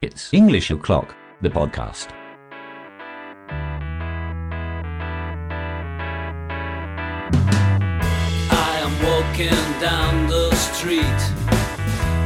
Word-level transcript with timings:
It's 0.00 0.32
English 0.32 0.70
O'Clock, 0.70 1.12
the 1.42 1.48
podcast. 1.48 2.06
I 8.48 8.78
am 8.80 8.92
walking 9.02 9.80
down 9.80 10.28
the 10.28 10.54
street, 10.54 11.02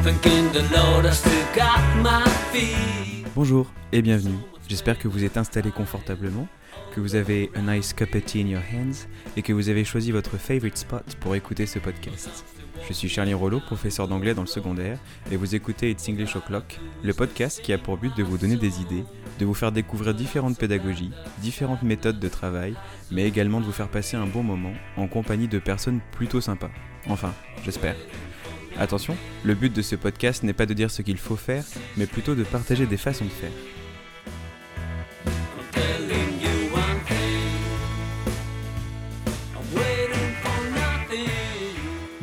thinking 0.02 0.52
the 0.52 0.68
Lord 0.70 1.06
has 1.06 1.20
still 1.20 1.46
got 1.54 1.80
my 2.02 2.22
feet. 2.52 3.24
Bonjour 3.34 3.72
et 3.90 4.02
bienvenue. 4.02 4.36
J'espère 4.68 4.98
que 4.98 5.08
vous 5.08 5.24
êtes 5.24 5.38
installé 5.38 5.70
confortablement, 5.70 6.48
que 6.94 7.00
vous 7.00 7.14
avez 7.14 7.50
a 7.54 7.62
nice 7.62 7.94
cup 7.94 8.14
of 8.14 8.26
tea 8.26 8.42
in 8.42 8.48
your 8.48 8.60
hands 8.60 9.06
et 9.34 9.40
que 9.40 9.54
vous 9.54 9.70
avez 9.70 9.84
choisi 9.84 10.12
votre 10.12 10.36
favorite 10.36 10.76
spot 10.76 11.16
pour 11.20 11.34
écouter 11.36 11.64
ce 11.64 11.78
podcast. 11.78 12.44
Je 12.88 12.92
suis 12.92 13.08
Charlie 13.08 13.34
Rollo, 13.34 13.60
professeur 13.60 14.08
d'anglais 14.08 14.34
dans 14.34 14.42
le 14.42 14.48
secondaire, 14.48 14.98
et 15.30 15.36
vous 15.36 15.54
écoutez 15.54 15.90
It's 15.90 16.08
English 16.08 16.34
O'Clock, 16.34 16.80
le 17.02 17.14
podcast 17.14 17.62
qui 17.62 17.72
a 17.72 17.78
pour 17.78 17.96
but 17.96 18.14
de 18.16 18.24
vous 18.24 18.38
donner 18.38 18.56
des 18.56 18.80
idées, 18.80 19.04
de 19.38 19.44
vous 19.44 19.54
faire 19.54 19.70
découvrir 19.70 20.14
différentes 20.14 20.58
pédagogies, 20.58 21.12
différentes 21.38 21.82
méthodes 21.82 22.18
de 22.18 22.28
travail, 22.28 22.74
mais 23.10 23.26
également 23.26 23.60
de 23.60 23.66
vous 23.66 23.72
faire 23.72 23.88
passer 23.88 24.16
un 24.16 24.26
bon 24.26 24.42
moment 24.42 24.74
en 24.96 25.06
compagnie 25.06 25.48
de 25.48 25.58
personnes 25.58 26.00
plutôt 26.12 26.40
sympas. 26.40 26.70
Enfin, 27.08 27.32
j'espère. 27.64 27.96
Attention, 28.78 29.16
le 29.44 29.54
but 29.54 29.72
de 29.72 29.82
ce 29.82 29.96
podcast 29.96 30.42
n'est 30.42 30.52
pas 30.52 30.66
de 30.66 30.74
dire 30.74 30.90
ce 30.90 31.02
qu'il 31.02 31.18
faut 31.18 31.36
faire, 31.36 31.64
mais 31.96 32.06
plutôt 32.06 32.34
de 32.34 32.42
partager 32.42 32.86
des 32.86 32.96
façons 32.96 33.24
de 33.24 33.30
faire. 33.30 33.52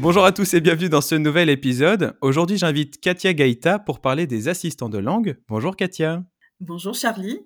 Bonjour 0.01 0.23
à 0.23 0.31
tous 0.31 0.53
et 0.53 0.61
bienvenue 0.61 0.87
dans 0.87 1.01
ce 1.01 1.15
nouvel 1.15 1.49
épisode. 1.49 2.15
Aujourd'hui, 2.21 2.57
j'invite 2.57 3.01
Katia 3.01 3.33
Gaïta 3.33 3.79
pour 3.79 3.99
parler 3.99 4.27
des 4.27 4.47
assistants 4.47 4.87
de 4.87 4.97
langue. 4.97 5.37
Bonjour 5.49 5.75
Katia. 5.75 6.23
Bonjour 6.61 6.95
Charlie, 6.95 7.41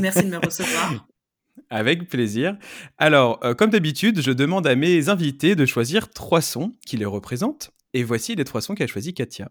merci 0.00 0.22
de 0.22 0.28
me 0.28 0.36
recevoir. 0.36 1.08
Avec 1.70 2.08
plaisir. 2.08 2.56
Alors, 2.96 3.40
euh, 3.44 3.54
comme 3.54 3.70
d'habitude, 3.70 4.20
je 4.20 4.30
demande 4.30 4.68
à 4.68 4.76
mes 4.76 5.08
invités 5.08 5.56
de 5.56 5.66
choisir 5.66 6.10
trois 6.10 6.40
sons 6.40 6.76
qui 6.86 6.96
les 6.96 7.06
représentent. 7.06 7.72
Et 7.92 8.04
voici 8.04 8.36
les 8.36 8.44
trois 8.44 8.60
sons 8.60 8.76
qu'a 8.76 8.86
choisi 8.86 9.12
Katia. 9.12 9.50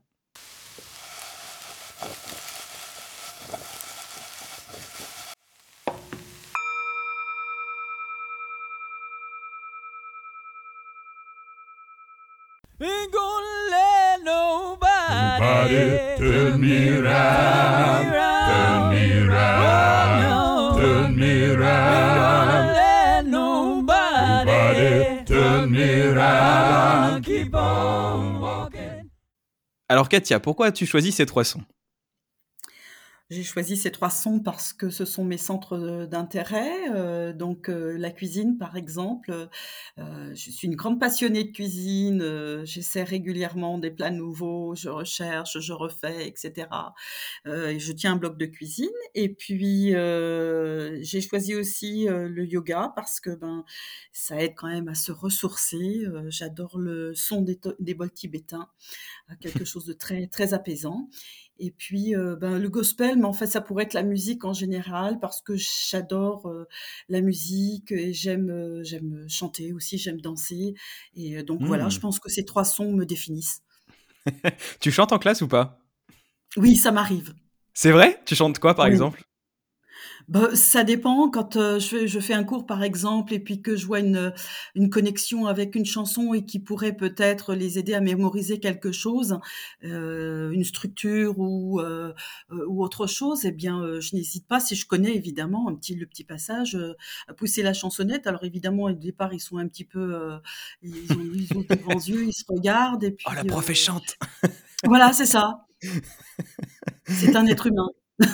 Katia, 30.09 30.39
pourquoi 30.39 30.67
as-tu 30.67 30.85
choisi 30.85 31.11
ces 31.11 31.25
trois 31.25 31.43
sons? 31.43 31.61
J'ai 33.30 33.44
choisi 33.44 33.77
ces 33.77 33.91
trois 33.91 34.09
sons 34.09 34.39
parce 34.39 34.73
que 34.73 34.89
ce 34.89 35.05
sont 35.05 35.23
mes 35.23 35.38
centres 35.38 35.73
euh, 35.77 36.08
d'intérêt. 36.08 36.72
euh, 36.95 37.31
donc 37.31 37.69
euh, 37.69 37.95
la 37.95 38.09
cuisine, 38.09 38.58
par 38.58 38.75
exemple. 38.75 39.49
Euh, 39.99 40.33
je 40.33 40.49
suis 40.49 40.67
une 40.67 40.75
grande 40.75 40.99
passionnée 40.99 41.44
de 41.44 41.52
cuisine. 41.52 42.23
euh, 42.23 42.66
J'essaie 42.66 43.03
régulièrement 43.03 43.77
des 43.77 43.91
plats 43.91 44.09
nouveaux. 44.09 44.73
Je 44.73 44.89
recherche, 44.89 45.59
je 45.59 45.73
refais, 45.73 46.27
etc. 46.27 46.95
Euh, 47.45 47.67
et 47.69 47.80
je 47.80 47.91
tiens 47.94 48.13
un 48.13 48.16
bloc 48.16 48.35
de 48.38 48.47
cuisine. 48.47 48.89
Et 49.13 49.30
puis 49.30 49.94
euh, 49.95 50.97
j'ai 51.02 51.22
choisi 51.22 51.53
aussi 51.53 52.07
le 52.09 52.45
yoga 52.45 52.91
parce 52.95 53.19
que 53.19 53.30
ben 53.35 53.63
ça 54.11 54.41
aide 54.41 54.53
quand 54.55 54.67
même 54.69 54.88
à 54.88 54.95
se 54.95 55.11
ressourcer. 55.11 56.00
Euh, 56.07 56.25
J'adore 56.31 56.79
le 56.79 57.13
son 57.13 57.41
des, 57.44 57.59
des 57.79 57.94
bols 57.94 58.11
tibétains, 58.11 58.69
quelque 59.41 59.66
chose 59.66 59.85
de 59.85 59.94
très 59.94 60.28
très 60.28 60.53
apaisant. 60.53 61.09
Et 61.59 61.72
puis, 61.72 62.16
euh, 62.16 62.36
ben, 62.38 62.58
le 62.58 62.70
gospel, 62.70 63.18
mais 63.18 63.25
en 63.25 63.34
fait, 63.34 63.47
ça 63.47 63.59
pourrait 63.62 63.84
être 63.84 63.94
la 63.94 64.03
musique 64.03 64.46
en 64.46 64.53
général 64.53 65.20
parce 65.20 65.42
que 65.42 65.53
j'adore 65.58 66.47
euh, 66.47 66.68
la 67.09 67.22
musique 67.22 67.92
et 67.92 68.14
j'aime 68.14 68.50
euh, 68.50 68.84
j'aime 68.84 69.25
chanter 69.28 69.74
aussi, 69.74 69.97
j'aime 69.97 70.22
danser. 70.22 70.74
Et 71.16 71.44
donc 71.44 71.62
voilà, 71.66 71.90
je 71.90 72.00
pense 72.00 72.20
que 72.20 72.30
ces 72.30 72.46
trois 72.46 72.64
sons 72.64 72.94
me 72.94 73.06
définissent. 73.06 73.62
Tu 74.80 74.92
chantes 74.92 75.12
en 75.12 75.20
classe 75.20 75.42
ou 75.42 75.47
pas? 75.47 75.80
Oui, 76.58 76.75
ça 76.75 76.92
m'arrive. 76.92 77.34
C'est 77.74 77.91
vrai? 77.91 78.22
Tu 78.26 78.36
chantes 78.36 78.59
quoi 78.59 78.74
par 78.76 78.86
Oui. 78.86 78.91
exemple? 78.91 79.22
Ben, 80.29 80.56
ça 80.56 80.84
dépend. 80.84 81.29
Quand 81.29 81.56
euh, 81.56 81.79
je, 81.79 81.88
fais, 81.88 82.07
je 82.07 82.19
fais 82.19 82.34
un 82.35 82.44
cours, 82.44 82.66
par 82.67 82.84
exemple, 82.84 83.34
et 83.34 83.40
puis 83.40 83.62
que 83.63 83.75
je 83.75 83.88
vois 83.88 84.00
une, 84.00 84.31
une 84.75 84.90
connexion 84.91 85.47
avec 85.47 85.75
une 85.75 85.85
chanson 85.85 86.35
et 86.35 86.45
qui 86.45 86.59
pourrait 86.59 86.95
peut-être 86.95 87.56
les 87.56 87.79
aider 87.79 87.95
à 87.95 88.00
mémoriser 88.01 88.59
quelque 88.59 88.91
chose, 88.91 89.40
euh, 89.84 90.51
une 90.51 90.63
structure 90.63 91.40
ou, 91.40 91.79
euh, 91.81 92.13
euh, 92.51 92.63
ou 92.67 92.84
autre 92.84 93.07
chose, 93.07 93.44
eh 93.45 93.51
bien, 93.51 93.81
euh, 93.81 94.00
je 94.01 94.16
n'hésite 94.16 94.47
pas, 94.47 94.59
si 94.59 94.75
je 94.75 94.85
connais 94.85 95.16
évidemment 95.16 95.67
un 95.67 95.73
petit, 95.75 95.95
le 95.95 96.06
petit 96.06 96.23
passage, 96.23 96.75
euh, 96.75 96.94
à 97.28 97.34
pousser 97.34 97.63
la 97.63 97.73
chansonnette. 97.73 98.28
Alors 98.28 98.44
évidemment, 98.44 98.84
au 98.84 98.91
départ, 98.91 99.34
ils 99.34 99.40
sont 99.40 99.57
un 99.57 99.67
petit 99.67 99.84
peu, 99.85 100.13
euh, 100.16 100.38
ils 100.84 101.11
ont, 101.13 101.22
ils 101.34 101.57
ont 101.57 101.61
des 101.67 101.75
grands 101.78 102.00
yeux, 102.00 102.25
ils 102.28 102.34
se 102.34 102.44
regardent. 102.47 103.03
Et 103.03 103.11
puis, 103.11 103.25
Oh, 103.31 103.34
la 103.34 103.44
prof 103.44 103.66
euh, 103.66 103.69
elle 103.69 103.75
chante 103.75 104.17
voilà, 104.85 105.11
c'est 105.11 105.25
ça. 105.25 105.66
C'est 107.07 107.35
un 107.35 107.46
être 107.47 107.67
humain. 107.67 107.90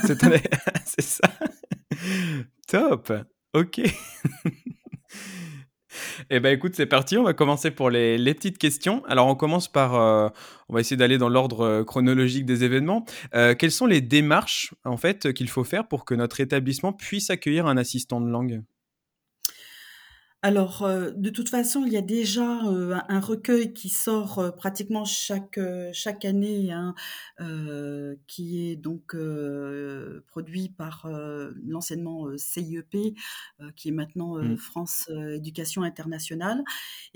C'est 0.06 0.23
un- 0.23 0.31
c'est 0.85 1.01
ça. 1.01 1.29
Top. 2.68 3.12
Ok. 3.53 3.81
Eh 6.29 6.40
ben 6.40 6.53
écoute, 6.53 6.73
c'est 6.75 6.85
parti. 6.85 7.18
On 7.18 7.23
va 7.23 7.34
commencer 7.34 7.72
pour 7.72 7.90
les, 7.90 8.18
petites 8.34 8.57
questions. 8.57 9.03
Alors 9.06 9.28
on 9.28 9.35
commence 9.35 9.68
par, 9.68 9.95
euh, 9.95 10.29
on 10.69 10.74
va 10.74 10.81
essayer 10.81 10.97
d'aller 10.97 11.18
dans 11.18 11.29
l'ordre 11.29 11.62
euh, 11.62 11.84
chronologique 11.84 12.45
des 12.45 12.63
événements. 12.63 13.06
Euh, 13.34 13.56
quelles 13.56 13.72
sont 13.72 13.85
les 13.85 14.01
démarches 14.01 14.74
en 14.84 14.97
fait 14.97 15.34
qu'il 15.34 15.50
faut 15.50 15.63
faire 15.63 15.88
pour 15.88 16.06
que 16.06 16.13
notre 16.13 16.41
établissement 16.41 16.94
puisse 16.94 17.29
accueillir 17.29 17.66
un 17.68 17.78
assistant 17.78 18.22
de 18.22 18.29
langue? 18.29 18.62
Alors, 20.45 20.83
euh, 20.83 21.09
de 21.09 21.31
toute 21.31 21.50
façon, 21.50 21.85
il 21.88 21.94
y 21.94 21.97
a 21.97 22.03
déjà 22.03 22.67
euh, 22.67 23.00
un 23.09 23.19
recueil 23.19 23.73
qui 23.73 23.89
sort 23.89 24.38
euh, 24.38 24.51
pratiquement 24.51 25.03
chaque, 25.03 25.59
chaque 25.91 26.23
année, 26.23 26.72
hein, 26.72 26.94
qui 28.28 28.69
est 28.69 28.75
donc 28.75 29.16
produit 30.28 30.69
par 30.69 31.09
l'enseignement 31.66 32.28
CIEP, 32.38 33.16
qui 33.75 33.89
est 33.89 33.91
maintenant 33.91 34.38
euh, 34.38 34.44
Mm. 34.44 34.57
France 34.57 35.09
Éducation 35.33 35.81
Internationale. 35.81 36.63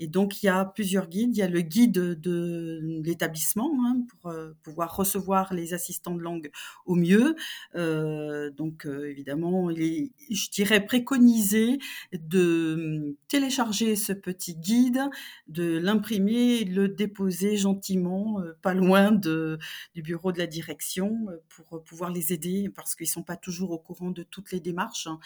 Et 0.00 0.08
donc, 0.08 0.42
il 0.42 0.46
y 0.46 0.48
a 0.48 0.64
plusieurs 0.64 1.08
guides. 1.08 1.36
Il 1.36 1.38
y 1.38 1.42
a 1.42 1.48
le 1.48 1.60
guide 1.60 1.92
de 1.92 3.00
l'établissement 3.04 3.70
hein, 3.86 4.02
pour 4.08 4.34
pouvoir 4.64 4.96
recevoir 4.96 5.54
les 5.54 5.72
assistants 5.72 6.16
de 6.16 6.20
langue 6.20 6.50
au 6.84 6.96
mieux. 6.96 7.36
Donc, 7.76 8.86
évidemment, 8.86 9.70
il 9.70 9.82
est, 9.82 10.10
je 10.34 10.50
dirais, 10.50 10.84
préconisé 10.84 11.78
de 12.12 13.16
télécharger 13.28 13.94
ce 13.96 14.12
petit 14.12 14.56
guide, 14.56 15.00
de 15.46 15.78
l'imprimer 15.78 16.56
et 16.60 16.64
de 16.64 16.74
le 16.74 16.88
déposer 16.88 17.56
gentiment, 17.56 18.40
euh, 18.40 18.56
pas 18.62 18.74
loin 18.74 19.12
de, 19.12 19.58
du 19.94 20.02
bureau 20.02 20.32
de 20.32 20.38
la 20.38 20.46
direction, 20.46 21.26
euh, 21.30 21.36
pour 21.48 21.76
euh, 21.78 21.82
pouvoir 21.82 22.10
les 22.10 22.32
aider, 22.32 22.68
parce 22.74 22.94
qu'ils 22.96 23.06
sont 23.08 23.22
pas 23.22 23.36
toujours 23.36 23.70
au 23.70 23.78
courant 23.78 24.10
de 24.10 24.22
toutes 24.24 24.50
les 24.52 24.60
démarches. 24.60 25.06
hein. 25.06 25.20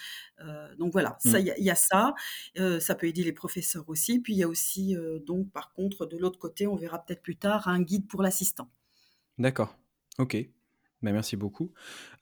Donc 0.79 0.93
voilà, 0.93 1.17
ça, 1.21 1.39
Mm. 1.39 1.41
il 1.41 1.55
y, 1.59 1.63
y 1.65 1.71
a 1.71 1.75
ça. 1.75 2.15
Ça 2.81 2.95
peut 2.95 3.07
aider 3.07 3.23
les 3.23 3.33
professeurs 3.33 3.89
aussi. 3.89 4.19
Puis 4.21 4.35
il 4.35 4.39
y 4.39 4.43
a 4.43 4.49
aussi, 4.49 4.97
donc 5.27 5.51
par 5.51 5.73
contre, 5.73 6.07
de 6.07 6.17
l'autre 6.17 6.39
côté, 6.39 6.67
on 6.67 6.77
verra 6.77 6.99
peut-être 7.05 7.23
plus 7.23 7.37
tard, 7.37 7.69
un 7.69 7.81
guide 7.83 8.07
pour 8.09 8.23
l'assistant. 8.23 8.71
D'accord. 9.39 9.77
Ok. 10.19 10.35
Ben, 11.05 11.13
merci 11.13 11.37
beaucoup. 11.37 11.71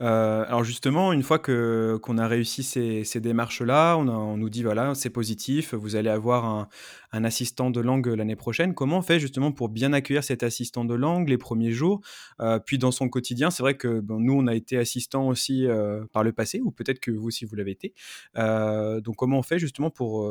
Euh, 0.00 0.44
alors 0.49 0.64
justement, 0.64 1.12
une 1.12 1.23
fois 1.23 1.38
qu'on 1.38 2.19
a 2.19 2.26
réussi 2.26 2.64
ces, 2.64 3.20
démarches-là, 3.20 3.96
on, 3.96 4.37
nous 4.37 4.50
dit 4.50 4.64
voilà, 4.64 4.96
c'est 4.96 5.08
positif, 5.08 5.73
vous 5.73 5.94
allez 5.94 6.11
avoir 6.11 6.69
un, 7.12 7.25
assistant 7.25 7.70
de 7.70 7.81
langue 7.81 8.08
l'année 8.08 8.34
prochaine. 8.34 8.75
Comment 8.75 8.99
on 8.99 9.02
fait 9.02 9.20
justement 9.20 9.52
pour 9.52 9.69
bien 9.69 9.93
accueillir 9.93 10.25
cet 10.25 10.43
assistant 10.43 10.84
de 10.84 10.94
langue 10.94 11.29
les 11.29 11.38
premiers 11.38 11.70
jours, 11.70 12.00
euh, 12.40 12.58
puis 12.58 12.76
dans 12.76 12.90
son 12.90 13.08
quotidien? 13.08 13.52
C'est 13.52 13.62
vrai 13.62 13.76
que 13.76 14.02
nous, 14.08 14.34
on 14.34 14.49
a 14.49 14.55
été 14.56 14.76
assistant 14.79 15.29
aussi 15.29 15.64
euh, 15.69 16.05
par 16.12 16.25
le 16.25 16.32
passé, 16.32 16.61
ou 16.61 16.73
peut-être 16.73 16.99
que 16.99 17.12
vous 17.12 17.29
aussi 17.29 17.44
vous 17.44 17.55
l'avez 17.55 17.70
été. 17.70 17.94
Donc 18.34 19.14
comment 19.14 19.38
on 19.38 19.43
fait 19.43 19.61
justement 19.61 19.90
pour, 19.90 20.29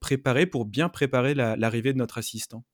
préparer, 0.00 0.46
pour 0.46 0.64
bien 0.64 0.88
préparer 0.88 1.34
la- 1.34 1.54
l'arrivée 1.54 1.92
de 1.92 1.98
notre 1.98 2.18
assistant? 2.18 2.64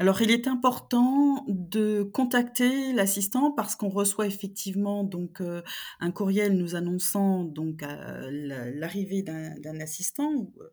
Alors, 0.00 0.22
il 0.22 0.30
est 0.30 0.46
important 0.46 1.44
de 1.48 2.04
contacter 2.04 2.92
l'assistant 2.92 3.50
parce 3.50 3.74
qu'on 3.74 3.88
reçoit 3.88 4.26
effectivement 4.28 5.02
donc 5.02 5.40
euh, 5.40 5.60
un 5.98 6.12
courriel 6.12 6.56
nous 6.56 6.76
annonçant 6.76 7.42
donc 7.42 7.82
euh, 7.82 8.28
la- 8.30 8.70
l'arrivée 8.70 9.22
d'un 9.22 9.80
assistant 9.80 10.52
euh, 10.60 10.68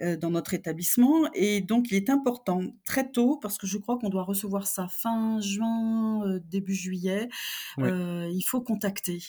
dans 0.00 0.30
notre 0.30 0.54
établissement. 0.54 1.30
Et 1.34 1.60
donc, 1.60 1.90
il 1.90 1.96
est 1.96 2.10
important 2.10 2.62
très 2.84 3.10
tôt, 3.10 3.36
parce 3.40 3.58
que 3.58 3.66
je 3.66 3.78
crois 3.78 3.98
qu'on 3.98 4.08
doit 4.08 4.24
recevoir 4.24 4.66
ça 4.66 4.88
fin 4.88 5.40
juin, 5.40 6.26
euh, 6.26 6.40
début 6.50 6.74
juillet, 6.74 7.28
Oui. 7.76 7.90
euh, 7.90 8.28
il 8.32 8.42
faut 8.42 8.60
contacter 8.60 9.20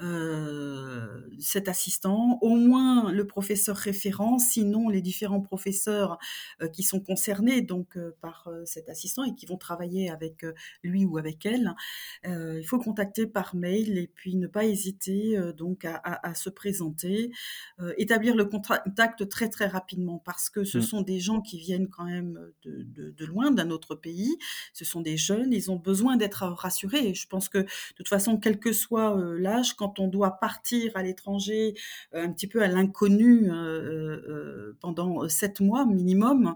euh, 0.00 1.22
cet 1.38 1.68
assistant, 1.68 2.38
au 2.40 2.56
moins 2.56 3.12
le 3.12 3.26
professeur 3.26 3.76
référent, 3.76 4.38
sinon 4.38 4.88
les 4.88 5.02
différents 5.02 5.40
professeurs 5.40 6.18
euh, 6.62 6.68
qui 6.68 6.82
sont 6.82 7.00
concernés 7.00 7.60
donc 7.62 7.96
euh, 7.96 8.12
par 8.20 8.48
euh, 8.48 8.64
cet 8.64 8.88
assistant 8.88 9.24
et 9.24 9.34
qui 9.34 9.46
vont 9.46 9.56
travailler 9.56 10.10
avec 10.10 10.44
euh, 10.44 10.52
lui 10.82 11.04
ou 11.04 11.18
avec 11.18 11.44
elle. 11.46 11.74
Euh, 12.26 12.58
il 12.60 12.64
faut 12.64 12.78
contacter 12.78 13.26
par 13.26 13.54
mail 13.56 13.98
et 13.98 14.06
puis 14.08 14.36
ne 14.36 14.46
pas 14.46 14.64
hésiter 14.64 15.36
euh, 15.36 15.52
donc 15.52 15.84
à, 15.84 15.96
à- 15.96 16.28
à 16.30 16.34
se 16.34 16.50
présenter, 16.50 17.30
euh, 17.80 17.92
établir 17.98 18.34
le 18.36 18.44
contact 18.44 19.28
très 19.28 19.48
très 19.48 19.66
rapidement 19.66 20.11
parce 20.18 20.50
que 20.50 20.64
ce 20.64 20.78
Mm. 20.78 20.82
sont 20.82 21.00
des 21.02 21.20
gens 21.20 21.40
qui 21.40 21.58
viennent 21.58 21.88
quand 21.88 22.04
même 22.04 22.38
de, 22.62 22.82
de- 22.82 23.10
de 23.10 23.24
loin, 23.26 23.50
d'un 23.50 23.70
autre 23.70 23.94
pays. 23.94 24.36
Ce 24.72 24.84
sont 24.84 25.00
des 25.00 25.16
jeunes, 25.16 25.52
ils 25.52 25.70
ont 25.70 25.76
besoin 25.76 26.16
d'être 26.16 26.42
rassurés. 26.46 27.08
Et 27.08 27.14
je 27.14 27.26
pense 27.26 27.48
que 27.48 27.58
de 27.58 27.66
toute 27.96 28.08
façon, 28.08 28.38
quel 28.38 28.58
que 28.58 28.72
soit 28.72 29.16
euh, 29.16 29.38
l'âge, 29.38 29.74
quand 29.74 29.98
on 29.98 30.08
doit 30.08 30.32
partir 30.38 30.92
à 30.96 31.02
l'étranger, 31.02 31.74
euh, 32.14 32.24
un 32.24 32.32
petit 32.32 32.46
peu 32.46 32.62
à 32.62 32.68
l'inconnu 32.68 33.50
euh, 33.50 34.72
pendant 34.80 35.28
sept 35.28 35.60
mois 35.60 35.84
minimum, 35.86 36.54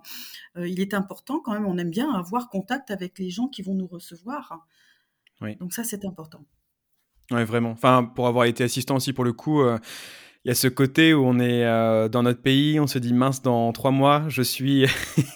il 0.57 0.81
est 0.81 0.95
important 0.95 1.41
quand 1.41 1.53
même, 1.53 1.67
on 1.67 1.79
aime 1.79 1.91
bien 1.91 2.11
avoir 2.13 2.49
contact 2.49 2.91
avec 2.91 3.19
les 3.19 3.31
gens 3.31 3.49
qui 3.49 3.63
vont 3.63 3.75
nous 3.75 3.87
recevoir. 3.87 4.67
Oui. 5.41 5.57
Donc 5.57 5.73
ça, 5.73 5.85
c'est 5.85 6.05
important. 6.05 6.45
Ouais, 7.31 7.45
vraiment. 7.45 7.71
Enfin, 7.71 8.05
pour 8.05 8.27
avoir 8.29 8.45
été 8.47 8.65
assistant 8.65 8.97
aussi, 8.97 9.13
pour 9.13 9.25
le 9.25 9.33
coup, 9.33 9.61
il 10.47 10.51
y 10.51 10.53
a 10.53 10.55
ce 10.55 10.69
côté 10.69 11.13
où 11.13 11.25
on 11.27 11.41
est 11.41 11.65
euh, 11.65 12.09
dans 12.09 12.23
notre 12.23 12.41
pays, 12.41 12.79
on 12.79 12.87
se 12.87 13.01
dit 13.01 13.13
mince, 13.13 13.43
dans 13.43 13.73
trois 13.73 13.91
mois, 13.91 14.27
je 14.29 14.43
suis 14.43 14.87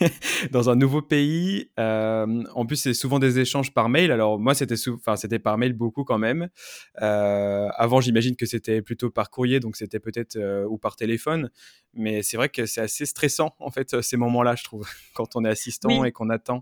dans 0.52 0.70
un 0.70 0.76
nouveau 0.76 1.02
pays. 1.02 1.68
Euh, 1.80 2.44
en 2.54 2.64
plus, 2.64 2.76
c'est 2.76 2.94
souvent 2.94 3.18
des 3.18 3.40
échanges 3.40 3.74
par 3.74 3.88
mail. 3.88 4.12
Alors 4.12 4.38
moi, 4.38 4.54
c'était 4.54 4.76
enfin, 4.88 5.16
c'était 5.16 5.40
par 5.40 5.58
mail 5.58 5.72
beaucoup 5.72 6.04
quand 6.04 6.18
même. 6.18 6.48
Euh, 7.02 7.66
avant, 7.74 8.00
j'imagine 8.00 8.36
que 8.36 8.46
c'était 8.46 8.82
plutôt 8.82 9.10
par 9.10 9.30
courrier, 9.30 9.58
donc 9.58 9.74
c'était 9.74 9.98
peut-être 9.98 10.36
euh, 10.36 10.64
ou 10.68 10.78
par 10.78 10.94
téléphone. 10.94 11.50
Mais 11.92 12.22
c'est 12.22 12.36
vrai 12.36 12.48
que 12.48 12.64
c'est 12.66 12.80
assez 12.80 13.04
stressant 13.04 13.56
en 13.58 13.72
fait 13.72 14.00
ces 14.02 14.16
moments-là, 14.16 14.54
je 14.54 14.62
trouve, 14.62 14.86
quand 15.14 15.34
on 15.34 15.44
est 15.44 15.48
assistant 15.50 16.02
Oui. 16.02 16.06
et 16.06 16.12
qu'on 16.12 16.30
attend. 16.30 16.60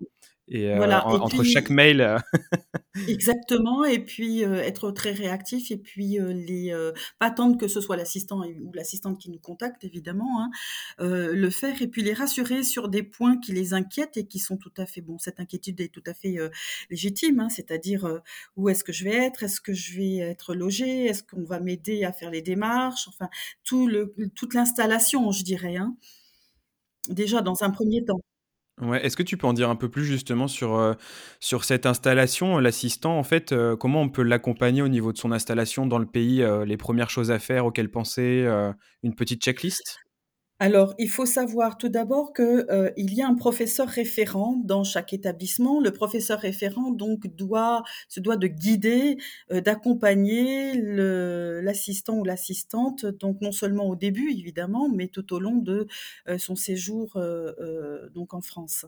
Et 0.51 0.71
euh, 0.73 0.77
Voilà. 0.77 1.07
en- 1.07 1.17
Et 1.17 1.21
entre 1.21 1.43
chaque 1.45 1.71
mail, 1.71 2.01
euh, 2.01 2.19
Exactement, 3.07 3.85
et 3.85 4.01
puis 4.05 4.45
euh, 4.45 4.55
être 4.63 4.91
très 4.91 5.13
réactif, 5.13 5.71
et 5.71 5.77
puis 5.77 6.19
euh, 6.19 6.33
les 6.33 6.73
euh, 6.73 6.93
pas 7.21 7.27
attendre 7.27 7.57
que 7.59 7.69
ce 7.69 7.81
soit 7.81 7.97
l'assistant 7.97 8.43
ou 8.45 8.73
l'assistante 8.75 9.19
qui 9.21 9.31
nous 9.31 9.39
contacte, 9.39 9.85
évidemment, 9.85 10.43
hein, 10.43 10.51
le 10.99 11.51
faire, 11.51 11.81
et 11.81 11.87
puis 11.87 12.03
les 12.03 12.13
rassurer 12.15 12.63
sur 12.65 12.89
des 12.89 13.03
points 13.05 13.39
qui 13.39 13.53
les 13.53 13.73
inquiètent 13.75 14.17
et 14.17 14.27
qui 14.27 14.39
sont 14.41 14.57
tout 14.57 14.73
à 14.79 14.87
fait 14.87 15.01
bon. 15.01 15.19
Cette 15.19 15.39
inquiétude 15.39 15.81
est 15.81 15.89
tout 15.93 16.03
à 16.07 16.15
fait 16.15 16.37
légitime, 16.91 17.41
hein, 17.41 17.49
c'est-à-dire 17.51 18.21
où 18.57 18.69
est-ce 18.69 18.83
que 18.85 18.93
je 18.93 19.05
vais 19.05 19.15
être, 19.15 19.43
est-ce 19.45 19.61
que 19.61 19.73
je 19.75 19.97
vais 19.97 20.17
être 20.19 20.55
logé, 20.55 21.05
est-ce 21.07 21.23
qu'on 21.23 21.45
va 21.45 21.61
m'aider 21.61 22.05
à 22.05 22.13
faire 22.13 22.31
les 22.31 22.43
démarches, 22.43 23.07
enfin 23.09 23.29
tout 23.65 23.87
le 23.87 24.15
toute 24.35 24.55
l'installation, 24.55 25.31
je 25.31 25.45
dirais, 25.45 25.77
hein, 25.77 25.97
déjà 27.09 27.43
dans 27.43 27.63
un 27.63 27.71
premier 27.71 28.05
temps. 28.05 28.21
Ouais, 28.81 29.05
est-ce 29.05 29.17
que 29.17 29.25
tu 29.25 29.37
peux 29.37 29.47
en 29.49 29.53
dire 29.53 29.71
un 29.71 29.77
peu 29.77 29.89
plus 29.91 30.05
justement 30.05 30.47
sur, 30.47 30.77
heu, 30.79 30.95
sur 31.41 31.65
cette 31.65 31.85
installation? 31.85 32.59
L'assistant, 32.59 33.19
en 33.19 33.25
fait, 33.25 33.53
heu, 33.53 33.77
comment 33.77 34.03
on 34.03 34.09
peut 34.09 34.23
l'accompagner 34.23 34.83
au 34.83 34.89
niveau 34.89 35.13
de 35.13 35.19
son 35.19 35.33
installation 35.33 35.85
dans 35.87 35.99
le 35.99 36.07
pays? 36.07 36.45
Les 36.67 36.77
premières 36.77 37.11
choses 37.11 37.31
à 37.33 37.39
faire, 37.41 37.67
auxquelles 37.67 37.91
penser, 37.91 38.47
une 39.03 39.15
petite 39.15 39.43
checklist? 39.43 39.99
Alors, 40.61 40.95
il 40.99 41.09
faut 41.09 41.25
savoir 41.25 41.79
tout 41.79 41.89
d'abord 41.89 42.33
que, 42.33 42.67
heu, 42.73 42.93
il 42.97 43.15
y 43.15 43.23
a 43.23 43.29
un 43.29 43.35
professeur 43.37 43.87
référent 43.89 44.61
dans 44.65 44.83
chaque 44.83 45.13
établissement. 45.13 45.81
Le 45.81 45.93
professeur 45.93 46.41
référent 46.41 46.91
donc 46.91 47.29
doit 47.37 47.85
se 48.09 48.19
doit 48.19 48.37
de 48.37 48.49
guider, 48.49 49.19
heu, 49.53 49.61
d'accompagner 49.61 50.73
l'assistant 51.63 52.17
ou 52.19 52.25
l'assistante, 52.25 53.07
donc 53.07 53.41
non 53.41 53.53
seulement 53.53 53.89
au 53.89 53.95
début 53.95 54.31
évidemment, 54.33 54.89
mais 54.89 55.07
tout 55.07 55.33
au 55.33 55.39
long 55.39 55.57
de, 55.59 55.87
heu, 56.29 56.39
son 56.39 56.57
séjour, 56.57 57.17
donc 58.15 58.35
en 58.35 58.41
France. 58.41 58.85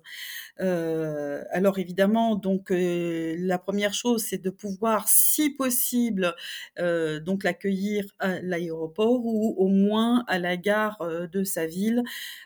Alors 0.58 1.78
évidemment 1.78 2.36
donc, 2.36 2.68
la 2.72 3.58
première 3.58 3.94
chose, 3.94 4.24
c'est 4.24 4.42
de 4.42 4.50
pouvoir, 4.50 5.08
si 5.08 5.50
possible, 5.50 6.34
donc 6.78 7.44
l'accueillir 7.44 8.04
à 8.18 8.40
l'aéroport 8.40 9.24
ou 9.24 9.54
au 9.58 9.68
moins 9.68 10.24
à 10.28 10.38
la 10.38 10.56
gare, 10.56 10.98
de 11.32 11.44
sa 11.44 11.59
ville, 11.66 12.02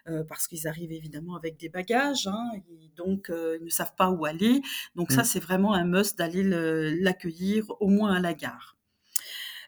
heu, 0.09 0.25
parce 0.29 0.47
qu'ils 0.49 0.67
arrivent 0.69 0.93
évidemment 0.93 1.37
avec 1.37 1.57
des 1.59 1.69
bagages, 1.69 2.27
hein, 2.27 2.51
et 2.69 2.91
donc 2.97 3.31
heu, 3.31 3.57
ils 3.61 3.65
ne 3.65 3.71
savent 3.71 3.95
pas 3.97 4.11
où 4.11 4.25
aller. 4.25 4.63
Donc 4.95 5.13
ça, 5.13 5.23
Mmh. 5.23 5.25
c'est 5.25 5.41
vraiment 5.41 5.75
un 5.75 5.85
must 5.85 6.19
d'aller 6.19 6.43
le 6.43 6.91
l'accueillir 7.01 7.65
au 7.81 7.89
moins 7.89 8.15
à 8.15 8.21
la 8.21 8.35
gare. 8.35 8.77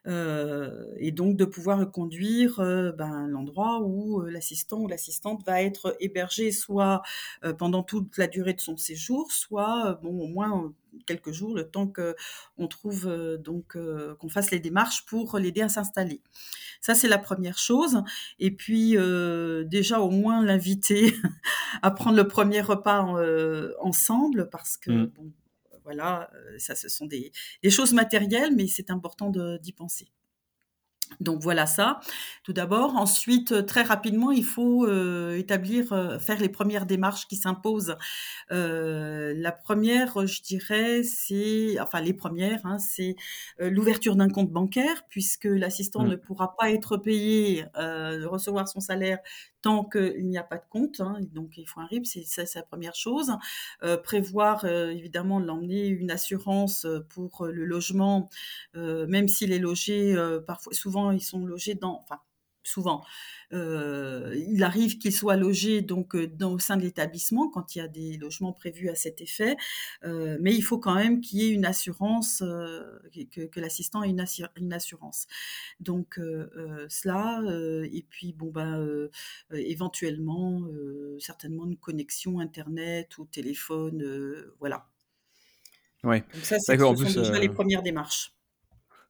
Heu 0.07 0.95
et 0.99 1.11
donc 1.13 1.37
de 1.37 1.45
pouvoir 1.45 1.91
conduire, 1.91 2.61
heu, 2.61 2.93
ben, 2.97 3.27
l'endroit 3.29 3.81
où, 3.83 4.23
heu, 4.23 4.29
l'assistant 4.31 4.81
ou 4.81 4.89
l'assistante 4.89 5.45
va 5.47 5.63
être 5.63 5.97
hébergé 6.01 6.53
soit, 6.53 7.03
pendant 7.59 7.83
toute 7.83 8.17
la 8.19 8.27
durée 8.27 8.55
de 8.55 8.61
son 8.61 8.77
séjour, 8.77 9.33
soit, 9.33 9.99
bon, 10.03 10.21
au 10.21 10.27
moins, 10.29 10.73
quelques 11.07 11.33
jours, 11.33 11.55
le 11.55 11.69
temps 11.69 11.93
qu'on 11.93 12.69
trouve, 12.69 13.07
donc 13.39 13.77
qu'on 14.19 14.29
fasse 14.29 14.51
les 14.51 14.61
démarches 14.61 15.05
pour 15.07 15.39
l'aider 15.39 15.63
à 15.63 15.69
s'installer. 15.69 16.21
Ça, 16.81 16.95
c'est 16.95 17.09
la 17.09 17.19
première 17.19 17.59
chose 17.59 18.03
et 18.39 18.51
puis, 18.51 18.97
déjà 19.67 20.01
au 20.01 20.11
moins 20.11 20.45
l'inviter 20.45 21.15
à 21.83 21.91
prendre 21.91 22.17
le 22.17 22.29
premier 22.29 22.61
repas 22.61 23.01
en, 23.03 23.17
ensemble 23.81 24.49
parce 24.51 24.77
que 24.77 24.91
Mmh. 24.91 25.11
bon, 25.17 25.33
voilà, 25.87 26.31
heu, 26.35 26.59
ça 26.61 26.77
ce 26.77 26.91
sont 26.91 27.07
des 27.07 27.33
des 27.65 27.71
choses 27.71 27.95
matérielles, 27.95 28.55
mais 28.57 28.69
c'est 28.69 28.91
important 28.91 29.31
d'y 29.63 29.73
penser. 29.73 30.13
Donc 31.21 31.41
voilà 31.41 31.67
ça, 31.67 32.01
tout 32.43 32.53
d'abord. 32.53 32.97
Ensuite, 32.97 33.53
heu, 33.53 33.65
très 33.65 33.83
rapidement, 33.83 34.33
il 34.33 34.45
faut, 34.45 34.87
heu, 34.89 35.37
établir, 35.39 35.89
faire 36.21 36.41
les 36.41 36.49
premières 36.49 36.85
démarches 36.85 37.29
qui 37.29 37.37
s'imposent. 37.37 37.97
La 38.51 39.53
première, 39.53 40.27
je 40.27 40.43
dirais, 40.43 41.03
c'est 41.05 41.79
enfin 41.81 42.01
les 42.01 42.13
premières, 42.15 42.65
hein, 42.67 42.79
c'est, 42.79 43.15
l'ouverture 43.59 44.17
d'un 44.17 44.29
compte 44.29 44.51
bancaire 44.51 45.05
puisque 45.09 45.45
l'assistant 45.47 46.03
Mmh. 46.03 46.11
ne 46.11 46.17
pourra 46.17 46.57
pas 46.57 46.71
être 46.73 46.97
payé, 46.97 47.65
recevoir 47.77 48.69
son 48.69 48.81
salaire 48.81 49.19
tant 49.67 49.85
qu'il 49.85 50.29
n'y 50.29 50.39
a 50.39 50.45
pas 50.45 50.59
de 50.59 50.63
compte, 50.71 51.01
hein, 51.01 51.19
donc 51.35 51.57
il 51.59 51.67
faut 51.67 51.81
un 51.81 51.87
RIB, 51.87 52.05
c'est 52.07 52.25
ça 52.25 52.45
la 52.55 52.63
première 52.63 52.95
chose. 52.95 53.33
Heu, 53.83 54.01
prévoir, 54.01 54.65
heu, 54.65 54.93
évidemment 54.93 55.41
de 55.41 55.47
l'emmener 55.47 55.87
une 55.89 56.11
assurance, 56.13 56.85
heu, 56.85 57.05
pour, 57.09 57.47
le 57.47 57.65
logement, 57.65 58.29
même 58.75 59.29
s'il 59.29 59.53
est 59.53 59.59
logé, 59.59 60.15
parfois 60.47 60.73
souvent 60.73 61.11
ils 61.11 61.21
sont 61.23 61.45
logés 61.45 61.75
dans 61.75 62.05
souvent, 62.67 63.05
heu, 63.53 64.33
il 64.49 64.63
arrive 64.65 64.99
qu'ils 64.99 65.13
soient 65.13 65.37
logés 65.37 65.83
donc 65.83 66.15
heu, 66.15 66.27
dans 66.27 66.53
au 66.53 66.59
sein 66.59 66.77
de 66.77 66.83
l'établissement 66.83 67.49
quand 67.51 67.75
il 67.75 67.79
y 67.79 67.83
a 67.83 67.89
des 67.89 68.17
logements 68.19 68.53
prévus 68.53 68.89
à 68.91 68.95
cet 68.95 69.21
effet, 69.21 69.57
heu, 70.05 70.39
mais 70.41 70.55
il 70.55 70.63
faut 70.63 70.79
quand 70.79 70.95
même 70.95 71.21
qu'il 71.21 71.39
y 71.41 71.45
ait 71.47 71.51
une 71.53 71.65
assurance, 71.67 72.39
que 72.41 73.47
que 73.47 73.61
l'assistant 73.61 74.03
ait 74.03 74.11
une 74.11 74.21
assur 74.21 74.49
une 74.57 74.73
assurance. 74.73 75.27
Donc 75.81 76.17
cela, 76.89 77.43
et 77.93 78.07
puis 78.09 78.33
bon 78.33 78.51
ben, 78.51 79.09
éventuellement, 79.53 80.63
certainement 81.21 81.67
une 81.67 81.77
connexion 81.77 82.39
internet 82.41 83.19
ou 83.19 83.27
téléphone, 83.27 84.05
voilà. 84.61 84.89
Ouais, 86.05 86.25
Donc 86.33 86.47
ça, 86.47 86.57
ce 86.61 86.95
sont 86.95 87.11
déjà 87.11 87.37
les 87.41 87.49
premières 87.49 87.83
démarches. 87.83 88.36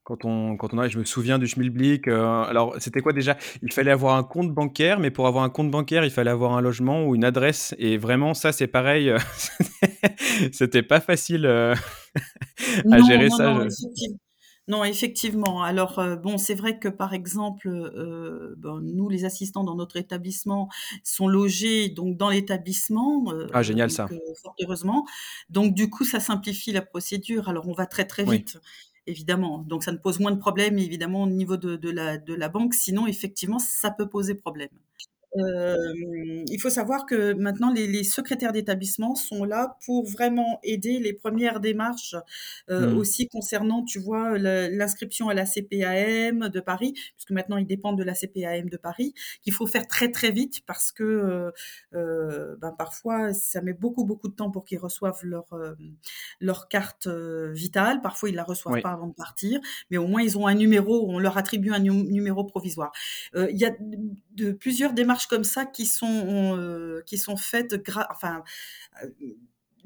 Quand 0.07 0.25
on 0.25 0.57
quand 0.57 0.73
on 0.73 0.79
arrive, 0.79 0.93
je 0.93 1.01
me 1.01 1.05
souviens 1.05 1.37
du 1.37 1.49
schmilblick, 1.49 2.07
heu, 2.07 2.15
alors 2.17 2.77
c'était 2.79 3.01
quoi 3.01 3.13
déjà? 3.13 3.37
Il 3.63 3.73
fallait 3.73 3.91
avoir 3.91 4.15
un 4.17 4.23
compte 4.23 4.53
bancaire, 4.55 5.01
mais 5.01 5.11
pour 5.11 5.27
avoir 5.27 5.43
un 5.43 5.51
compte 5.51 5.69
bancaire, 5.69 6.05
il 6.05 6.13
fallait 6.13 6.31
avoir 6.31 6.53
un 6.53 6.61
logement 6.61 7.05
ou 7.05 7.17
une 7.17 7.25
adresse 7.25 7.75
et 7.77 7.99
vraiment 7.99 8.33
ça, 8.33 8.53
c'est 8.53 8.69
pareil, 8.69 9.09
heu, 9.11 9.17
c'était 10.53 10.85
pas 10.85 11.01
facile, 11.01 11.45
heu, 11.47 11.73
à 12.93 13.01
Non, 13.01 13.01
gérer 13.01 13.31
non, 13.31 13.39
ça, 13.39 13.53
non, 13.55 13.61
je 13.65 13.67
effective 13.67 14.17
non, 14.69 14.83
effectivement. 14.85 15.63
Alors, 15.63 16.01
bon, 16.23 16.39
c'est 16.39 16.55
vrai 16.57 16.81
que, 16.81 16.89
par 16.89 17.15
exemple, 17.15 17.69
ben, 18.59 18.81
nous, 18.83 19.09
les 19.09 19.25
assistants 19.25 19.63
dans 19.63 19.77
notre 19.77 19.97
établissement 19.97 20.69
sont 21.05 21.29
logés 21.29 21.89
donc 21.89 22.17
dans 22.17 22.31
l'établissement, 22.31 23.25
ah 23.53 23.63
génial 23.63 23.91
donc 23.91 23.97
ça. 23.97 24.11
fort 24.43 24.57
heureusement. 24.61 25.07
Donc 25.51 25.75
du 25.75 25.89
coup, 25.89 26.05
ça 26.05 26.19
simplifie 26.19 26.73
la 26.73 26.83
procédure. 26.83 27.49
Alors 27.49 27.69
on 27.69 27.75
va 27.75 27.87
très, 27.87 28.07
très 28.07 28.25
Oui. 28.25 28.39
vite, 28.39 28.59
évidemment. 29.07 29.59
Donc 29.59 29.85
ça 29.85 29.93
ne 29.93 29.99
pose 29.99 30.21
moins 30.21 30.33
de 30.33 30.39
problèmes, 30.39 30.79
évidemment, 30.79 31.23
au 31.23 31.29
niveau 31.29 31.57
de 31.57 31.91
la 31.91 32.19
de 32.19 32.35
la 32.35 32.49
banque. 32.49 32.75
Sinon, 32.75 33.07
effectivement, 33.07 33.59
ça 33.59 33.91
peut 33.91 34.09
poser 34.09 34.35
problème. 34.35 34.69
Il 35.35 36.59
faut 36.61 36.71
savoir 36.71 37.05
que 37.07 37.33
maintenant 37.35 37.73
les 37.73 37.87
les 37.87 38.05
secrétaires 38.05 38.53
d'établissement 38.53 39.15
sont 39.15 39.45
là 39.45 39.77
pour 39.85 40.07
vraiment 40.07 40.59
aider 40.63 40.99
les 40.99 41.13
premières 41.13 41.61
démarches, 41.61 42.15
heu, 42.71 42.89
Mmh. 42.89 42.93
aussi 42.93 43.29
concernant, 43.29 43.85
tu 43.85 43.99
vois, 43.99 44.39
l'inscription 44.39 45.29
à 45.29 45.35
la 45.35 45.45
CPAM 45.47 46.49
de 46.49 46.61
Paris, 46.61 46.93
puisque 47.17 47.31
maintenant 47.33 47.57
ils 47.59 47.67
dépendent 47.67 47.99
de 47.99 48.05
la 48.05 48.15
CPAM 48.15 48.69
de 48.71 48.77
Paris, 48.77 49.15
qu'il 49.43 49.53
faut 49.53 49.67
faire 49.67 49.87
très, 49.87 50.11
très 50.11 50.31
vite 50.31 50.61
parce 50.67 50.93
que, 50.93 51.03
heu 51.05 51.53
heu, 51.95 52.57
ben, 52.61 52.73
parfois 52.73 53.33
ça 53.35 53.61
met 53.63 53.73
beaucoup, 53.75 54.05
beaucoup 54.05 54.29
de 54.29 54.35
temps 54.35 54.51
pour 54.51 54.65
qu'ils 54.65 54.79
reçoivent 54.79 55.21
leur, 55.25 55.47
leur 56.41 56.69
carte, 56.69 57.09
vitale. 57.09 58.01
Parfois, 58.03 58.29
ils 58.31 58.35
la 58.35 58.45
reçoivent 58.45 58.79
Oui. 58.79 58.83
pas 58.83 58.93
avant 58.93 59.07
de 59.09 59.15
partir, 59.15 59.61
mais 59.91 59.97
au 59.97 60.07
moins 60.07 60.23
ils 60.23 60.39
ont 60.39 60.47
un 60.47 60.55
numéro, 60.55 61.07
on 61.11 61.19
leur 61.19 61.39
attribue 61.39 61.73
un 61.73 61.79
num 61.81 62.05
numéro 62.11 62.45
provisoire. 62.45 62.93
Il 63.35 63.57
y 63.57 63.65
a 63.65 63.71
de 64.33 64.53
plusieurs 64.53 64.93
démarches 64.93 65.16
comme 65.29 65.45
ça 65.45 65.65
qui 65.67 65.87
sont, 65.87 66.55
heu, 66.59 67.03
qui 67.07 67.17
sont 67.19 67.37
faites 67.37 67.75
enfin, 68.11 68.43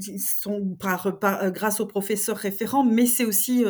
qui 0.00 0.18
sont 0.18 0.76
par 0.80 1.18
par 1.18 1.42
euh, 1.42 1.50
grâce 1.50 1.80
aux 1.80 1.86
professeurs 1.86 2.36
référents, 2.36 2.84
mais 2.84 3.06
c'est 3.06 3.24
aussi, 3.24 3.64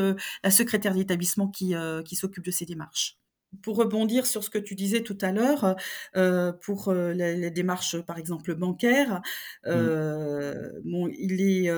la 0.45 0.51
secrétaire 0.51 0.95
d'établissement 0.95 1.49
qui, 1.49 1.75
qui 2.05 2.17
s'occupe 2.17 2.45
de 2.45 2.51
ces 2.51 2.67
démarches. 2.67 3.17
Pour 3.63 3.77
rebondir 3.79 4.27
sur 4.27 4.45
ce 4.45 4.51
que 4.51 4.59
tu 4.59 4.77
disais 4.77 5.03
tout 5.03 5.19
à 5.21 5.33
l'heure, 5.33 5.75
heu, 6.17 6.53
pour, 6.63 6.93
les 6.93 7.37
les 7.37 7.51
démarches, 7.51 7.99
par 8.03 8.17
exemple, 8.19 8.55
bancaires, 8.55 9.21
Mmh. 9.73 9.91
bon, 10.85 11.09
il 11.09 11.41
est, 11.41 11.69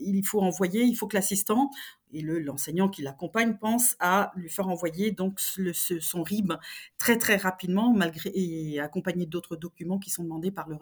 il 0.00 0.22
faut 0.26 0.40
envoyer 0.42 0.82
il 0.82 0.94
faut 0.94 1.06
que 1.06 1.16
l'assistant 1.16 1.70
et 2.14 2.22
le 2.22 2.38
l'enseignant 2.40 2.88
qui 2.88 3.02
l'accompagne 3.02 3.58
pense 3.58 3.96
à 4.00 4.32
lui 4.36 4.48
faire 4.50 4.68
envoyer 4.68 5.12
donc 5.12 5.40
s 5.40 5.54
le 5.58 5.72
ce 5.74 6.00
son 6.00 6.22
RIB 6.22 6.52
très, 6.98 7.18
très 7.18 7.36
rapidement 7.36 7.92
malgré 7.94 8.30
et 8.34 8.80
accompagné 8.80 9.26
d'autres 9.26 9.56
documents 9.56 9.98
qui 9.98 10.10
sont 10.10 10.24
demandés 10.24 10.50
par 10.52 10.68
le 10.68 10.76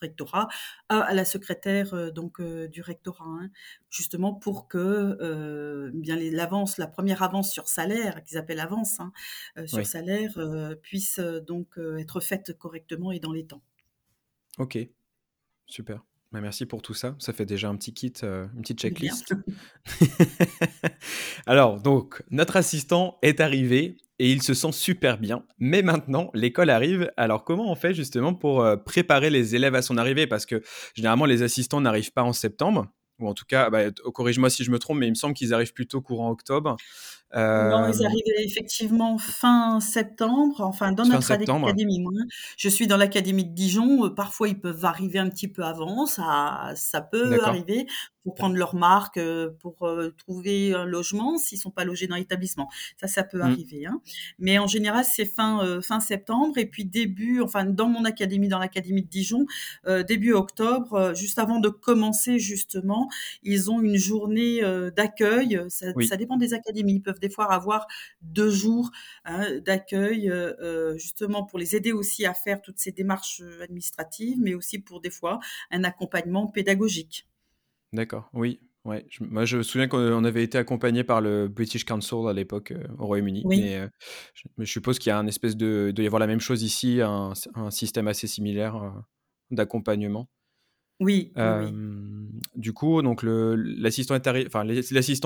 rectorat 0.00 0.48
à 0.88 1.00
à 1.00 1.14
la 1.14 1.24
secrétaire, 1.24 1.94
heu, 1.94 2.10
donc 2.12 2.40
heu, 2.40 2.68
du 2.68 2.82
rectorat, 2.82 3.24
hein. 3.26 3.50
Justement 3.90 4.34
pour 4.34 4.68
que, 4.68 5.16
heu, 5.20 5.90
bien 5.94 6.16
l'avance, 6.16 6.78
la 6.78 6.86
première 6.88 7.22
avance 7.22 7.52
sur 7.52 7.68
salaire 7.68 8.22
qu'ils 8.24 8.38
appellent 8.38 8.60
avance, 8.60 9.00
hein, 9.00 9.12
sur 9.66 9.86
Oui. 9.86 9.86
salaire, 9.86 10.32
puisse, 10.82 11.18
donc 11.20 11.78
être 11.98 12.20
faite 12.20 12.56
correctement 12.58 13.12
et 13.12 13.20
dans 13.20 13.32
les 13.32 13.46
temps. 13.46 13.62
OK, 14.58 14.78
super. 15.66 16.04
Bah, 16.34 16.40
merci 16.40 16.66
pour 16.66 16.82
tout 16.82 16.94
ça. 16.94 17.14
Ça 17.20 17.32
fait 17.32 17.46
déjà 17.46 17.68
un 17.68 17.76
petit 17.76 17.94
kit, 17.94 18.12
heu, 18.24 18.48
une 18.56 18.62
petite 18.62 18.80
checklist. 18.80 19.36
Alors 21.46 21.80
donc, 21.80 22.24
notre 22.32 22.56
assistant 22.56 23.18
est 23.22 23.38
arrivé 23.38 23.98
et 24.18 24.32
il 24.32 24.42
se 24.42 24.52
sent 24.52 24.72
super 24.72 25.18
bien. 25.18 25.44
Mais 25.60 25.82
maintenant, 25.82 26.32
l'école 26.34 26.70
arrive. 26.70 27.08
Alors 27.16 27.44
comment 27.44 27.70
on 27.70 27.76
fait 27.76 27.94
justement 27.94 28.34
pour, 28.34 28.64
heu, 28.64 28.82
préparer 28.82 29.30
les 29.30 29.54
élèves 29.54 29.76
à 29.76 29.82
son 29.82 29.96
arrivée? 29.96 30.26
Parce 30.26 30.44
que 30.44 30.60
généralement 30.96 31.24
les 31.24 31.44
assistants 31.44 31.80
n'arrivent 31.80 32.12
pas 32.12 32.24
en 32.24 32.32
septembre 32.32 32.88
ou 33.20 33.28
en 33.28 33.34
tout 33.34 33.44
cas, 33.44 33.70
bah, 33.70 33.92
corrige-moi 34.12 34.50
si 34.50 34.64
je 34.64 34.72
me 34.72 34.80
trompe, 34.80 34.98
mais 34.98 35.06
il 35.06 35.10
me 35.10 35.14
semble 35.14 35.34
qu'ils 35.34 35.54
arrivent 35.54 35.72
plutôt 35.72 36.00
courant 36.00 36.30
octobre. 36.30 36.76
Non, 37.56 37.86
ils 37.86 38.04
Hem, 38.04 38.04
arrivent 38.04 38.34
effectivement 38.48 39.16
fin 39.16 39.78
septembre, 39.78 40.60
enfin 40.60 40.90
dans 40.90 41.06
fin 41.10 41.20
notre 41.20 41.22
septembre? 41.22 41.74
académie, 41.74 42.00
moi. 42.00 42.10
Je 42.56 42.68
suis 42.68 42.88
dans 42.88 42.96
l'académie 42.96 43.44
de 43.44 43.54
Dijon, 43.54 44.06
heu, 44.06 44.14
parfois 44.14 44.48
ils 44.48 44.58
peuvent 44.60 44.84
arriver 44.84 45.20
un 45.20 45.28
petit 45.30 45.46
peu 45.46 45.62
avant, 45.62 46.04
ça 46.06 46.72
ça 46.74 47.00
peut 47.00 47.44
arriver 47.44 47.86
pour 48.24 48.34
prendre 48.34 48.56
leurs 48.56 48.74
marques, 48.74 49.18
heu, 49.18 49.54
pour, 49.60 49.86
trouver 50.16 50.72
un 50.74 50.86
logement 50.86 51.36
s'ils 51.36 51.58
sont 51.58 51.70
pas 51.70 51.84
logés 51.84 52.06
dans 52.06 52.16
l'établissement. 52.16 52.70
Ça, 52.98 53.06
ça 53.06 53.22
peut 53.22 53.42
Mmh. 53.42 53.64
arriver, 53.64 53.84
hein. 53.86 54.00
Mais 54.38 54.58
en 54.58 54.66
général, 54.66 55.04
c'est 55.04 55.26
fin, 55.26 55.62
heu, 55.64 55.80
fin 55.82 56.00
septembre 56.00 56.56
et 56.58 56.66
puis 56.66 56.86
début 56.86 57.40
enfin 57.42 57.64
dans 57.66 57.88
mon 57.88 58.04
académie, 58.06 58.48
dans 58.48 58.58
l'académie 58.58 59.02
de 59.02 59.08
Dijon, 59.08 59.46
heu, 59.86 60.02
début 60.04 60.32
octobre, 60.32 61.12
juste 61.14 61.38
avant 61.38 61.60
de 61.60 61.68
commencer 61.68 62.38
justement, 62.40 63.08
ils 63.44 63.70
ont 63.70 63.80
une 63.80 63.96
journée, 63.96 64.62
d'accueil, 64.96 65.60
ça 65.68 65.88
Oui. 65.94 66.14
ça 66.14 66.16
dépend 66.16 66.36
des 66.36 66.52
académies. 66.54 66.94
Ils 66.94 67.02
peuvent 67.02 67.20
des 67.26 67.30
fois 67.30 67.50
avoir 67.52 67.86
2 68.22 68.50
jours, 68.50 68.90
hein, 69.24 69.58
d'accueil, 69.60 70.28
heu 70.28 70.56
heu, 70.60 70.96
justement 70.98 71.44
pour 71.44 71.58
les 71.58 71.74
aider 71.76 71.92
aussi 71.92 72.26
à 72.26 72.34
faire 72.34 72.60
toutes 72.62 72.78
ces 72.78 72.92
démarches, 72.92 73.40
heu, 73.40 73.62
administratives, 73.62 74.38
mais 74.40 74.54
aussi 74.54 74.78
pour 74.78 75.00
des 75.00 75.10
fois 75.10 75.40
un 75.70 75.84
accompagnement 75.84 76.46
pédagogique. 76.46 77.26
D'accord, 77.92 78.28
oui, 78.32 78.60
ouais. 78.84 79.06
Je 79.08 79.22
moi, 79.22 79.44
je 79.44 79.58
me 79.58 79.62
souviens 79.62 79.86
qu'on 79.88 80.24
avait 80.24 80.42
été 80.42 80.58
accompagné 80.58 81.04
par 81.04 81.20
le 81.20 81.46
British 81.48 81.84
Council 81.84 82.26
à 82.28 82.32
l'époque, 82.32 82.72
au 82.98 83.06
Royaume-Uni, 83.06 83.44
Oui, 83.44 83.76
mais 83.78 83.88
je 84.58 84.64
suppose 84.64 84.98
qu'il 84.98 85.10
y 85.10 85.12
a 85.12 85.18
un 85.18 85.26
espèce 85.26 85.56
de 85.56 85.86
il 85.90 85.94
doit 85.94 86.04
y 86.04 86.06
avoir 86.06 86.20
la 86.20 86.26
même 86.26 86.40
chose 86.40 86.62
ici, 86.62 87.00
un 87.02 87.34
système 87.70 88.08
assez 88.08 88.26
similaire, 88.26 89.04
d'accompagnement. 89.50 90.28
oui, 91.00 91.36
oui, 91.40 91.54
oui. 91.56 91.80
Du 92.56 92.72
coup, 92.72 93.02
donc 93.02 93.22
l'assistant 93.24 94.14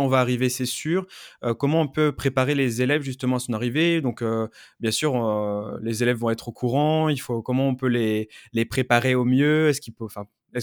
va 0.08 0.18
arriver, 0.20 0.49
c'est 0.49 0.64
sûr. 0.66 1.06
Heu, 1.44 1.54
comment 1.54 1.82
on 1.82 1.88
peut 1.88 2.12
préparer 2.12 2.54
les 2.54 2.80
élèves 2.82 3.02
justement 3.02 3.37
à 3.37 3.38
son 3.38 3.52
arrivée? 3.52 4.00
Donc 4.00 4.23
heu, 4.23 4.49
bien 4.80 4.90
sûr, 4.90 5.14
heu, 5.16 5.78
les 5.82 6.02
élèves 6.02 6.16
vont 6.16 6.30
être 6.30 6.49
au 6.49 6.52
courant, 6.52 7.08
il 7.11 7.20
faut 7.20 7.42
comment 7.42 7.68
on 7.68 7.75
peut 7.75 7.88
les 7.88 8.28
préparer 8.64 9.14
au 9.14 9.25
mieux? 9.25 9.68
Est-ce 9.68 9.80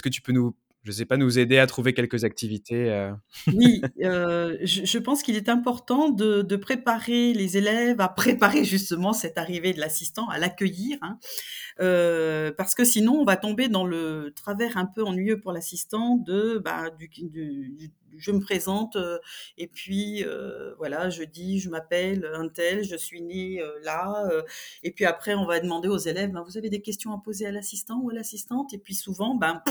que 0.01 0.09
tu 0.09 0.21
peux 0.21 0.31
nous 0.31 0.55
je 0.85 0.91
sais 0.91 1.05
pas, 1.05 1.17
nous 1.17 1.39
aider 1.39 1.57
à 1.59 1.67
trouver 1.67 1.93
quelques 1.93 2.23
activités, 2.23 2.89
heu? 2.91 3.13
Oui, 3.51 3.91
heu, 4.03 4.57
je 4.63 4.85
je 4.85 4.97
pense 4.97 5.21
qu'il 5.21 5.35
est 5.35 5.49
important 5.49 6.09
de 6.09 6.41
de 6.41 6.55
préparer 6.55 7.31
les 7.33 7.57
élèves 7.57 8.01
à 8.01 8.09
préparer 8.09 8.63
justement 8.65 9.13
cette 9.13 9.37
arrivée 9.37 9.71
de 9.73 9.79
l'assistant, 9.79 10.27
à 10.29 10.39
l'accueillir, 10.39 10.97
hein. 11.03 11.19
Heu, 11.81 12.53
parce 12.57 12.75
que 12.75 12.85
sinon 12.85 13.13
on 13.21 13.25
va 13.25 13.37
tomber 13.37 13.69
dans 13.69 13.85
le 13.85 14.33
travers 14.35 14.77
un 14.77 14.85
peu 14.85 15.03
ennuyeux 15.03 15.39
pour 15.41 15.53
l'assistant 15.53 16.17
de, 16.17 16.59
bah, 16.63 16.89
du 16.91 17.09
je 18.17 18.31
me 18.31 18.39
présente, 18.39 18.95
heu 18.95 19.19
et 19.57 19.67
puis, 19.67 20.23
heu, 20.23 20.75
voilà, 20.77 21.09
je 21.09 21.23
dis: 21.23 21.59
«Je 21.59 21.69
m'appelle 21.69 22.29
untel, 22.33 22.83
je 22.83 22.95
suis 22.95 23.21
né, 23.21 23.61
là», 23.83 24.27
et 24.83 24.91
puis 24.91 25.05
après 25.05 25.33
on 25.35 25.45
va 25.45 25.59
demander 25.59 25.87
aux 25.87 25.97
élèves: 25.97 26.31
«Ben, 26.31 26.43
vous 26.43 26.57
avez 26.57 26.69
des 26.69 26.81
questions 26.81 27.13
à 27.13 27.21
poser 27.23 27.45
à 27.47 27.51
l'assistant 27.51 27.99
ou 28.01 28.09
à 28.09 28.13
l'assistante?» 28.13 28.73
et 28.73 28.77
puis 28.77 28.95
souvent, 28.95 29.35
ben, 29.35 29.61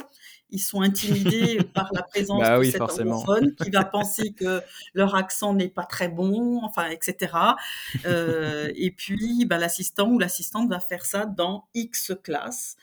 ils 0.50 0.58
sont 0.60 0.82
intimidés 0.82 1.58
par 1.74 1.90
la 1.94 2.02
présence 2.02 2.40
Bah 2.40 2.54
de 2.56 2.60
oui, 2.60 2.70
cet 2.70 2.80
anglophone 2.80 3.54
qui 3.56 3.70
va 3.70 3.84
penser 3.84 4.32
que 4.32 4.60
leur 4.94 5.14
accent 5.14 5.54
n'est 5.54 5.68
pas 5.68 5.84
très 5.84 6.08
bon, 6.08 6.60
enfin 6.62 6.88
et 6.90 6.98
cetera. 7.00 7.56
Heu 8.06 8.72
et 8.76 8.90
puis, 8.90 9.44
bah, 9.46 9.58
l'assistant 9.58 10.08
ou 10.10 10.18
l'assistante 10.18 10.68
va 10.68 10.80
faire 10.80 11.04
ça 11.04 11.26
dans 11.26 11.68
X 11.74 12.12
classes, 12.22 12.76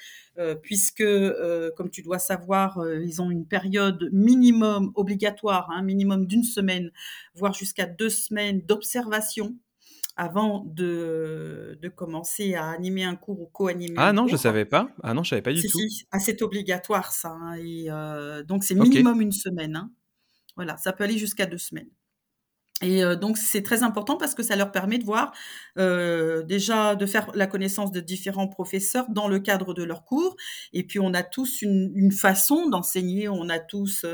puisque, 0.64 1.02
heu, 1.02 1.72
comme 1.78 1.90
tu 1.90 2.02
dois 2.02 2.20
savoir, 2.20 2.80
heu, 2.82 3.04
ils 3.06 3.22
ont 3.22 3.32
une 3.32 3.48
période 3.48 4.10
minimum 4.14 4.92
obligatoire, 4.96 5.70
hein, 5.72 5.82
minimum 5.84 6.26
d'une 6.28 6.44
semaine, 6.44 6.92
voire 7.36 7.54
jusqu'à 7.54 7.86
2 7.88 8.10
semaines 8.10 8.62
d'observation 8.62 9.56
avant 10.18 10.66
de 10.68 11.78
de 11.82 11.90
commencer 11.90 12.56
à 12.56 12.70
animer 12.72 13.04
un 13.06 13.16
cours 13.18 13.42
ou 13.42 13.48
co-animer 13.48 14.04
Ah 14.04 14.12
un 14.12 14.14
non, 14.14 14.28
je 14.28 14.36
cours. 14.36 14.38
savais 14.38 14.66
pas. 14.66 14.90
Ah 15.02 15.14
non, 15.14 15.24
je 15.24 15.30
savais 15.30 15.42
pas 15.42 15.54
du 15.54 15.66
Si, 15.66 15.70
tout. 15.70 15.88
si, 15.90 16.06
ah, 16.12 16.20
c'est 16.20 16.42
obligatoire 16.42 17.12
ça, 17.12 17.30
hein 17.32 17.56
et 17.56 17.88
donc 18.46 18.64
c'est 18.64 18.76
minimum 18.76 19.22
une 19.22 19.32
semaine, 19.32 19.76
hein. 19.76 19.92
Voilà, 20.58 20.78
ça 20.78 20.94
peut 20.94 21.04
aller 21.06 21.18
jusqu'à 21.20 21.46
2 21.48 21.58
semaines. 21.60 21.90
Et 22.82 23.04
heu, 23.04 23.16
donc 23.16 23.38
c'est 23.38 23.62
très 23.64 23.84
important 23.84 24.18
parce 24.18 24.34
que 24.36 24.44
ça 24.44 24.56
leur 24.56 24.72
permet 24.72 24.98
de 24.98 25.04
voir, 25.06 25.34
heu, 25.78 26.44
déjà 26.48 26.96
de 26.96 27.06
faire 27.06 27.32
la 27.36 27.48
connaissance 27.48 27.92
de 27.92 28.00
différents 28.00 28.48
professeurs 28.48 29.06
dans 29.10 29.28
le 29.28 29.40
cadre 29.40 29.74
de 29.74 29.84
leurs 29.84 30.04
cours. 30.04 30.36
Et 30.74 30.84
puis 30.84 31.00
on 31.00 31.14
a 31.14 31.24
tous 31.24 31.62
une 31.62 32.12
façon 32.12 32.70
d'enseigner, 32.70 33.30
on 33.30 33.50
a 33.50 33.60
tous, 33.60 34.06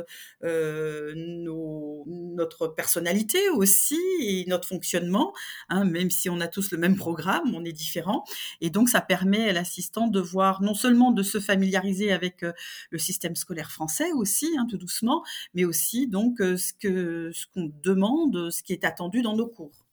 nos 0.44 2.04
notre 2.08 2.68
personnalité 2.68 3.50
aussi 3.50 3.98
et 4.22 4.46
notre 4.48 4.68
fonctionnement, 4.68 5.34
hein, 5.70 5.86
même 5.86 6.12
si 6.12 6.30
on 6.30 6.40
a 6.40 6.48
tous 6.48 6.72
le 6.72 6.78
même 6.78 6.96
programme, 6.96 7.54
on 7.56 7.66
est 7.66 7.72
différents. 7.72 8.24
Et 8.62 8.70
donc 8.70 8.90
ça 8.90 9.02
permet 9.02 9.50
à 9.50 9.54
l'assistant 9.54 10.08
de 10.08 10.20
voir 10.20 10.62
non 10.62 10.74
seulement 10.74 11.12
de 11.12 11.24
se 11.24 11.40
familiariser 11.40 12.12
avec, 12.12 12.46
le 12.92 12.98
système 12.98 13.36
scolaire 13.36 13.72
français 13.72 14.12
aussi, 14.14 14.56
hein, 14.58 14.68
tout 14.70 14.78
doucement, 14.78 15.24
mais 15.54 15.66
aussi 15.66 16.08
donc 16.08 16.38
ce 16.40 17.46
qu'on 17.54 17.72
demande, 17.84 18.50
ce 18.58 18.64
qui 18.64 18.74
est 18.74 18.84
attendu 18.86 19.22
dans 19.22 19.36
nos 19.36 19.48
cours. 19.48 19.86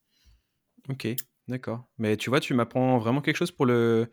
OK, 0.88 1.08
d'accord. 1.48 1.88
Mais 1.98 2.16
tu 2.16 2.30
vois, 2.30 2.40
tu 2.40 2.54
m'apprends 2.54 2.98
vraiment 2.98 3.20
quelque 3.22 3.36
chose 3.36 3.52
pour 3.52 3.66
le 3.66 4.08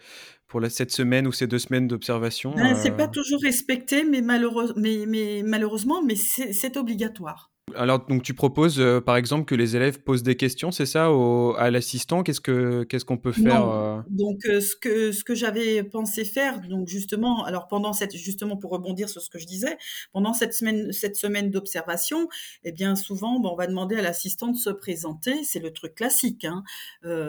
pour 0.48 0.60
la 0.62 0.70
cette 0.70 0.92
semaine 0.92 1.28
ou 1.28 1.32
ces 1.32 1.48
2 1.48 1.60
semaines 1.60 1.88
d'observation, 1.88 2.54
Ben, 2.56 2.76
c'est 2.76 2.92
heu 2.92 2.96
pas 2.96 3.08
toujours 3.08 3.42
respecté, 3.42 4.04
mais 4.04 4.22
mais 4.22 5.06
mais 5.08 5.42
malheureusement, 5.44 6.02
mais 6.02 6.16
c'est 6.16 6.54
c'est 6.54 6.78
obligatoire. 6.78 7.51
Alors 7.76 8.06
donc 8.08 8.24
tu 8.24 8.34
proposes, 8.34 8.80
heu, 8.80 9.02
par 9.02 9.16
exemple, 9.18 9.46
que 9.46 9.56
les 9.56 9.76
élèves 9.76 10.02
posent 10.04 10.24
des 10.24 10.36
questions, 10.36 10.72
c'est 10.72 10.86
ça, 10.86 11.12
au 11.12 11.56
à 11.58 11.72
l'assistant? 11.72 12.24
Qu'est-ce 12.24 12.42
que 12.42 12.84
qu'est-ce 12.84 13.06
qu'on 13.06 13.18
peut 13.18 13.32
faire, 13.32 13.66
heu? 13.66 14.04
donc 14.08 14.46
heu, 14.46 14.60
ce 14.62 14.76
que 14.76 15.12
ce 15.12 15.24
que 15.24 15.36
j'avais 15.36 15.84
pensé 15.84 16.26
faire, 16.26 16.60
donc 16.62 16.88
justement, 16.88 17.46
alors 17.46 17.68
pendant 17.68 17.94
cette 17.94 18.16
justement 18.16 18.58
pour 18.58 18.72
rebondir 18.72 19.10
sur 19.10 19.22
ce 19.22 19.30
que 19.30 19.40
je 19.40 19.46
disais, 19.46 19.78
pendant 20.12 20.34
cette 20.34 20.54
semaine 20.54 20.92
cette 20.92 21.16
semaine 21.16 21.50
d'observation, 21.50 22.28
eh 22.64 22.72
bien 22.72 22.96
souvent, 22.96 23.40
bah, 23.40 23.50
on 23.52 23.56
va 23.56 23.68
demander 23.68 23.96
à 23.96 24.02
l'assistant 24.02 24.48
de 24.50 24.58
se 24.58 24.70
présenter, 24.70 25.44
c'est 25.44 25.60
le 25.60 25.72
truc 25.72 25.96
classique, 25.96 26.46
hein, 26.46 26.64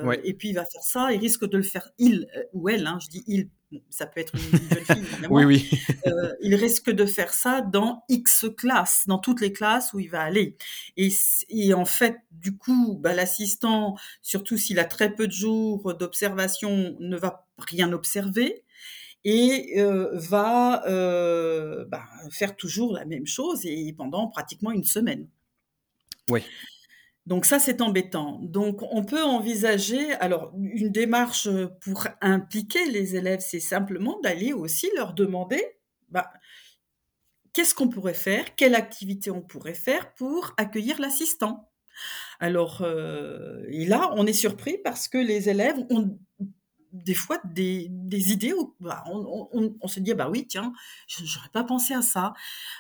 Ouais, 0.03 0.23
et 0.25 0.35
puis 0.35 0.49
il 0.51 0.55
va 0.55 0.65
faire 0.65 0.83
ça, 0.83 1.13
il 1.13 1.19
risque 1.21 1.49
de 1.49 1.57
le 1.57 1.63
faire 1.63 1.91
il, 1.99 2.27
ou 2.53 2.69
elle, 2.69 2.87
hein, 2.87 2.99
je 3.03 3.09
dis 3.09 3.23
il 3.27 3.45
bon, 3.45 3.51
ça 3.91 4.07
peut 4.07 4.21
être 4.21 4.35
une 4.35 4.69
jeune 4.69 4.85
fille 4.85 5.05
évidemment, 5.13 5.35
Oui, 5.35 5.45
oui. 5.45 5.71
euh, 6.07 6.33
il 6.43 6.55
risque 6.55 6.91
de 6.91 7.07
faire 7.07 7.33
ça 7.33 7.61
dans 7.61 8.05
X 8.09 8.47
classes, 8.57 9.05
dans 9.07 9.19
toutes 9.19 9.41
les 9.41 9.53
classes 9.53 9.93
où 9.93 10.01
il 10.01 10.09
va 10.11 10.23
aller. 10.23 10.57
Et 10.97 11.75
en 11.75 11.85
fait, 11.85 12.19
du 12.31 12.57
coup, 12.57 12.99
bah, 13.01 13.15
l'assistant, 13.15 13.97
surtout 14.23 14.57
s'il 14.57 14.79
a 14.79 14.85
très 14.85 15.15
peu 15.15 15.27
de 15.27 15.33
jours 15.33 15.95
d'observation, 15.95 16.97
ne 17.01 17.17
va 17.17 17.47
rien 17.59 17.93
observer 17.93 18.65
et 19.25 19.81
euh, 19.81 20.11
va 20.15 20.85
euh, 20.89 21.85
bah, 21.87 22.05
faire 22.31 22.57
toujours 22.57 22.93
la 22.93 23.05
même 23.05 23.27
chose 23.27 23.61
et 23.65 23.93
pendant 23.97 24.27
pratiquement 24.29 24.73
une 24.73 24.85
semaine. 24.85 25.29
Oui. 26.31 26.43
Donc 27.27 27.45
ça, 27.45 27.59
c'est 27.59 27.81
embêtant. 27.81 28.41
Donc 28.43 28.83
on 28.83 29.05
peut 29.05 29.23
envisager, 29.23 30.13
alors 30.15 30.53
une 30.57 30.91
démarche 30.91 31.49
pour 31.81 32.09
impliquer 32.21 32.85
les 32.91 33.17
élèves, 33.17 33.41
c'est 33.41 33.61
simplement 33.61 34.19
d'aller 34.21 34.53
aussi 34.53 34.91
leur 34.97 35.15
demander, 35.15 35.63
bah, 36.09 36.33
qu'est-ce 37.53 37.75
qu'on 37.75 37.89
pourrait 37.89 38.15
faire, 38.15 38.55
quelle 38.57 38.75
activité 38.75 39.31
on 39.31 39.43
pourrait 39.43 39.75
faire 39.75 40.15
pour 40.15 40.53
accueillir 40.57 41.01
l'assistant. 41.01 41.71
Alors, 42.41 42.83
euh, 42.83 43.65
et 43.69 43.85
là, 43.85 44.11
on 44.17 44.27
est 44.27 44.33
surpris 44.33 44.79
parce 44.83 45.09
que 45.09 45.19
les 45.19 45.49
élèves 45.49 45.79
ont 45.91 46.19
des 46.93 47.15
fois 47.15 47.41
des, 47.45 47.89
idées 48.11 48.53
où 48.53 48.75
bah, 48.81 49.05
on, 49.07 49.89
se 49.89 50.01
dit, 50.01 50.13
ah 50.13 50.15
bah 50.15 50.29
oui, 50.31 50.47
tiens, 50.47 50.73
je 51.07 51.23
n'aurais 51.23 51.49
pas 51.53 51.65
pensé 51.65 51.95
à 51.95 52.03
ça. 52.03 52.35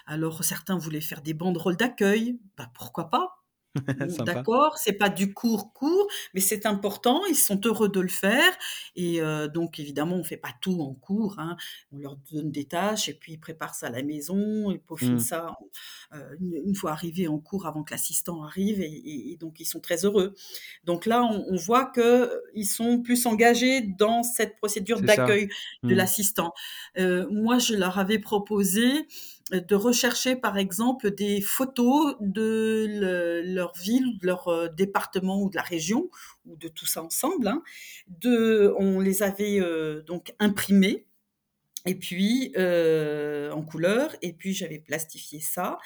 Alors, 0.07 0.45
certains 0.45 0.77
voulaient 0.77 1.01
faire 1.01 1.23
des 1.23 1.35
banderoles 1.35 1.77
d'accueil, 1.77 2.39
bah, 2.57 2.71
pourquoi 2.75 3.09
pas? 3.11 3.42
D'accord, 4.27 4.77
c'est 4.77 4.93
pas 4.93 5.09
du 5.09 5.33
court 5.33 5.73
court, 5.73 6.07
mais 6.35 6.41
c'est 6.41 6.67
important. 6.67 7.23
Ils 7.29 7.35
sont 7.37 7.61
heureux 7.65 7.89
de 7.89 8.01
le 8.01 8.09
faire 8.09 8.53
et 8.97 9.21
euh, 9.23 9.49
donc 9.49 9.79
évidemment 9.79 10.17
on 10.17 10.25
fait 10.25 10.37
pas 10.37 10.51
tout 10.61 10.81
en 10.83 10.93
cours. 10.95 11.39
hein. 11.39 11.57
On 11.93 11.99
leur 11.99 12.17
donne 12.31 12.51
des 12.51 12.65
tâches 12.67 13.09
et 13.09 13.15
puis 13.15 13.33
ils 13.35 13.39
préparent 13.41 13.75
ça 13.75 13.87
à 13.87 13.91
la 13.91 14.03
maison, 14.03 14.71
ils 14.71 14.79
peaufinent 14.81 15.15
Mm. 15.15 15.19
ça 15.21 15.57
euh, 16.15 16.37
une, 16.41 16.75
fois 16.75 16.93
arrivés 16.93 17.29
en 17.29 17.39
cours 17.39 17.67
avant 17.67 17.83
que 17.83 17.93
l'assistant 17.93 18.43
arrive 18.45 18.81
et, 18.81 18.85
et- 18.93 19.33
et 19.33 19.37
donc 19.37 19.59
ils 19.61 19.65
sont 19.67 19.81
très 19.81 20.05
heureux. 20.05 20.35
Donc 20.85 21.07
là 21.07 21.23
on, 21.25 21.45
on 21.51 21.57
voit 21.57 21.87
que 21.87 22.01
euh, 22.01 22.41
ils 22.55 22.67
sont 22.67 23.01
plus 23.01 23.25
engagés 23.27 23.81
dans 23.81 24.23
cette 24.23 24.57
procédure 24.59 25.01
d'accueil 25.01 25.49
de 25.83 25.95
Mm. 25.95 25.97
l'assistant. 25.97 26.53
Euh, 26.99 27.27
moi 27.31 27.59
je 27.59 27.75
leur 27.75 27.99
avais 27.99 28.19
proposé 28.19 29.07
de 29.51 29.75
rechercher 29.75 30.37
par 30.37 30.57
exemple 30.59 31.11
des 31.15 31.41
photos 31.41 32.17
de 32.21 32.87
le- 32.89 33.43
leur 33.55 33.73
ville, 33.77 34.19
de 34.19 34.27
leur 34.27 34.49
euh, 34.49 34.69
département 34.69 35.43
ou 35.43 35.51
de 35.51 35.57
la 35.57 35.63
région 35.63 36.09
ou 36.47 36.57
de 36.57 36.69
tout 36.69 36.87
ça 36.87 37.03
ensemble. 37.03 37.49
hein. 37.49 37.63
On 38.79 39.01
les 39.01 39.23
avait 39.23 39.61
euh, 39.61 40.03
donc 40.03 40.35
imprimées 40.39 41.07
et 41.87 41.97
puis 41.97 42.53
euh, 42.59 43.53
en 43.53 43.63
couleur 43.63 44.15
et 44.23 44.33
puis 44.35 44.55
j'avais 44.55 44.81
plastifié 44.81 45.41
ça 45.41 45.79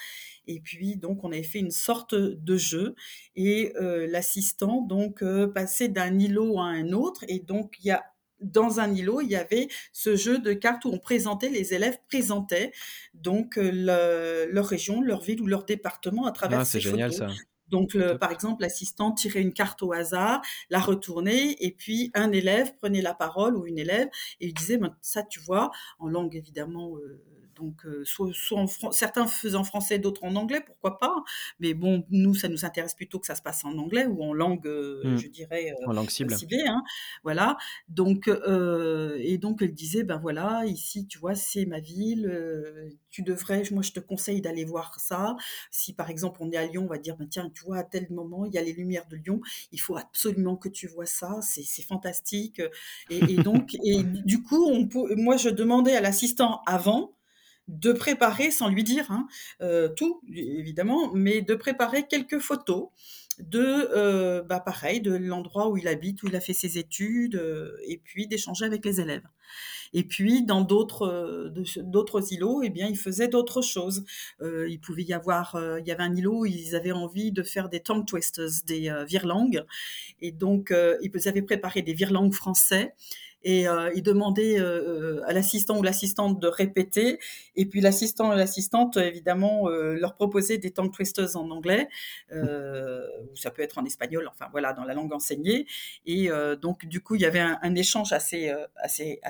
et 0.46 0.60
puis 0.60 0.96
donc 0.96 1.24
on 1.24 1.32
avait 1.32 1.42
fait 1.44 1.60
une 1.60 1.70
sorte 1.72 2.14
de 2.14 2.56
jeu 2.58 2.96
et 3.36 3.72
l'assistant 4.08 4.82
donc 4.82 5.24
passait 5.54 5.88
d'un 5.88 6.18
îlot 6.18 6.58
à 6.60 6.64
un 6.66 6.92
autre 6.92 7.24
et 7.28 7.40
donc 7.40 7.76
il 7.80 7.88
y 7.88 7.92
a 7.92 8.04
dans 8.40 8.80
un 8.80 8.92
îlot, 8.94 9.20
il 9.22 9.28
y 9.30 9.36
avait 9.36 9.68
ce 9.92 10.16
jeu 10.16 10.38
de 10.38 10.52
cartes 10.52 10.84
où 10.84 10.90
on 10.90 10.98
présentait, 10.98 11.48
les 11.48 11.74
élèves 11.74 11.98
présentaient 12.08 12.72
donc 13.14 13.58
euh, 13.58 13.70
le- 13.72 14.52
leur 14.52 14.66
région, 14.66 15.00
leur 15.00 15.22
ville 15.22 15.40
ou 15.40 15.46
leur 15.46 15.64
département 15.64 16.26
à 16.26 16.32
travers 16.32 16.60
Ah, 16.60 16.64
ces 16.64 16.72
c'est 16.80 16.80
génial 16.90 17.12
photos. 17.12 17.28
ça. 17.34 17.34
Donc, 17.68 17.94
le- 17.94 18.16
par 18.16 18.30
exemple, 18.30 18.62
l'assistant 18.62 19.10
tirait 19.12 19.40
une 19.42 19.52
carte 19.52 19.82
au 19.82 19.92
hasard, 19.92 20.40
la 20.70 20.78
retournait, 20.78 21.56
et 21.58 21.72
puis 21.72 22.12
un 22.14 22.30
élève 22.30 22.76
prenait 22.76 23.02
la 23.02 23.12
parole 23.14 23.56
ou 23.56 23.66
une 23.66 23.78
élève 23.78 24.08
et 24.40 24.46
il 24.46 24.54
disait, 24.54 24.76
Ben, 24.78 24.96
ça, 25.02 25.22
tu 25.24 25.40
vois, 25.40 25.70
en 25.98 26.08
langue 26.08 26.36
évidemment. 26.36 26.96
euh, 26.98 27.22
donc, 27.56 27.84
euh, 27.86 28.04
soit, 28.04 28.30
soit 28.32 28.58
en 28.60 28.66
fran- 28.66 28.92
certains 28.92 29.26
faisaient 29.26 29.56
en 29.56 29.64
français, 29.64 29.98
d'autres 29.98 30.24
en 30.24 30.36
anglais, 30.36 30.60
pourquoi 30.64 30.98
pas. 30.98 31.14
Mais 31.60 31.74
bon, 31.74 32.04
nous, 32.10 32.34
ça 32.34 32.48
nous 32.48 32.64
intéresse 32.64 32.94
plutôt 32.94 33.18
que 33.20 33.26
ça 33.26 33.34
se 33.34 33.42
passe 33.42 33.64
en 33.64 33.76
anglais 33.78 34.06
ou 34.06 34.22
en 34.22 34.32
langue, 34.34 34.66
euh, 34.66 35.02
Mm. 35.04 35.16
je 35.16 35.28
dirais, 35.28 35.70
euh, 35.72 35.86
En 35.86 35.92
langue 35.92 36.10
cible. 36.10 36.34
ciblée. 36.34 36.64
Hein, 36.66 36.82
voilà. 37.24 37.56
Donc, 37.88 38.28
et 38.28 39.38
donc, 39.38 39.62
elle 39.62 39.74
disait, 39.74 40.02
ben 40.04 40.18
voilà, 40.18 40.64
ici, 40.66 41.06
tu 41.06 41.18
vois, 41.18 41.34
c'est 41.34 41.66
ma 41.66 41.80
ville. 41.80 42.30
tu 43.10 43.22
devrais, 43.22 43.62
moi, 43.70 43.82
je 43.82 43.92
te 43.92 44.00
conseille 44.00 44.42
d'aller 44.42 44.64
voir 44.66 44.98
ça. 45.00 45.36
Si 45.70 45.94
par 45.94 46.10
exemple 46.10 46.38
on 46.42 46.50
est 46.50 46.56
à 46.58 46.66
Lyon, 46.66 46.84
on 46.84 46.86
va 46.88 46.98
dire 46.98 47.16
ben, 47.16 47.26
tiens, 47.28 47.50
tu 47.54 47.64
vois, 47.64 47.78
à 47.78 47.82
tel 47.84 48.06
moment, 48.10 48.44
il 48.44 48.52
y 48.52 48.58
a 48.58 48.62
les 48.62 48.74
lumières 48.74 49.06
de 49.08 49.16
Lyon, 49.16 49.40
il 49.72 49.80
faut 49.80 49.96
absolument 49.96 50.56
que 50.56 50.68
tu 50.68 50.86
vois 50.86 51.06
ça, 51.06 51.38
c'est 51.42 51.62
c'est 51.62 51.82
fantastique. 51.82 52.60
Et, 53.08 53.34
et 53.34 53.38
donc, 53.38 53.74
et 53.84 54.02
du 54.04 54.42
coup, 54.42 54.64
on 54.66 54.86
peut, 54.86 55.14
moi 55.16 55.36
je 55.38 55.48
demandais 55.48 55.96
à 55.96 56.00
l'assistant 56.02 56.60
avant 56.66 57.15
de 57.68 57.92
préparer, 57.92 58.50
sans 58.50 58.68
lui 58.68 58.84
dire 58.84 59.10
hein, 59.10 59.26
euh, 59.60 59.88
tout 59.88 60.20
évidemment, 60.32 61.10
mais 61.14 61.42
de 61.42 61.54
préparer 61.54 62.06
quelques 62.06 62.38
photos 62.38 62.88
de 63.38 63.88
euh, 63.94 64.42
bah 64.42 64.60
pareil 64.60 65.00
de 65.00 65.14
l'endroit 65.14 65.68
où 65.68 65.76
il 65.76 65.88
habite 65.88 66.22
où 66.22 66.28
il 66.28 66.36
a 66.36 66.40
fait 66.40 66.54
ses 66.54 66.78
études 66.78 67.36
euh, 67.36 67.76
et 67.86 67.98
puis 67.98 68.26
d'échanger 68.26 68.64
avec 68.64 68.84
les 68.84 69.00
élèves. 69.00 69.26
Et 69.92 70.04
puis 70.04 70.42
dans 70.42 70.62
d'autres 70.62 71.06
euh, 71.06 71.52
d'autres 71.82 72.32
îlots 72.32 72.62
eh 72.62 72.70
bien 72.70 72.88
ils 72.88 72.98
faisaient 72.98 73.28
d'autres 73.28 73.62
choses. 73.62 74.04
Euh, 74.40 74.68
il 74.68 74.80
pouvait 74.80 75.02
y 75.04 75.12
avoir 75.12 75.54
euh, 75.54 75.80
il 75.80 75.86
y 75.86 75.92
avait 75.92 76.02
un 76.02 76.14
îlot 76.14 76.40
où 76.40 76.46
ils 76.46 76.74
avaient 76.74 76.92
envie 76.92 77.32
de 77.32 77.42
faire 77.42 77.68
des 77.68 77.80
tongue 77.80 78.06
twisters 78.06 78.50
des 78.66 78.92
virelangues 79.06 79.64
et 80.20 80.32
donc 80.32 80.72
ils 81.02 81.28
avaient 81.28 81.42
préparé 81.42 81.82
des 81.82 81.92
virelangues 81.92 82.34
français 82.34 82.94
et 83.46 83.68
euh, 83.68 83.92
ils 83.94 84.02
demandaient 84.02 84.58
euh, 84.58 85.22
à 85.24 85.32
l'assistant 85.32 85.78
ou 85.78 85.82
l'assistante 85.84 86.40
de 86.40 86.48
répéter. 86.48 87.20
Et 87.54 87.64
puis 87.64 87.80
l'assistant 87.80 88.32
et 88.32 88.36
l'assistante 88.36 88.96
évidemment 88.96 89.68
euh, 89.68 89.94
leur 89.94 90.16
proposaient 90.16 90.58
des 90.58 90.72
tongue 90.72 90.92
twisters 90.92 91.36
en 91.36 91.48
anglais. 91.52 91.88
Euh, 92.32 93.06
ou 93.30 93.36
ça 93.36 93.52
peut 93.52 93.62
être 93.62 93.78
en 93.78 93.84
espagnol 93.84 94.28
enfin 94.28 94.48
voilà 94.50 94.72
dans 94.72 94.82
la 94.82 94.94
langue 94.94 95.12
enseignée. 95.12 95.68
Et 96.06 96.28
euh, 96.28 96.56
donc 96.56 96.86
du 96.86 97.00
coup 97.00 97.14
il 97.14 97.20
y 97.20 97.24
avait 97.24 97.38
un, 97.38 97.74
échange 97.76 98.12
assez, 98.12 98.48
euh, 98.48 98.66
assez 98.82 99.20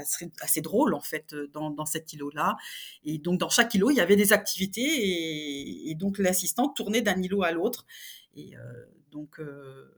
assez 0.41 0.63
drôle 0.63 0.95
en 0.95 1.03
fait 1.03 1.35
euh, 1.35 1.51
dans, 1.53 1.69
dans 1.69 1.85
cet 1.85 2.15
îlot 2.15 2.31
là 2.31 2.57
et 3.05 3.19
donc 3.19 3.39
dans 3.39 3.51
chaque 3.51 3.75
îlot 3.75 3.91
il 3.91 3.99
y 3.99 4.01
avait 4.01 4.17
des 4.17 4.33
activités. 4.33 4.81
Et, 4.81 5.91
et 5.91 5.95
donc 5.95 6.17
l'assistant 6.19 6.71
tournait 6.71 7.03
d'un 7.03 7.21
îlot 7.21 7.43
à 7.43 7.53
l'autre. 7.53 7.85
Et 8.35 8.57
euh, 8.57 8.61
donc 9.11 9.41
euh, 9.41 9.93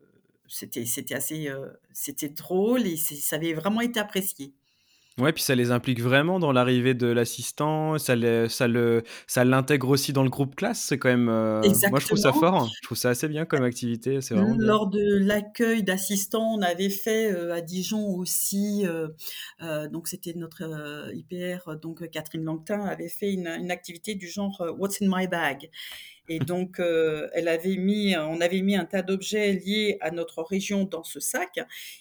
c'était 0.49 0.85
c'était 0.87 1.15
assez 1.15 1.49
euh, 1.49 1.69
c'était 1.93 2.29
drôle 2.29 2.87
et 2.87 2.97
ça 2.97 3.37
avait 3.37 3.55
vraiment 3.55 3.81
été 3.81 4.01
apprécié 4.01 4.55
Ouais, 5.19 5.33
puis 5.33 5.43
ça 5.43 5.57
les 5.57 5.73
implique 5.73 6.01
vraiment 6.01 6.39
dans 6.39 6.53
l'arrivée 6.53 6.95
de 6.95 7.09
l'assistant, 7.09 7.99
ça 7.99 8.15
le- 8.15 8.49
ça 8.49 8.69
le, 8.69 9.03
ça 9.27 9.45
l'intègre 9.45 9.89
aussi 9.89 10.13
dans 10.13 10.23
le 10.23 10.31
groupe 10.31 10.55
classe. 10.55 10.81
C'est 10.81 10.97
quand 10.97 11.09
même, 11.09 11.29
euh, 11.29 11.61
moi 11.91 11.99
je 11.99 12.07
trouve 12.07 12.19
ça 12.19 12.33
fort. 12.33 12.69
Je 12.77 12.83
trouve 12.83 12.97
ça 12.97 13.09
assez 13.11 13.27
bien 13.27 13.45
comme 13.45 13.65
activité. 13.65 14.21
C'est 14.21 14.35
vraiment 14.35 14.55
bien. 14.55 14.67
Lors 14.67 14.89
de 14.89 15.17
l'accueil 15.19 15.83
d'assistants, 15.83 16.55
on 16.55 16.63
avait 16.63 16.89
fait 16.89 17.33
euh, 17.33 17.53
à 17.53 17.61
Dijon 17.61 18.15
aussi, 18.15 18.87
euh, 18.87 19.09
donc 19.89 20.07
c'était 20.07 20.35
notre 20.35 21.11
IPR, 21.13 21.75
donc 21.83 22.09
Catherine 22.11 22.45
Langtin 22.45 22.83
avait 22.87 23.09
fait 23.09 23.33
une, 23.33 23.49
une 23.49 23.73
activité 23.73 24.15
du 24.15 24.29
genre 24.29 24.65
What's 24.79 25.03
in 25.03 25.07
my 25.09 25.27
bag? 25.27 25.69
Et 26.29 26.39
donc, 26.39 26.79
euh, 26.79 27.29
elle 27.33 27.49
avait 27.49 27.77
mis, 27.77 28.17
on 28.17 28.41
avait 28.41 28.61
mis 28.61 28.77
un 28.77 28.85
tas 28.85 29.03
d'objets 29.03 29.53
liés 29.53 29.97
à 30.01 30.11
notre 30.11 30.43
région 30.43 30.85
dans 30.85 31.03
ce 31.03 31.21
sac. 31.21 31.59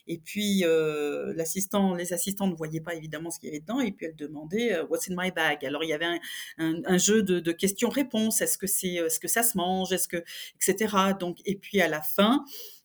Et 0.08 0.18
puis, 0.18 0.64
euh, 0.66 1.34
l'assistant, 1.36 1.94
les 1.94 2.14
assistants 2.14 2.48
ne 2.48 2.56
voyaient 2.56 2.82
pas 2.82 2.96
évidemment 2.96 3.32
ce 3.32 3.40
qu'il 3.40 3.48
y 3.50 3.52
avait 3.52 3.62
dedans. 3.62 3.80
Et 3.80 3.92
puis, 3.92 4.08
elle 4.08 4.16
demandait 4.16 4.74
euh, 4.74 4.86
What's 4.86 5.10
in 5.10 5.16
my 5.18 5.32
bag? 5.32 5.66
Alors, 5.66 5.84
il 5.84 5.90
y 5.90 5.94
avait 5.94 6.20
un, 6.58 6.82
un, 6.86 6.98
jeu 6.98 7.24
de, 7.24 7.40
de 7.40 7.52
questions-réponses. 7.52 8.42
Est-ce 8.42 8.58
que 8.58 8.68
c'est, 8.68 8.96
est-ce 8.96 9.20
que 9.20 9.28
ça 9.28 9.44
se 9.44 9.58
mange? 9.58 9.94
Est-ce 9.94 10.08
que, 10.08 10.24
etc. 10.56 10.94
Donc, 11.20 11.38
et 11.46 11.56
puis 11.56 11.82
à 11.82 11.88
la 11.88 12.02
fin. 12.02 12.44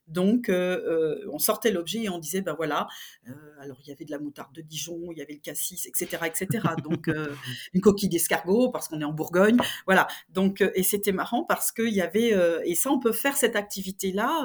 Donc, 0.08 0.48
euh, 0.48 1.22
euh, 1.24 1.28
on 1.32 1.38
sortait 1.38 1.70
l'objet 1.70 2.02
et 2.02 2.08
on 2.08 2.18
disait, 2.18 2.42
ben 2.42 2.54
voilà, 2.54 2.86
euh, 3.28 3.32
alors 3.60 3.78
il 3.82 3.88
y 3.88 3.92
avait 3.92 4.04
de 4.04 4.10
la 4.10 4.18
moutarde 4.18 4.54
de 4.54 4.60
Dijon, 4.60 5.12
il 5.12 5.18
y 5.18 5.22
avait 5.22 5.34
le 5.34 5.40
cassis, 5.40 5.86
etc., 5.86 6.24
etc. 6.26 6.68
Donc, 6.82 7.08
euh, 7.08 7.34
une 7.72 7.80
coquille 7.80 8.08
d'escargot 8.08 8.70
parce 8.70 8.88
qu'on 8.88 9.00
est 9.00 9.04
en 9.04 9.12
Bourgogne, 9.12 9.58
voilà. 9.86 10.06
Donc, 10.30 10.62
et 10.74 10.82
c'était 10.82 11.12
marrant 11.12 11.44
parce 11.44 11.72
qu'il 11.72 11.94
y 11.94 12.02
avait, 12.02 12.34
et 12.64 12.74
ça, 12.74 12.90
on 12.90 12.98
peut 12.98 13.12
faire 13.12 13.36
cette 13.36 13.56
activité-là, 13.56 14.44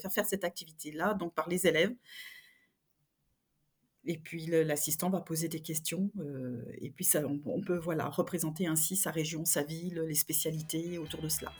faire 0.00 0.12
faire 0.12 0.26
cette 0.26 0.44
activité-là, 0.44 1.14
donc 1.14 1.34
par 1.34 1.48
les 1.48 1.66
élèves. 1.66 1.94
Et 4.08 4.16
puis 4.16 4.46
l'assistant 4.46 5.10
va 5.10 5.20
poser 5.20 5.48
des 5.48 5.60
questions, 5.60 6.10
euh, 6.18 6.64
et 6.80 6.88
puis 6.90 7.04
ça, 7.04 7.20
on, 7.26 7.40
on 7.44 7.60
peut 7.60 7.76
voilà 7.76 8.08
représenter 8.08 8.66
ainsi 8.66 8.96
sa 8.96 9.10
région, 9.10 9.44
sa 9.44 9.62
ville, 9.62 10.00
les 10.00 10.14
spécialités 10.14 10.96
autour 10.96 11.20
de 11.20 11.28
cela. 11.28 11.52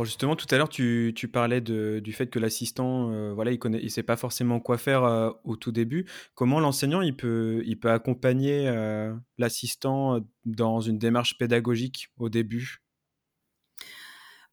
Alors 0.00 0.06
justement, 0.06 0.34
tout 0.34 0.46
à 0.50 0.56
l'heure, 0.56 0.70
tu, 0.70 1.12
parlais 1.30 1.60
du 1.60 2.12
fait 2.14 2.28
que 2.28 2.38
l'assistant, 2.38 3.12
euh, 3.12 3.34
voilà, 3.34 3.52
il 3.52 3.58
connaît, 3.58 3.80
il 3.82 3.90
sait 3.90 4.02
pas 4.02 4.16
forcément 4.16 4.58
quoi 4.58 4.78
faire 4.78 5.04
euh, 5.04 5.30
au 5.44 5.56
tout 5.56 5.72
début. 5.72 6.06
Comment 6.34 6.58
l'enseignant, 6.58 7.02
il 7.02 7.14
peut, 7.14 7.62
il 7.66 7.78
accompagner 7.84 8.66
euh, 8.66 9.14
l'assistant 9.36 10.20
dans 10.46 10.80
une 10.80 10.96
démarche 10.96 11.36
pédagogique 11.36 12.08
au 12.16 12.30
début? 12.30 12.82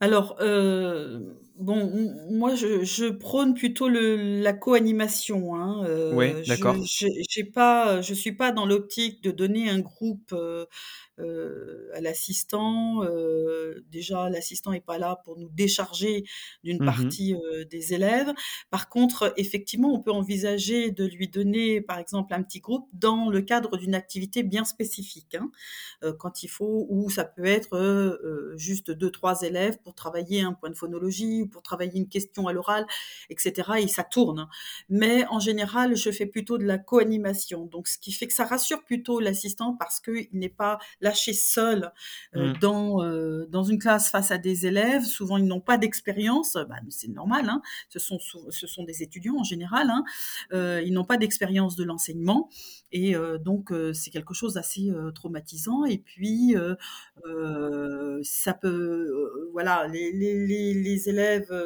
Alors, 0.02 0.36
bon, 1.58 2.14
moi 2.32 2.56
je 2.56 2.84
je 2.84 3.06
prône 3.06 3.54
plutôt 3.54 3.90
le 3.90 4.42
la 4.42 4.54
co-animation, 4.54 5.56
hein, 5.56 5.86
Oui, 6.10 6.28
heu, 6.28 6.42
je 6.44 6.46
d'accord. 6.46 6.86
j'ai 6.86 7.10
j'ai 7.30 7.44
pas, 7.44 8.02
je 8.02 8.14
suis 8.14 8.32
pas 8.34 8.52
dans 8.52 8.66
l'optique 8.66 9.22
de 9.24 9.32
donner 9.32 9.70
un 9.70 9.80
groupe, 9.80 10.32
heu 10.34 10.68
heu, 11.20 11.90
à 11.96 12.02
l'assistant, 12.02 13.04
déjà 13.90 14.30
l'assistant 14.30 14.72
est 14.74 14.82
pas 14.86 14.98
là 15.00 15.20
pour 15.26 15.38
nous 15.38 15.50
décharger 15.50 16.26
d'une 16.64 16.80
Mhm, 16.80 17.18
partie, 17.24 17.36
des 17.70 17.94
élèves. 17.94 18.34
Par 18.70 18.90
contre, 18.90 19.34
effectivement, 19.38 19.94
on 19.94 20.02
peut 20.02 20.12
envisager 20.12 20.92
de 20.92 21.06
lui 21.06 21.28
donner, 21.28 21.82
par 21.82 21.98
exemple, 22.00 22.34
un 22.34 22.44
petit 22.44 22.60
groupe 22.60 22.88
dans 22.94 23.30
le 23.30 23.42
cadre 23.42 23.78
d'une 23.78 23.96
activité 23.96 24.44
bien 24.44 24.64
spécifique, 24.66 25.36
hein 25.36 25.50
euh, 26.04 26.14
quand 26.14 26.44
il 26.44 26.48
faut, 26.50 26.86
ou 26.90 27.10
ça 27.10 27.26
peut 27.26 27.46
être 27.46 27.74
euh, 27.76 28.18
euh, 28.24 28.58
juste 28.58 28.92
deux, 28.92 29.12
trois 29.12 29.42
élèves 29.42 29.80
pour 29.84 29.96
travailler 29.96 30.42
un 30.42 30.54
point 30.54 30.70
de 30.70 30.76
phonologie 30.78 31.47
ou 31.48 31.50
pour 31.50 31.62
travailler 31.62 31.98
une 31.98 32.10
question 32.10 32.48
à 32.48 32.54
l'oral, 32.54 32.86
etc. 33.30 33.72
Et 33.80 33.88
ça 33.88 34.04
tourne. 34.04 34.48
Mais 34.90 35.26
en 35.28 35.40
général, 35.40 35.96
je 35.96 36.12
fais 36.12 36.26
plutôt 36.26 36.58
de 36.58 36.66
la 36.66 36.78
co-animation. 36.78 37.66
Donc, 37.66 37.88
ce 37.88 37.98
qui 37.98 38.12
fait 38.12 38.28
que 38.28 38.34
ça 38.34 38.46
rassure 38.46 38.84
plutôt 38.84 39.20
l'assistant 39.20 39.74
parce 39.74 40.00
qu'il 40.00 40.28
n'est 40.34 40.50
pas 40.50 40.80
lâché 41.02 41.34
seul 41.34 41.92
euh, 42.36 42.54
mm, 42.54 42.58
dans, 42.60 43.04
euh, 43.04 43.46
dans 43.50 43.64
une 43.64 43.80
classe 43.80 44.10
face 44.10 44.32
à 44.32 44.38
des 44.38 44.66
élèves. 44.66 45.04
Souvent, 45.04 45.38
ils 45.38 45.46
n'ont 45.46 45.62
pas 45.62 45.78
d'expérience. 45.78 46.54
Bah, 46.54 46.76
c'est 46.90 47.10
normal. 47.10 47.50
Hein. 47.50 47.62
Ce, 47.90 48.00
sont, 48.00 48.20
ce 48.20 48.68
sont 48.68 48.84
des 48.84 49.04
étudiants 49.04 49.38
en 49.38 49.44
général. 49.44 49.90
Hein. 49.90 50.04
Euh, 50.54 50.82
ils 50.86 50.94
n'ont 50.94 51.06
pas 51.06 51.18
d'expérience 51.18 51.76
de 51.76 51.84
l'enseignement. 51.84 52.50
Et 52.94 53.16
donc, 53.44 53.74
c'est 53.94 54.12
quelque 54.12 54.34
chose 54.34 54.54
d'assez 54.54 54.94
traumatisant. 55.14 55.84
Et 55.84 55.98
puis, 55.98 56.56
ça 58.24 58.54
peut, 58.54 59.50
voilà, 59.52 59.88
les, 59.88 60.14
les, 60.14 60.48
les, 60.48 60.74
les 60.74 61.10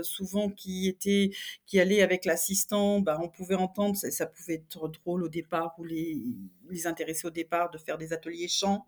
souvent 0.03 0.49
qui 0.49 0.87
étaient, 0.87 1.31
qui 1.65 1.79
allaient 1.79 2.01
avec 2.01 2.25
l'assistant, 2.25 2.99
bah, 2.99 3.19
on 3.21 3.29
pouvait 3.29 3.55
entendre, 3.55 3.95
ça, 3.95 4.11
ça 4.11 4.25
pouvait 4.25 4.55
être 4.55 4.87
drôle 4.89 5.23
au 5.23 5.29
départ 5.29 5.75
ou 5.77 5.83
les, 5.83 6.17
les 6.69 6.87
intéresser 6.87 7.27
au 7.27 7.31
départ 7.31 7.69
de 7.71 7.77
faire 7.77 7.97
des 7.97 8.13
ateliers 8.13 8.47
chants 8.47 8.85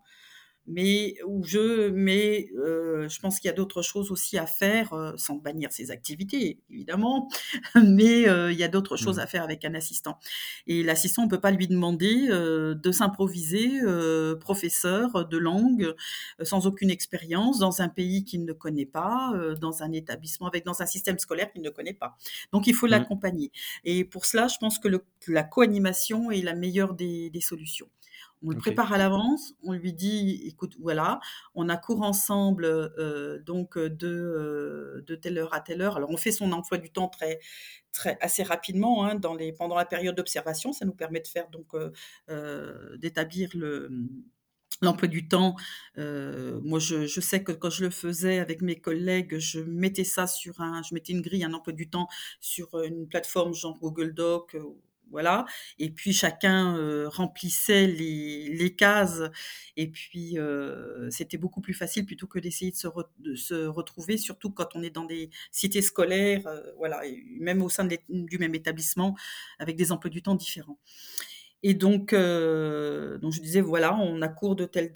mais 0.67 1.15
où 1.27 1.43
je 1.43 1.89
mais 1.89 2.47
heu, 2.55 3.07
je 3.09 3.19
pense 3.19 3.39
qu'il 3.39 3.47
y 3.49 3.51
a 3.51 3.53
d'autres 3.55 3.81
choses 3.81 4.11
aussi 4.11 4.37
à 4.37 4.45
faire, 4.45 4.93
heu, 4.93 5.13
sans 5.17 5.35
bannir 5.35 5.71
ces 5.71 5.91
activités 5.91 6.59
évidemment, 6.69 7.27
mais 7.75 8.27
heu, 8.29 8.51
il 8.51 8.57
y 8.57 8.63
a 8.63 8.67
d'autres 8.69 8.97
choses 8.97 9.17
mm, 9.17 9.19
à 9.19 9.27
faire 9.27 9.43
avec 9.43 9.65
un 9.65 9.73
assistant 9.75 10.17
et 10.67 10.83
l'assistant, 10.83 11.23
on 11.23 11.27
peut 11.27 11.39
pas 11.39 11.51
lui 11.51 11.67
demander, 11.67 12.27
heu, 12.29 12.75
de 12.75 12.91
s'improviser, 12.91 13.81
heu, 13.83 14.37
professeur 14.39 15.27
de 15.27 15.37
langue, 15.37 15.93
heu, 16.39 16.45
sans 16.45 16.67
aucune 16.67 16.89
expérience, 16.89 17.59
dans 17.59 17.81
un 17.81 17.89
pays 17.89 18.23
qu'il 18.23 18.45
ne 18.45 18.53
connaît 18.53 18.85
pas, 18.85 19.33
dans 19.59 19.83
un 19.83 19.91
établissement 19.91 20.47
avec 20.47 20.65
dans 20.65 20.81
un 20.81 20.85
système 20.85 21.19
scolaire 21.19 21.51
qu'il 21.51 21.61
ne 21.61 21.69
connaît 21.69 21.93
pas. 21.93 22.15
Donc 22.51 22.67
il 22.67 22.73
faut 22.73 22.87
mm. 22.87 22.89
l'accompagner 22.89 23.51
et 23.83 24.03
pour 24.05 24.25
cela, 24.25 24.47
je 24.47 24.57
pense 24.57 24.79
que 24.79 24.87
le 24.87 25.03
la 25.27 25.43
co-animation 25.43 26.31
est 26.31 26.41
la 26.41 26.53
meilleure 26.55 26.93
des 26.93 27.29
des 27.29 27.41
solutions. 27.41 27.87
On 28.43 28.49
le 28.49 28.57
prépare 28.57 28.91
à 28.93 28.97
l'avance, 28.97 29.53
on 29.63 29.71
lui 29.73 29.93
dit: 29.93 30.41
«Écoute, 30.45 30.75
voilà, 30.79 31.19
on 31.55 31.69
a 31.69 31.77
cours 31.77 32.01
ensemble, 32.03 32.65
heu, 32.65 33.41
donc 33.45 33.77
heu, 33.77 33.89
de, 33.89 34.07
heu, 34.07 35.03
de 35.07 35.15
telle 35.15 35.37
heure 35.37 35.53
à 35.53 35.61
telle 35.61 35.81
heure». 35.81 35.95
Alors 35.97 36.09
on 36.11 36.17
fait 36.17 36.31
son 36.33 36.51
emploi 36.51 36.77
du 36.77 36.91
temps 36.91 37.07
très 37.07 37.39
très 37.93 38.17
assez 38.21 38.43
rapidement, 38.43 39.05
hein, 39.05 39.15
dans 39.15 39.33
les 39.35 39.53
pendant 39.53 39.75
la 39.75 39.85
période 39.85 40.15
d'observation. 40.15 40.73
Ça 40.73 40.85
nous 40.85 40.93
permet 40.95 41.21
de 41.21 41.27
faire 41.27 41.49
donc 41.49 41.73
d'établir 42.97 43.49
le, 43.55 43.89
l'emploi 44.81 45.07
du 45.07 45.27
temps. 45.27 45.55
Moi 45.97 46.79
je 46.79 47.05
je 47.07 47.21
sais 47.21 47.43
que 47.43 47.51
quand 47.51 47.69
je 47.69 47.85
le 47.85 47.89
faisais 47.91 48.39
avec 48.39 48.61
mes 48.61 48.79
collègues, 48.79 49.37
je 49.39 49.59
mettais 49.61 50.03
ça 50.03 50.27
sur 50.27 50.61
un 50.61 50.81
je 50.83 50.93
mettais 50.93 51.13
une 51.13 51.21
grille, 51.21 51.43
un 51.43 51.53
emploi 51.53 51.73
du 51.73 51.89
temps 51.89 52.07
sur, 52.41 52.81
une 52.83 53.07
plateforme 53.07 53.53
genre 53.53 53.77
Google 53.79 54.13
Doc, 54.13 54.57
voilà. 55.13 55.45
Et 55.79 55.89
puis 55.91 56.11
chacun, 56.11 56.75
remplissait 57.07 57.87
les 57.87 58.75
cases. 58.75 59.21
Et 59.77 59.87
puis, 59.89 60.37
c'était 61.09 61.37
beaucoup 61.37 61.61
plus 61.61 61.73
facile 61.73 62.05
plutôt 62.05 62.27
que 62.27 62.39
d'essayer 62.39 62.73
de 63.19 63.35
se 63.35 63.65
retrouver, 63.67 64.17
surtout 64.17 64.51
quand 64.51 64.75
on 64.75 64.83
est 64.83 64.89
dans 64.89 65.05
des 65.05 65.29
cités 65.51 65.81
scolaires, 65.81 66.43
voilà. 66.77 67.01
Même 67.39 67.61
au 67.61 67.69
sein 67.69 67.87
du 68.09 68.37
même 68.37 68.55
établissement 68.55 69.15
avec 69.59 69.77
des 69.77 69.91
emplois 69.93 70.09
du 70.09 70.21
temps 70.21 70.35
différents. 70.35 70.77
Et 71.63 71.73
donc, 71.73 72.13
heu, 72.13 73.17
donc 73.21 73.31
je 73.33 73.41
disais: 73.41 73.61
«Voilà, 73.61 73.95
on 73.95 74.21
a 74.21 74.27
cours 74.27 74.55
de 74.55 74.65
telle 74.65 74.91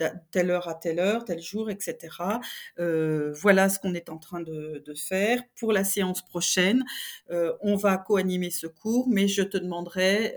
heure 0.51 0.67
à 0.67 0.75
telle 0.75 0.99
heure, 0.99 1.23
tel 1.25 1.41
jour 1.41 1.69
et 1.69 1.77
cetera. 1.79 2.41
Heu, 2.79 3.31
voilà 3.41 3.69
ce 3.69 3.79
qu'on 3.79 3.93
est 3.93 4.09
en 4.09 4.17
train 4.17 4.41
de 4.41 4.83
faire. 4.95 5.41
Pour 5.59 5.71
la 5.73 5.83
séance 5.85 6.21
prochaine, 6.25 6.83
heu, 7.31 7.53
on 7.61 7.75
va 7.75 7.97
co-animer 7.97 8.49
ce 8.51 8.67
cours, 8.67 9.07
mais 9.09 9.27
je 9.27 9.41
te 9.43 9.57
demanderai, 9.57 10.35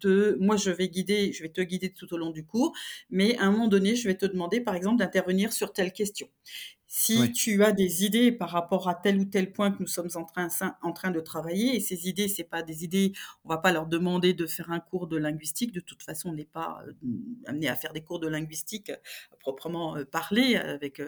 de 0.00 0.36
moi 0.40 0.56
je 0.56 0.70
vais 0.70 0.88
guider 0.88 1.32
je 1.32 1.42
vais 1.42 1.48
te 1.48 1.60
guider 1.62 1.90
tout 1.90 2.12
au 2.14 2.18
long 2.18 2.30
du 2.30 2.44
cours, 2.44 2.72
mais 3.10 3.36
à 3.38 3.44
un 3.44 3.50
moment 3.50 3.68
donné, 3.68 3.96
je 3.96 4.06
vais 4.08 4.14
te 4.16 4.26
demander, 4.26 4.60
par 4.60 4.74
exemple, 4.74 4.98
d'intervenir 4.98 5.52
sur 5.52 5.72
telle 5.72 5.92
question. 5.92 6.28
Si 6.96 7.16
Oui. 7.20 7.32
tu 7.32 7.64
as 7.64 7.72
des 7.72 8.04
idées 8.04 8.30
par 8.30 8.50
rapport 8.50 8.88
à 8.88 8.94
tel 8.94 9.18
ou 9.18 9.24
tel 9.24 9.52
point 9.52 9.72
que 9.72 9.78
nous 9.80 9.88
sommes 9.88 10.10
en 10.14 10.22
train 10.24 10.46
en 10.80 10.92
train 10.92 11.10
de 11.10 11.18
travailler 11.18 11.74
et 11.74 11.80
ces 11.80 12.08
idées, 12.08 12.28
c'est 12.28 12.44
pas 12.44 12.62
des 12.62 12.84
idées 12.84 13.12
on 13.44 13.48
va 13.48 13.58
pas 13.58 13.72
leur 13.72 13.86
demander 13.86 14.32
de 14.32 14.46
faire 14.46 14.70
un 14.70 14.78
cours 14.78 15.08
de 15.08 15.16
linguistique. 15.16 15.72
De 15.72 15.80
toute 15.80 16.04
façon, 16.04 16.28
on 16.30 16.34
n'est 16.34 16.44
pas 16.44 16.84
euh, 16.86 16.92
amené 17.46 17.68
à 17.68 17.74
faire 17.74 17.92
des 17.92 18.02
cours 18.02 18.20
de 18.20 18.28
linguistique 18.28 18.90
euh, 18.90 18.96
proprement 19.40 19.96
euh, 19.96 20.04
parlé 20.04 20.54
avec 20.54 21.02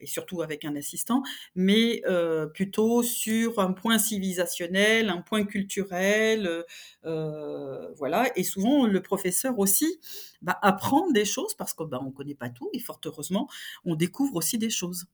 et 0.00 0.06
surtout 0.06 0.42
avec 0.42 0.64
un 0.64 0.76
assistant, 0.76 1.22
mais 1.54 2.02
euh, 2.06 2.46
plutôt 2.46 3.02
sur 3.02 3.58
un 3.58 3.72
point 3.72 3.98
civilisationnel, 3.98 5.10
un 5.10 5.20
point 5.20 5.44
culturel, 5.44 6.64
euh, 7.04 7.92
voilà. 7.96 8.30
Et 8.38 8.44
souvent, 8.44 8.86
le 8.86 9.02
professeur 9.02 9.58
aussi 9.58 10.00
bah, 10.42 10.58
apprend 10.62 11.10
des 11.10 11.24
choses 11.24 11.54
parce 11.54 11.74
que 11.74 11.84
bah, 11.84 12.00
on 12.04 12.10
connaît 12.10 12.34
pas 12.34 12.50
tout 12.50 12.70
et 12.72 12.78
fort 12.78 13.00
heureusement, 13.04 13.48
on 13.84 13.94
découvre 13.94 14.36
aussi 14.36 14.58
des 14.58 14.70
choses. 14.70 15.06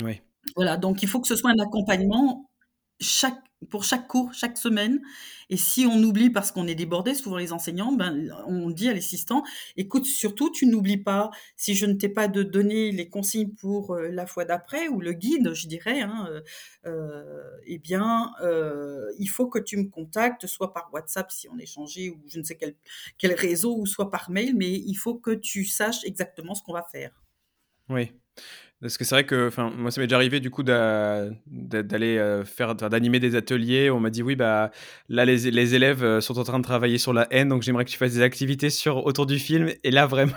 Oui. 0.00 0.22
Voilà, 0.56 0.76
donc 0.76 1.02
il 1.02 1.08
faut 1.08 1.20
que 1.20 1.28
ce 1.28 1.36
soit 1.36 1.50
un 1.50 1.58
accompagnement 1.58 2.50
chaque 3.00 3.38
pour 3.70 3.84
chaque 3.84 4.08
cours, 4.08 4.34
chaque 4.34 4.58
semaine 4.58 5.00
et 5.48 5.56
si 5.56 5.86
on 5.86 6.02
oublie 6.02 6.30
parce 6.30 6.50
qu'on 6.50 6.66
est 6.66 6.74
débordé, 6.74 7.14
souvent 7.14 7.36
les 7.36 7.52
enseignants, 7.52 7.92
ben, 7.92 8.28
on 8.48 8.70
dit 8.70 8.88
à 8.88 8.94
l'assistant: 8.94 9.44
«Écoute, 9.76 10.04
surtout 10.04 10.50
tu 10.50 10.66
n'oublies 10.66 10.96
pas, 10.98 11.30
si 11.56 11.74
je 11.76 11.86
ne 11.86 11.94
t'ai 11.94 12.08
pas 12.08 12.26
de 12.28 12.42
donné 12.42 12.90
les 12.92 13.08
consignes 13.08 13.50
pour, 13.54 13.94
heu, 13.94 14.08
la 14.08 14.26
fois 14.26 14.44
d'après 14.44 14.88
ou 14.88 15.00
le 15.00 15.12
guide, 15.12 15.52
je 15.54 15.68
dirais, 15.68 16.00
hein, 16.02 16.28
heu 16.30 16.42
heu, 16.90 17.24
et 17.66 17.78
bien, 17.78 18.32
il 19.18 19.26
faut 19.28 19.46
que 19.48 19.58
tu 19.60 19.76
me 19.76 19.88
contactes, 19.88 20.46
soit 20.48 20.72
par 20.72 20.90
WhatsApp 20.92 21.30
si 21.30 21.48
on 21.48 21.58
échangeait 21.58 22.10
ou 22.10 22.20
je 22.26 22.38
ne 22.40 22.44
sais 22.44 22.56
quel 22.56 22.74
quel 23.18 23.32
réseau 23.34 23.76
ou 23.78 23.86
soit 23.86 24.10
par 24.10 24.30
mail, 24.30 24.56
mais 24.56 24.72
il 24.72 24.94
faut 24.94 25.14
que 25.14 25.30
tu 25.32 25.64
saches 25.64 26.04
exactement 26.04 26.54
ce 26.54 26.62
qu'on 26.62 26.72
va 26.74 26.82
faire». 26.90 27.22
Oui. 27.88 28.12
Parce 28.82 28.98
que 28.98 29.04
c'est 29.04 29.14
vrai 29.14 29.24
que, 29.24 29.46
enfin, 29.46 29.70
moi, 29.76 29.92
ça 29.92 30.00
m'est 30.00 30.08
déjà 30.08 30.16
arrivé 30.16 30.40
du 30.40 30.50
coup 30.50 30.64
d'a- 30.64 31.26
d'a- 31.46 31.84
d'aller 31.84 32.18
euh, 32.18 32.44
faire, 32.44 32.74
d'animer 32.74 33.20
des 33.20 33.36
ateliers. 33.36 33.90
On 33.90 34.00
m'a 34.00 34.10
dit 34.10 34.22
oui, 34.22 34.34
bah 34.34 34.72
là 35.08 35.24
les, 35.24 35.50
les 35.52 35.74
élèves 35.76 36.02
euh, 36.02 36.20
sont 36.20 36.36
en 36.38 36.42
train 36.42 36.58
de 36.58 36.64
travailler 36.64 36.98
sur 36.98 37.12
la 37.12 37.28
haine, 37.30 37.48
donc 37.48 37.62
j'aimerais 37.62 37.84
que 37.84 37.90
tu 37.90 37.96
fasses 37.96 38.14
des 38.14 38.22
activités 38.22 38.70
sur 38.70 39.06
autour 39.06 39.26
du 39.26 39.38
film. 39.38 39.70
Et 39.84 39.92
là 39.92 40.06
vraiment, 40.06 40.32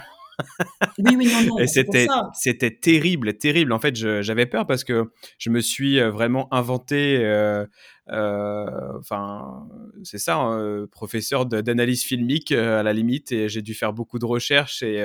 Oui, 0.99 1.15
oui, 1.17 1.25
non, 1.27 1.41
non, 1.43 1.65
c'était 2.33 2.71
terrible, 2.71 3.33
terrible. 3.37 3.73
En 3.73 3.79
fait, 3.79 3.95
j'avais 3.95 4.45
peur 4.45 4.65
parce 4.67 4.83
que 4.83 5.11
je 5.37 5.49
me 5.49 5.59
suis 5.59 5.99
euh, 5.99 6.11
vraiment 6.11 6.53
inventé, 6.53 7.17
euh, 7.23 7.65
euh, 8.11 8.65
enfin, 8.99 9.67
c'est 10.03 10.19
ça, 10.19 10.35
hein, 10.35 10.59
euh, 10.59 10.87
professeur 10.87 11.45
d'analyse 11.45 12.03
filmique 12.03 12.51
à 12.51 12.83
la 12.83 12.93
limite, 12.93 13.31
et 13.31 13.49
j'ai 13.49 13.61
dû 13.61 13.73
faire 13.73 13.93
beaucoup 13.93 14.19
de 14.19 14.25
recherches 14.25 14.83
et 14.83 15.03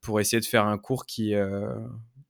pour 0.00 0.20
essayer 0.20 0.40
de 0.40 0.46
faire 0.46 0.66
un 0.66 0.78
cours 0.78 1.04
qui, 1.06 1.34
euh, 1.34 1.68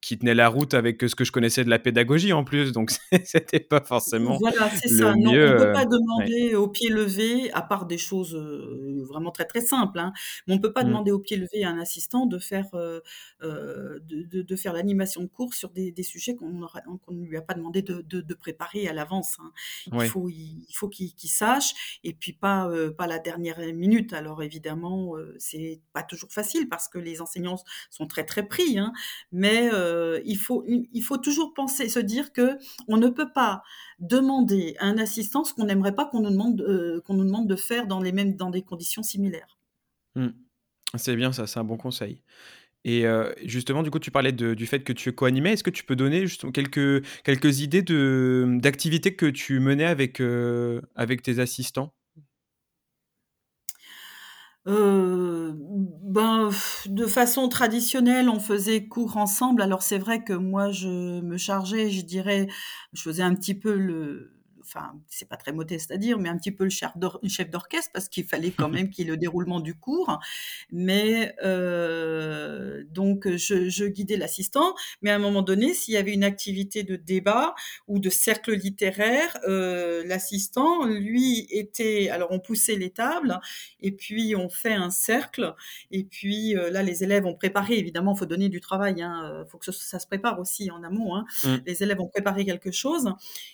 qui 0.01 0.19
tenait 0.19 0.35
la 0.35 0.49
route 0.49 0.75
avec 0.75 1.03
ce 1.03 1.15
que 1.15 1.25
je 1.25 1.33
connaissais 1.33 1.65
de 1.65 1.71
la 1.71 1.79
pédagogie 1.79 2.33
en 2.33 2.45
plus. 2.45 2.73
Donc, 2.73 2.91
c'était 3.25 3.61
pas 3.61 3.83
forcément 3.85 4.41
Voilà, 4.41 4.71
c'est 4.75 4.89
ça. 4.89 5.15
Non, 5.17 5.33
mieux. 5.33 5.41
on 5.45 5.51
ne 5.51 5.55
peut 5.55 5.71
euh, 5.73 5.73
pas 5.73 5.85
ouais. 6.19 6.27
demander 6.27 6.55
au 6.57 6.69
pied 6.69 6.89
levé, 6.89 7.53
à 7.53 7.63
part 7.63 7.87
des 7.87 7.99
choses, 7.99 8.35
heu, 8.35 9.03
vraiment 9.09 9.31
très, 9.31 9.45
très 9.45 9.61
simples, 9.61 9.99
hein, 10.01 10.13
mais 10.47 10.55
on 10.55 10.57
ne 10.57 10.63
peut 10.63 10.73
pas 10.73 10.83
Mm, 10.83 10.85
demander 10.85 11.13
au 11.13 11.21
pied 11.21 11.37
levé 11.37 11.63
à 11.65 11.71
un 11.71 11.79
assistant 11.79 12.27
de 12.27 12.39
faire, 12.39 12.67
de 12.73 13.03
de 13.41 14.43
de 14.43 14.57
faire 14.57 14.73
l'animation 14.73 15.23
de 15.23 15.27
cours 15.29 15.55
sur 15.55 15.71
des 15.71 15.93
des 15.93 16.03
sujets 16.03 16.35
qu'on 16.35 16.49
ne 16.51 17.25
lui 17.25 17.37
a 17.37 17.43
pas 17.43 17.55
demandé 17.55 17.83
de 17.83 18.35
préparer 18.35 18.89
à 18.89 18.93
l'avance, 18.93 19.37
hein. 19.41 19.53
Il 19.87 19.93
ouais. 19.93 20.07
faut 20.07 20.29
il 20.29 20.67
faut 20.75 20.89
qu'il 20.89 21.13
sache 21.31 22.01
et 22.05 22.13
puis 22.15 22.33
pas, 22.33 22.69
pas 22.97 23.07
la 23.07 23.19
dernière 23.19 23.59
minute. 23.75 24.13
Alors 24.13 24.43
évidemment, 24.43 25.17
heu, 25.19 25.35
c'est 25.39 25.81
pas 25.93 26.03
toujours 26.03 26.33
facile 26.33 26.69
parce 26.69 26.89
que 26.89 26.99
les 26.99 27.21
enseignants 27.21 27.57
sont 27.91 28.07
très, 28.07 28.25
très 28.25 28.43
pris, 28.47 28.79
hein, 28.79 28.93
mais 29.33 29.71
euh, 29.87 30.21
il, 30.25 30.37
faut, 30.37 30.65
il 30.67 31.03
faut 31.03 31.19
toujours 31.19 31.55
penser, 31.55 31.89
se 31.89 31.99
dire 31.99 32.33
que 32.33 32.59
on 32.89 32.97
ne 32.97 33.09
peut 33.09 33.33
pas 33.33 33.63
demander 33.99 34.75
à 34.79 34.87
un 34.87 34.99
assistant 34.99 35.45
ce 35.45 35.55
qu'on 35.55 35.65
n'aimerait 35.65 35.95
pas 35.95 36.07
qu'on 36.07 36.21
nous, 36.21 36.31
demande, 36.31 36.61
euh, 36.61 37.01
nous 37.09 37.25
demande 37.25 37.49
de 37.49 37.57
faire 37.57 37.87
dans, 37.87 38.01
les 38.01 38.13
mêmes, 38.13 38.37
dans 38.37 38.51
des 38.51 38.63
conditions 38.63 39.03
similaires. 39.03 39.59
Hmm. 40.15 40.31
C'est 40.97 41.17
bien 41.17 41.33
ça, 41.33 41.47
c'est 41.47 41.59
un 41.59 41.65
bon 41.65 41.77
conseil. 41.77 42.23
Et 42.85 43.07
euh, 43.07 43.33
justement, 43.45 43.83
du 43.83 43.91
coup, 43.91 43.99
tu 43.99 44.13
parlais 44.13 44.31
du 44.31 44.67
fait 44.67 44.85
que 44.85 44.93
tu 44.93 45.13
co-animais. 45.13 45.55
Est-ce 45.55 45.65
que 45.65 45.71
tu 45.71 45.83
peux 45.83 45.97
donner 45.97 46.21
juste 46.21 46.51
quelques, 46.53 47.05
quelques 47.25 47.61
idées 47.61 47.83
d'activités 47.83 49.17
que 49.17 49.27
tu 49.27 49.59
menais 49.59 49.87
avec, 49.87 50.23
avec 50.95 51.23
tes 51.23 51.41
assistants? 51.41 51.96
Euh, 54.67 55.53
ben, 55.57 56.51
de 56.87 57.07
façon 57.07 57.49
traditionnelle, 57.49 58.29
on 58.29 58.41
faisait 58.41 58.87
cours 58.87 59.17
ensemble. 59.17 59.63
Alors 59.63 59.83
c'est 59.83 59.99
vrai 59.99 60.25
que 60.25 60.33
moi, 60.33 60.71
je 60.71 61.21
me 61.21 61.37
chargeais, 61.37 61.91
je 61.91 62.03
dirais, 62.03 62.49
je 62.93 63.03
faisais 63.03 63.23
un 63.23 63.35
petit 63.35 63.55
peu 63.55 63.77
le, 63.77 64.36
enfin, 64.67 64.93
c'est 65.09 65.29
pas 65.29 65.37
très 65.37 65.53
modeste 65.53 65.91
à 65.91 65.97
dire, 65.97 66.19
mais 66.19 66.29
un 66.29 66.37
petit 66.37 66.53
peu 66.53 66.65
le 66.65 66.71
chef 66.71 67.51
d'orchestre 67.51 67.91
parce 67.93 68.09
qu'il 68.09 68.25
fallait 68.25 68.51
quand 68.51 68.69
même 68.69 68.91
qu'il 68.91 69.05
y 69.05 69.09
ait 69.09 69.11
le 69.11 69.17
déroulement 69.17 69.61
du 69.61 69.75
cours. 69.75 70.19
Mais 70.71 71.35
euh, 71.45 72.85
donc, 72.91 73.29
je, 73.37 73.87
guidais 73.87 74.17
l'assistant. 74.17 74.75
Mais 75.03 75.11
à 75.11 75.17
un 75.17 75.19
moment 75.19 75.43
donné, 75.43 75.75
s'il 75.75 75.95
y 75.95 75.97
avait 75.97 76.13
une 76.13 76.25
activité 76.25 76.83
de 76.83 76.97
débat 76.97 77.55
ou 77.87 77.99
de 77.99 78.11
cercle 78.11 78.53
littéraire, 78.55 79.37
euh, 79.49 80.03
l'assistant, 80.07 80.85
lui, 80.85 81.47
était. 81.51 82.09
Alors, 82.11 82.29
on 82.33 82.41
poussait 82.41 82.77
les 82.77 82.91
tables 82.91 83.39
et 83.81 83.93
puis 83.93 84.35
on 84.37 84.49
fait 84.49 84.75
un 84.75 84.91
cercle. 84.91 85.55
Et 85.91 86.05
puis 86.05 86.57
euh, 86.57 86.71
là, 86.71 86.83
les 86.83 87.05
élèves 87.05 87.27
ont 87.27 87.35
préparé. 87.35 87.79
Évidemment, 87.79 88.15
il 88.15 88.19
faut 88.19 88.27
donner 88.27 88.49
du 88.49 88.61
travail. 88.61 88.95
Il 88.99 89.03
hein, 89.03 89.45
faut 89.51 89.59
que 89.59 89.71
ça, 89.71 89.99
se 89.99 90.07
prépare 90.07 90.41
aussi 90.41 90.71
en 90.71 90.83
amont. 90.83 91.17
Hein. 91.17 91.25
Mmh. 91.45 91.55
Les 91.67 91.83
élèves 91.83 92.01
ont 92.01 92.09
préparé 92.09 92.45
quelque 92.45 92.71
chose 92.71 93.13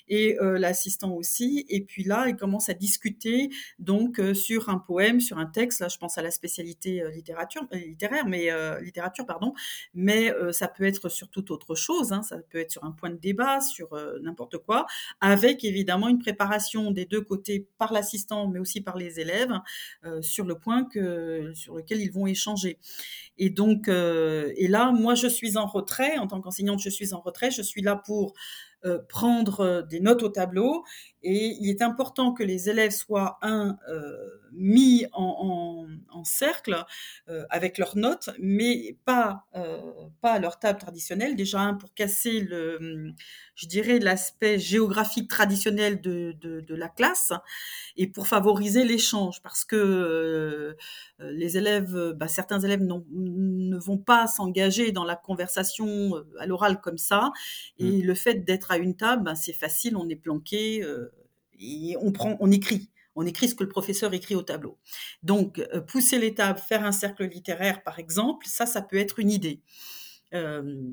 et 0.09 0.37
l'assistant 0.40 1.01
aussi. 1.10 1.64
Et 1.68 1.80
puis 1.82 2.04
là, 2.04 2.28
ils 2.28 2.36
commencent 2.36 2.68
à 2.68 2.74
discuter 2.74 3.50
donc 3.78 4.18
euh, 4.18 4.34
sur 4.34 4.68
un 4.68 4.78
poème, 4.78 5.20
sur 5.20 5.38
un 5.38 5.46
texte. 5.46 5.80
Là, 5.80 5.88
je 5.88 5.98
pense 5.98 6.18
à 6.18 6.22
la 6.22 6.30
spécialité 6.30 7.02
euh, 7.02 7.10
littérature, 7.10 7.66
euh, 7.72 7.78
littéraire, 7.78 8.26
mais 8.26 8.50
littérature, 8.80 9.26
pardon. 9.26 9.54
Mais 9.94 10.32
ça 10.52 10.68
peut 10.68 10.84
être 10.84 11.08
sur 11.08 11.28
toute 11.28 11.50
autre 11.50 11.74
chose. 11.74 12.12
Hein. 12.12 12.22
Ça 12.22 12.38
peut 12.38 12.58
être 12.58 12.70
sur 12.70 12.84
un 12.84 12.92
point 12.92 13.10
de 13.10 13.16
débat, 13.16 13.60
sur 13.60 13.88
n'importe 14.22 14.58
quoi, 14.58 14.86
avec 15.20 15.64
évidemment 15.64 16.08
une 16.08 16.18
préparation 16.18 16.90
des 16.90 17.04
deux 17.04 17.20
côtés 17.20 17.66
par 17.78 17.92
l'assistant, 17.92 18.48
mais 18.48 18.58
aussi 18.58 18.80
par 18.80 18.96
les 18.96 19.20
élèves 19.20 19.52
sur 20.20 20.44
le 20.44 20.58
point 20.58 20.84
que 20.84 21.52
sur 21.54 21.76
lequel 21.76 22.00
ils 22.00 22.12
vont 22.12 22.26
échanger. 22.26 22.78
Et 23.38 23.50
donc, 23.50 23.88
et 23.88 24.68
là, 24.68 24.92
moi, 24.92 25.14
je 25.14 25.28
suis 25.28 25.56
en 25.56 25.66
retrait 25.66 26.18
en 26.18 26.26
tant 26.26 26.40
qu'enseignante. 26.40 26.80
Je 26.80 26.90
suis 26.90 27.14
en 27.14 27.20
retrait. 27.20 27.50
Je 27.50 27.62
suis 27.62 27.82
là 27.82 27.96
pour 27.96 28.34
euh, 28.85 28.99
prendre 29.09 29.61
euh, 29.61 29.83
des 29.83 30.01
notes 30.01 30.25
au 30.25 30.29
tableau 30.29 30.85
et 31.23 31.57
il 31.61 31.71
est 31.71 31.83
important 31.83 32.33
que 32.33 32.42
les 32.42 32.68
élèves 32.68 32.90
soient 32.90 33.38
un 33.40 33.79
euh, 33.88 34.16
mis 34.51 35.07
en, 35.12 35.87
cercle 36.25 36.85
avec 37.51 37.79
leurs 37.79 37.97
notes, 37.97 38.31
mais 38.38 38.97
pas 39.05 39.47
pas 40.21 40.33
à 40.33 40.38
leur 40.38 40.59
table 40.59 40.79
traditionnelle. 40.79 41.35
Déjà 41.37 41.61
un 41.61 41.75
pour 41.75 41.95
casser 41.95 42.40
le, 42.40 43.12
je 43.55 43.66
dirais 43.66 43.99
l'aspect 43.99 44.59
géographique 44.59 45.29
traditionnel 45.29 46.01
de, 46.01 46.37
de, 46.40 46.75
la 46.75 46.88
classe 46.88 47.33
et 47.97 48.07
pour 48.07 48.29
favoriser 48.29 48.85
l'échange 48.85 49.42
parce 49.42 49.64
que 49.64 50.77
les 51.18 51.57
élèves, 51.57 52.12
bah, 52.16 52.29
certains 52.29 52.61
élèves 52.61 52.83
ne 52.83 53.77
vont 53.79 53.99
pas 53.99 54.27
s'engager 54.27 54.92
dans 54.92 55.05
la 55.05 55.16
conversation 55.16 56.23
à 56.38 56.47
l'oral 56.47 56.81
comme 56.81 56.99
ça 56.99 57.33
et 57.79 58.03
mmh. 58.03 58.03
le 58.03 58.14
fait 58.14 58.35
d'être 58.45 58.71
à 58.72 58.78
une 58.78 58.96
table, 58.96 59.24
ben, 59.24 59.35
c'est 59.35 59.52
facile, 59.52 59.96
on 59.96 60.08
est 60.08 60.16
planqué 60.16 60.85
et 61.61 61.96
on 62.00 62.12
prend, 62.12 62.37
on 62.40 62.50
écrit. 62.50 62.90
On 63.14 63.26
écrit 63.26 63.48
ce 63.48 63.54
que 63.54 63.62
le 63.62 63.68
professeur 63.68 64.14
écrit 64.14 64.35
au 64.35 64.42
tableau. 64.42 64.78
Donc, 65.22 65.58
euh, 65.58 65.80
pousser 65.80 66.18
les 66.18 66.35
tables, 66.35 66.58
faire 66.58 66.85
un 66.85 66.92
cercle 66.92 67.24
littéraire, 67.24 67.82
par 67.82 67.98
exemple, 67.98 68.46
ça, 68.46 68.66
ça 68.66 68.82
peut 68.82 68.96
être 68.96 69.18
une 69.18 69.30
idée. 69.30 69.61
Euh, 70.35 70.90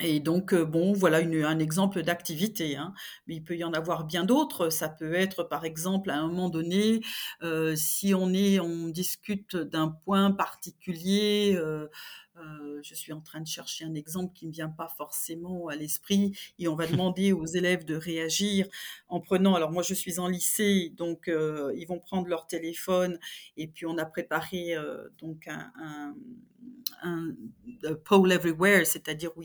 et 0.00 0.20
donc, 0.20 0.52
euh, 0.52 0.64
bon, 0.64 0.92
voilà 0.92 1.18
un 1.18 1.58
exemple 1.58 2.02
d'activité. 2.02 2.76
Hein. 2.76 2.94
Mais 3.26 3.36
il 3.36 3.44
peut 3.44 3.56
y 3.56 3.64
en 3.64 3.72
avoir 3.72 4.04
bien 4.04 4.24
d'autres. 4.24 4.68
Ça 4.68 4.88
peut 4.88 5.14
être, 5.14 5.44
par 5.44 5.64
exemple, 5.64 6.10
à 6.10 6.18
un 6.18 6.26
moment 6.28 6.50
donné, 6.50 7.00
si 7.76 8.14
on 8.14 8.32
est, 8.32 8.60
on 8.60 8.88
discute 8.88 9.56
d'un 9.56 9.88
point 9.88 10.30
particulier. 10.30 11.54
Euh, 11.56 11.88
je 12.82 12.94
suis 12.94 13.12
en 13.12 13.20
train 13.20 13.40
de 13.40 13.46
chercher 13.46 13.84
un 13.84 13.94
exemple 13.94 14.32
qui 14.34 14.46
ne 14.46 14.52
vient 14.52 14.68
pas 14.68 14.88
forcément 14.96 15.68
à 15.68 15.76
l'esprit 15.76 16.36
et 16.58 16.68
on 16.68 16.74
va 16.74 16.86
demander 16.86 17.32
aux 17.32 17.46
élèves 17.46 17.84
de 17.84 17.94
réagir 17.94 18.66
en 19.08 19.20
prenant, 19.20 19.54
alors 19.54 19.70
moi 19.70 19.82
je 19.82 19.94
suis 19.94 20.18
en 20.18 20.28
lycée, 20.28 20.92
donc 20.96 21.28
euh, 21.28 21.72
ils 21.76 21.86
vont 21.86 21.98
prendre 21.98 22.28
leur 22.28 22.46
téléphone 22.46 23.18
et 23.56 23.66
puis 23.66 23.86
on 23.86 23.96
a 23.98 24.04
préparé 24.04 24.74
euh, 24.76 25.08
donc 25.18 25.48
un, 25.48 25.72
un, 25.80 26.14
un, 27.02 27.34
Poll 28.04 28.32
Everywhere, 28.32 28.86
c'est-à-dire 28.86 29.30
où 29.36 29.42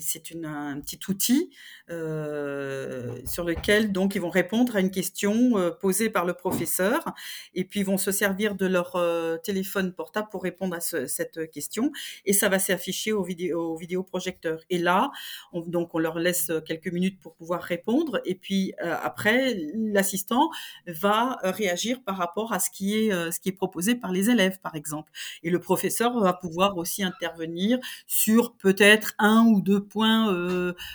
c'est 0.00 0.34
un 0.44 0.80
petit 0.80 0.98
outil 1.08 1.50
sur 1.88 3.44
lequel 3.44 3.92
donc 3.92 4.14
ils 4.16 4.20
vont 4.20 4.30
répondre 4.30 4.74
à 4.74 4.80
une 4.80 4.90
question 4.90 5.72
posée 5.80 6.10
par 6.10 6.24
le 6.24 6.34
professeur 6.34 7.14
et 7.54 7.64
puis 7.64 7.80
ils 7.80 7.86
vont 7.86 7.98
se 7.98 8.10
servir 8.10 8.56
de 8.56 8.66
leur 8.66 8.98
téléphone 9.42 9.92
portable 9.92 10.28
pour 10.30 10.42
répondre 10.42 10.74
à 10.74 10.80
cette 10.80 11.50
question 11.52 11.92
et 12.24 12.32
ça 12.32 12.48
va 12.48 12.58
s'afficher 12.58 13.12
au, 13.12 13.22
vidéo, 13.22 13.74
au 13.74 13.76
vidéoprojecteur. 13.76 14.60
Et 14.70 14.78
là, 14.78 15.10
on, 15.52 15.60
donc 15.60 15.94
on 15.94 15.98
leur 15.98 16.18
laisse 16.18 16.50
quelques 16.66 16.92
minutes 16.92 17.20
pour 17.20 17.34
pouvoir 17.34 17.62
répondre 17.62 18.20
et 18.24 18.34
puis 18.34 18.72
euh, 18.82 18.96
après, 19.02 19.56
l'assistant 19.74 20.50
va 20.86 21.38
euh, 21.44 21.50
réagir 21.50 22.02
par 22.02 22.16
rapport 22.16 22.52
à 22.52 22.60
ce 22.60 22.70
qui 22.70 22.96
est 22.96 23.12
euh, 23.12 23.30
ce 23.30 23.40
qui 23.40 23.48
est 23.48 23.52
proposé 23.52 23.94
par 23.94 24.12
les 24.12 24.30
élèves, 24.30 24.60
par 24.60 24.74
exemple. 24.74 25.12
Et 25.42 25.50
le 25.50 25.60
professeur 25.60 26.18
va 26.20 26.32
pouvoir 26.32 26.76
aussi 26.76 27.02
intervenir 27.02 27.78
sur 28.06 28.54
peut-être 28.56 29.14
un 29.18 29.44
ou 29.46 29.60
deux 29.60 29.84
points 29.84 30.08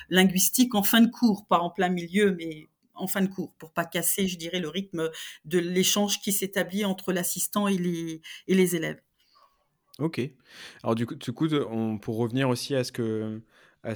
linguistiques 0.10 0.76
en 0.76 0.84
fin 0.84 1.02
de 1.02 1.10
cours, 1.10 1.46
pas 1.46 1.60
en 1.60 1.70
plein 1.70 1.90
milieu, 1.90 2.36
mais 2.38 2.68
en 2.96 3.08
fin 3.08 3.22
de 3.22 3.28
cours, 3.28 3.54
pour 3.58 3.72
pas 3.72 3.86
casser, 3.86 4.28
je 4.28 4.38
dirais, 4.38 4.60
le 4.60 4.70
rythme 4.70 5.10
de 5.46 5.60
l'échange 5.60 6.20
qui 6.22 6.32
s'établit 6.32 6.86
entre 6.86 7.12
l'assistant 7.14 7.68
et 7.68 7.78
les, 7.78 8.22
et 8.48 8.56
les 8.56 8.76
élèves. 8.76 9.00
OK. 10.00 10.22
Alors 10.84 10.96
du 10.96 11.06
coup 11.06 11.48
on 11.70 11.98
pour 11.98 12.18
revenir 12.18 12.50
aussi 12.50 12.76
à 12.76 12.84
ce 12.84 12.92
que 12.92 13.42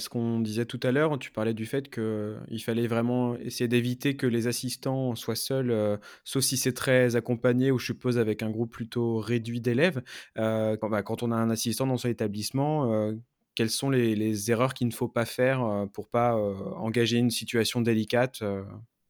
qu'on 0.10 0.42
disait 0.42 0.66
tout 0.66 0.80
à 0.84 0.92
l'heure, 0.92 1.18
tu 1.18 1.32
parlais 1.32 1.54
du 1.54 1.66
fait 1.66 1.90
qu'il 1.90 2.62
fallait 2.64 2.88
vraiment 2.88 3.36
essayer 3.38 3.68
d'éviter 3.70 4.18
que 4.18 4.28
les 4.28 4.48
assistants 4.48 5.16
soient 5.16 5.36
seuls, 5.36 5.72
euh, 5.72 5.98
sauf 6.26 6.44
si 6.44 6.58
c'est 6.58 6.74
très 6.74 7.16
accompagné 7.16 7.72
ou 7.72 7.80
je 7.80 7.86
suppose 7.86 8.18
avec 8.18 8.44
un 8.44 8.50
groupe 8.50 8.72
plutôt 8.72 9.20
réduit 9.20 9.62
d'élèves. 9.62 10.02
Euh, 10.38 10.76
quand 10.78 10.90
bah, 10.90 11.04
quand 11.04 11.24
on 11.24 11.32
a 11.32 11.36
un 11.38 11.50
assistant 11.50 11.88
dans 11.88 11.98
son 11.98 12.10
établissement, 12.10 12.92
euh, 12.94 13.14
quelles 13.56 13.70
sont 13.70 13.90
les 13.90 14.16
les 14.16 14.52
erreurs 14.52 14.74
qu'il 14.74 14.88
ne 14.88 14.94
faut 14.94 15.08
pas 15.08 15.26
faire, 15.26 15.88
pour 15.94 16.10
pas, 16.10 16.36
engager 16.76 17.18
une 17.18 17.32
situation 17.32 17.82
délicate, 17.82 18.44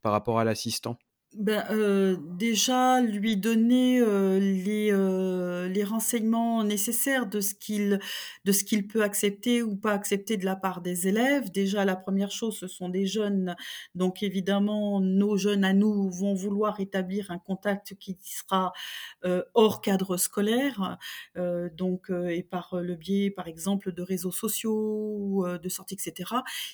par 0.02 0.12
rapport 0.14 0.40
à 0.40 0.44
l'assistant? 0.46 0.98
Ben, 1.34 1.66
euh, 1.72 2.16
déjà 2.38 3.02
lui 3.02 3.36
donner, 3.36 4.00
euh, 4.00 4.40
les, 4.40 4.92
euh, 4.94 5.68
les 5.68 5.84
renseignements 5.84 6.64
nécessaires 6.64 7.28
de 7.28 7.42
ce 7.42 7.54
qu'il 7.54 8.00
de 8.46 8.52
ce 8.54 8.64
qu'il 8.64 8.88
peut 8.88 9.04
accepter 9.04 9.62
ou 9.62 9.76
pas 9.76 9.92
accepter 9.92 10.38
de 10.38 10.46
la 10.46 10.56
part 10.56 10.82
des 10.82 11.08
élèves. 11.10 11.52
Déjà 11.52 11.84
la 11.84 11.98
première 11.98 12.32
chose, 12.32 12.58
ce 12.58 12.68
sont 12.68 12.88
des 12.88 13.06
jeunes, 13.06 13.56
donc 13.94 14.24
évidemment 14.24 15.02
nos 15.02 15.36
jeunes 15.36 15.66
à 15.66 15.74
nous 15.74 16.10
vont 16.10 16.34
vouloir 16.34 16.80
établir 16.80 17.30
un 17.30 17.40
contact 17.40 17.96
qui 18.00 18.18
sera, 18.24 18.72
hors 19.54 19.82
cadre 19.82 20.16
scolaire, 20.18 20.98
donc 21.36 22.10
et 22.10 22.44
par, 22.44 22.78
le 22.82 22.96
biais 22.96 23.32
par 23.32 23.48
exemple 23.48 23.92
de 23.92 24.02
réseaux 24.02 24.32
sociaux 24.32 25.18
ou, 25.20 25.46
de 25.46 25.70
sorties 25.70 25.96
etc. 25.96 26.32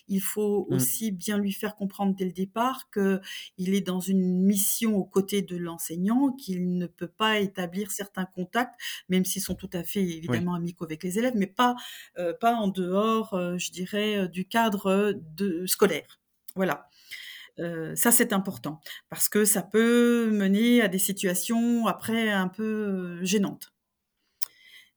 Il 0.08 0.22
faut 0.22 0.68
mmh. 0.70 0.76
aussi 0.76 1.12
bien 1.12 1.38
lui 1.40 1.52
faire 1.54 1.76
comprendre 1.76 2.16
dès 2.16 2.26
le 2.26 2.32
départ 2.32 2.90
qu'il 2.92 3.74
est 3.74 3.82
dans 3.82 4.00
une 4.00 4.44
mission 4.54 4.96
aux 4.96 5.04
côtés 5.04 5.42
de 5.42 5.58
l'enseignant, 5.58 6.32
qu'il 6.32 6.78
ne 6.78 6.86
peut 6.86 7.08
pas 7.08 7.40
établir 7.40 7.90
certains 7.90 8.26
contacts, 8.26 8.80
même 9.10 9.26
s'ils 9.26 9.42
sont 9.42 9.56
tout 9.56 9.70
à 9.74 9.84
fait 9.84 10.02
évidemment 10.02 10.54
amicaux 10.54 10.86
avec 10.86 11.02
les 11.02 11.18
élèves, 11.18 11.34
mais 11.36 11.48
pas, 11.48 11.76
euh, 12.20 12.34
pas 12.40 12.54
en 12.54 12.68
dehors, 12.68 13.34
euh, 13.34 13.58
je 13.58 13.72
dirais, 13.72 14.18
euh, 14.18 14.28
du 14.28 14.48
cadre 14.48 15.14
de, 15.36 15.66
scolaire. 15.66 16.20
Voilà. 16.56 16.88
ça, 17.96 18.12
c'est 18.12 18.32
important 18.32 18.80
parce 19.10 19.28
que 19.28 19.44
ça 19.46 19.64
peut 19.64 20.30
mener 20.32 20.82
à 20.82 20.88
des 20.88 21.00
situations 21.00 21.88
après 21.88 22.30
un 22.30 22.48
peu 22.48 23.24
gênantes. 23.24 23.73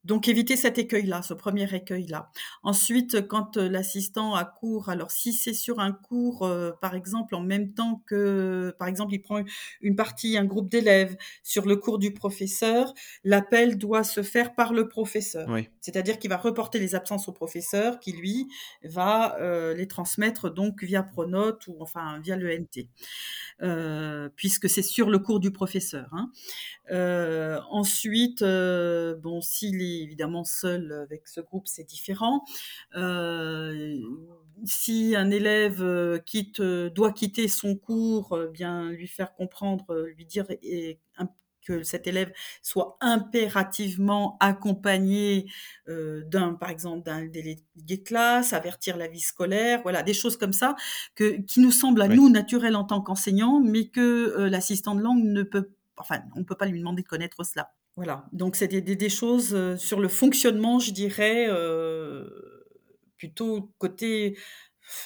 Donc 0.07 0.29
éviter 0.29 0.57
cet 0.57 0.79
écueil-là, 0.79 1.21
ce 1.23 1.35
premier 1.35 1.75
écueil-là. 1.75 2.31
Ensuite, 2.63 3.27
quand 3.27 3.57
euh, 3.57 3.69
l'assistant 3.69 4.37
a 4.37 4.45
cours, 4.45 4.89
alors 4.89 5.11
si 5.11 5.33
c'est 5.33 5.53
sur 5.53 5.81
un 5.81 5.91
cours, 5.91 6.45
euh, 6.45 6.71
par 6.81 6.95
exemple, 6.95 7.35
en 7.35 7.41
même 7.41 7.73
temps 7.73 8.03
que, 8.07 8.73
par 8.79 8.87
exemple, 8.87 9.15
il 9.15 9.21
prend 9.21 9.43
une 9.81 9.97
partie, 9.97 10.37
un 10.37 10.45
groupe 10.45 10.71
d'élèves 10.71 11.17
sur 11.43 11.67
le 11.67 11.75
cours 11.75 11.99
du 11.99 12.15
professeur, 12.15 12.95
l'appel 13.25 13.79
doit 13.79 14.05
se 14.05 14.23
faire 14.23 14.55
par 14.55 14.73
le 14.73 14.87
professeur. 14.87 15.49
Oui. 15.51 15.69
C'est-à-dire 15.81 16.21
qu'il 16.21 16.31
va 16.31 16.37
reporter 16.37 16.79
les 16.79 16.95
absences 16.95 17.27
au 17.29 17.33
professeur, 17.33 17.99
qui 17.99 18.13
lui 18.13 18.47
va 18.85 19.37
euh, 19.41 19.75
les 19.75 19.89
transmettre 19.89 20.51
donc 20.51 20.85
via 20.85 21.03
Pronote 21.03 21.67
ou 21.67 21.79
enfin 21.81 22.21
via 22.21 22.37
l'ENT. 22.37 22.87
Euh, 23.63 24.29
puisque 24.37 24.69
c'est 24.69 24.83
sur 24.83 25.11
le 25.11 25.19
cours 25.19 25.41
du 25.41 25.51
professeur. 25.51 26.09
Hein. 26.13 26.31
Ensuite, 27.71 28.43
bon, 28.43 29.41
s'il 29.41 29.83
est 29.83 29.96
évidemment 30.03 30.45
seul 30.45 30.93
avec 30.93 31.29
ce 31.29 31.41
groupe, 31.41 31.69
c'est 31.69 31.85
différent. 31.85 32.45
si 34.65 35.15
un 35.17 35.31
élève 35.31 36.23
quitte, 36.25 36.61
doit 36.63 37.13
quitter 37.13 37.49
son 37.49 37.77
cours, 37.77 38.39
bien 38.53 38.91
lui 38.91 39.09
faire 39.09 39.35
comprendre, 39.35 40.07
lui 40.17 40.25
dire 40.27 40.47
et, 40.63 40.99
que 41.67 41.83
cet 41.83 42.07
élève 42.07 42.33
soit 42.63 42.97
impérativement 43.01 44.37
accompagné 44.41 45.51
euh, 45.89 46.23
d'un, 46.27 46.55
par 46.55 46.71
exemple, 46.71 47.05
d'un 47.05 47.27
délégué 47.27 47.63
de 47.77 47.97
classe, 47.97 48.53
avertir 48.53 48.97
la 48.97 49.09
vie 49.09 49.21
scolaire, 49.21 49.81
voilà, 49.83 50.03
des 50.03 50.15
choses 50.15 50.37
comme 50.37 50.53
ça 50.53 50.77
que, 51.15 51.41
qui 51.43 51.61
nous 51.61 51.73
semblent 51.73 52.03
à 52.03 52.09
nous 52.09 52.31
naturelles 52.31 52.77
en 52.77 52.85
tant 52.85 53.01
qu'enseignants, 53.01 53.61
mais 53.61 53.89
que 53.89 54.01
euh, 54.01 54.49
l'assistant 54.49 54.95
de 54.95 55.01
langue 55.01 55.25
ne 55.25 55.43
peut, 55.43 55.71
enfin, 55.97 56.21
on 56.37 56.41
ne 56.41 56.45
peut 56.45 56.55
pas 56.55 56.67
lui 56.67 56.79
demander 56.79 57.03
de 57.03 57.09
connaître 57.09 57.45
cela. 57.45 57.73
Voilà, 57.97 58.27
donc 58.33 58.57
c'est 58.57 58.69
des, 58.69 58.83
des, 58.83 59.09
choses 59.09 59.55
euh, 59.55 59.77
sur 59.79 60.01
le 60.01 60.09
fonctionnement, 60.09 60.79
je 60.79 60.93
dirais, 60.93 61.49
plutôt 63.17 63.73
côté 63.79 64.37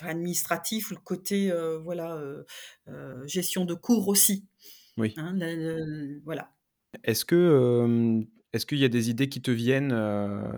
administratif 0.02 0.90
ou 0.90 0.94
le 0.94 1.00
côté 1.00 1.52
voilà 1.82 2.20
gestion 3.26 3.64
de 3.64 3.74
cours 3.74 4.08
aussi. 4.08 4.46
Oui. 4.96 5.14
Hein, 5.16 5.38
voilà. 6.24 6.52
Est-ce 7.04 7.24
que 7.24 8.26
est-ce 8.52 8.66
qu'il 8.66 8.78
y 8.78 8.84
a 8.84 8.88
des 8.88 9.10
idées 9.10 9.28
qui 9.28 9.40
te 9.40 9.50
viennent 9.50 9.90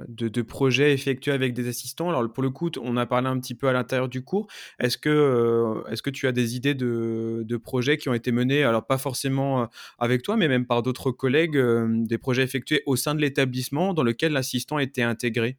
de, 0.09 0.29
de, 0.29 0.43
projets 0.43 0.93
effectués 0.93 1.33
avec 1.33 1.53
des 1.53 1.69
assistants? 1.69 2.09
Alors 2.09 2.33
pour 2.33 2.43
le 2.43 2.51
coup, 2.51 2.71
on 2.81 2.97
a 2.97 3.07
parlé 3.07 3.29
un 3.29 3.39
petit 3.39 3.55
peu 3.55 3.69
à 3.69 3.73
l'intérieur 3.73 4.09
du 4.09 4.25
cours. 4.25 4.47
Est-ce 4.79 4.97
que 4.97 5.83
est-ce 5.91 6.03
que 6.03 6.11
tu 6.11 6.27
as 6.27 6.33
des 6.33 6.57
idées 6.57 6.75
de, 6.75 7.57
projets 7.63 7.99
qui 7.99 8.09
ont 8.09 8.15
été 8.15 8.33
menés, 8.33 8.65
alors 8.65 8.87
pas 8.87 8.99
forcément 8.99 9.69
avec 9.99 10.23
toi, 10.23 10.37
mais 10.37 10.49
même 10.49 10.67
par 10.67 10.83
d'autres 10.83 11.11
collègues, 11.11 11.59
des 12.07 12.19
projets 12.19 12.43
effectués 12.43 12.83
au 12.87 12.97
sein 12.97 13.15
de 13.15 13.21
l'établissement 13.21 13.95
dans 13.95 14.03
lequel 14.03 14.33
l'assistant 14.33 14.79
était 14.79 15.03
intégré? 15.03 15.59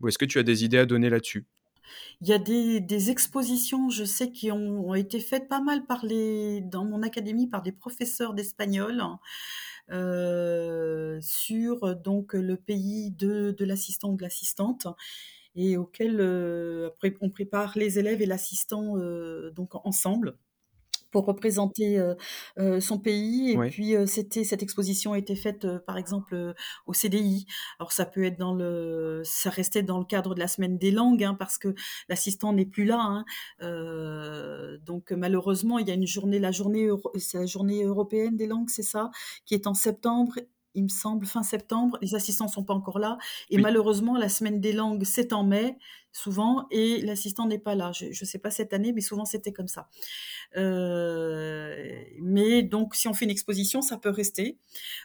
Ou 0.00 0.08
est-ce 0.08 0.18
que 0.18 0.24
tu 0.24 0.38
as 0.38 0.42
des 0.42 0.64
idées 0.64 0.78
à 0.78 0.86
donner 0.86 1.10
là-dessus? 1.10 1.44
Il 2.20 2.28
y 2.28 2.32
a 2.32 2.38
des, 2.38 3.10
expositions, 3.10 3.90
je 3.90 4.04
sais, 4.04 4.30
qui 4.30 4.50
ont, 4.52 4.88
ont, 4.90 4.94
été 4.94 5.20
faites 5.20 5.48
pas 5.48 5.60
mal 5.60 5.86
par 5.86 6.04
les, 6.04 6.60
dans 6.60 6.84
mon 6.84 7.02
académie 7.02 7.48
par 7.48 7.62
des 7.62 7.72
professeurs 7.72 8.34
d'espagnol 8.34 9.00
euh, 9.00 9.14
sur 11.20 11.96
donc 11.96 12.34
le 12.34 12.56
pays 12.56 13.10
de, 13.10 13.54
l'assistant 13.60 14.10
ou 14.10 14.16
de 14.16 14.22
l'assistante 14.22 14.86
et 15.54 15.76
auquel 15.76 16.20
euh, 16.20 16.90
on 17.20 17.30
prépare 17.30 17.76
les 17.76 17.98
élèves 17.98 18.22
et 18.22 18.26
l'assistant 18.26 18.96
euh, 18.96 19.50
donc 19.50 19.74
ensemble 19.86 20.36
pour 21.10 21.26
représenter 21.26 21.98
euh, 21.98 22.14
euh, 22.58 22.80
son 22.80 22.98
pays. 22.98 23.52
Et 23.52 23.58
puis, 23.70 23.96
euh, 23.96 24.06
c'était 24.06 24.44
cette 24.44 24.62
exposition 24.62 25.12
a 25.12 25.18
été 25.18 25.34
faite, 25.34 25.66
par 25.86 25.96
exemple, 25.96 26.54
au 26.86 26.92
CDI. 26.92 27.46
Alors, 27.78 27.92
ça 27.92 28.06
peut 28.06 28.24
être 28.24 28.38
dans 28.38 28.54
le, 28.54 29.22
ça 29.24 29.50
restait 29.50 29.82
dans 29.82 29.98
le 29.98 30.04
cadre 30.04 30.34
de 30.34 30.40
la 30.40 30.48
semaine 30.48 30.78
des 30.78 30.90
langues, 30.90 31.24
hein, 31.24 31.34
parce 31.34 31.58
que 31.58 31.74
l'assistant 32.08 32.52
n'est 32.52 32.66
plus 32.66 32.84
là. 32.84 33.00
Hein. 33.00 33.24
donc, 34.84 35.12
malheureusement, 35.12 35.78
il 35.78 35.88
y 35.88 35.90
a 35.90 35.94
une 35.94 36.06
journée, 36.06 36.38
la 36.38 36.52
journée, 36.52 36.88
c'est 37.18 37.38
la 37.38 37.46
journée 37.46 37.84
européenne 37.84 38.36
des 38.36 38.46
langues, 38.46 38.70
c'est 38.70 38.82
ça, 38.82 39.10
qui 39.44 39.54
est 39.54 39.66
en 39.66 39.74
septembre 39.74 40.34
il 40.74 40.84
me 40.84 40.88
semble, 40.88 41.26
fin 41.26 41.42
septembre. 41.42 41.98
Les 42.00 42.14
assistants 42.14 42.48
sont 42.48 42.64
pas 42.64 42.74
encore 42.74 42.98
là. 42.98 43.18
Et 43.50 43.58
malheureusement, 43.58 44.16
la 44.16 44.28
semaine 44.28 44.60
des 44.60 44.72
langues, 44.72 45.04
c'est 45.04 45.32
en 45.32 45.42
mai, 45.42 45.76
souvent, 46.12 46.66
et 46.70 47.00
l'assistant 47.02 47.46
n'est 47.46 47.58
pas 47.58 47.74
là. 47.74 47.92
Je 47.92 48.06
ne 48.06 48.26
sais 48.26 48.38
pas 48.38 48.50
cette 48.50 48.72
année, 48.72 48.92
mais 48.92 49.00
souvent, 49.00 49.24
c'était 49.24 49.52
comme 49.52 49.68
ça. 49.68 49.88
Euh, 50.56 52.02
mais 52.20 52.62
donc, 52.62 52.94
si 52.94 53.08
on 53.08 53.14
fait 53.14 53.24
une 53.24 53.30
exposition, 53.30 53.82
ça 53.82 53.96
peut 53.96 54.10
rester. 54.10 54.58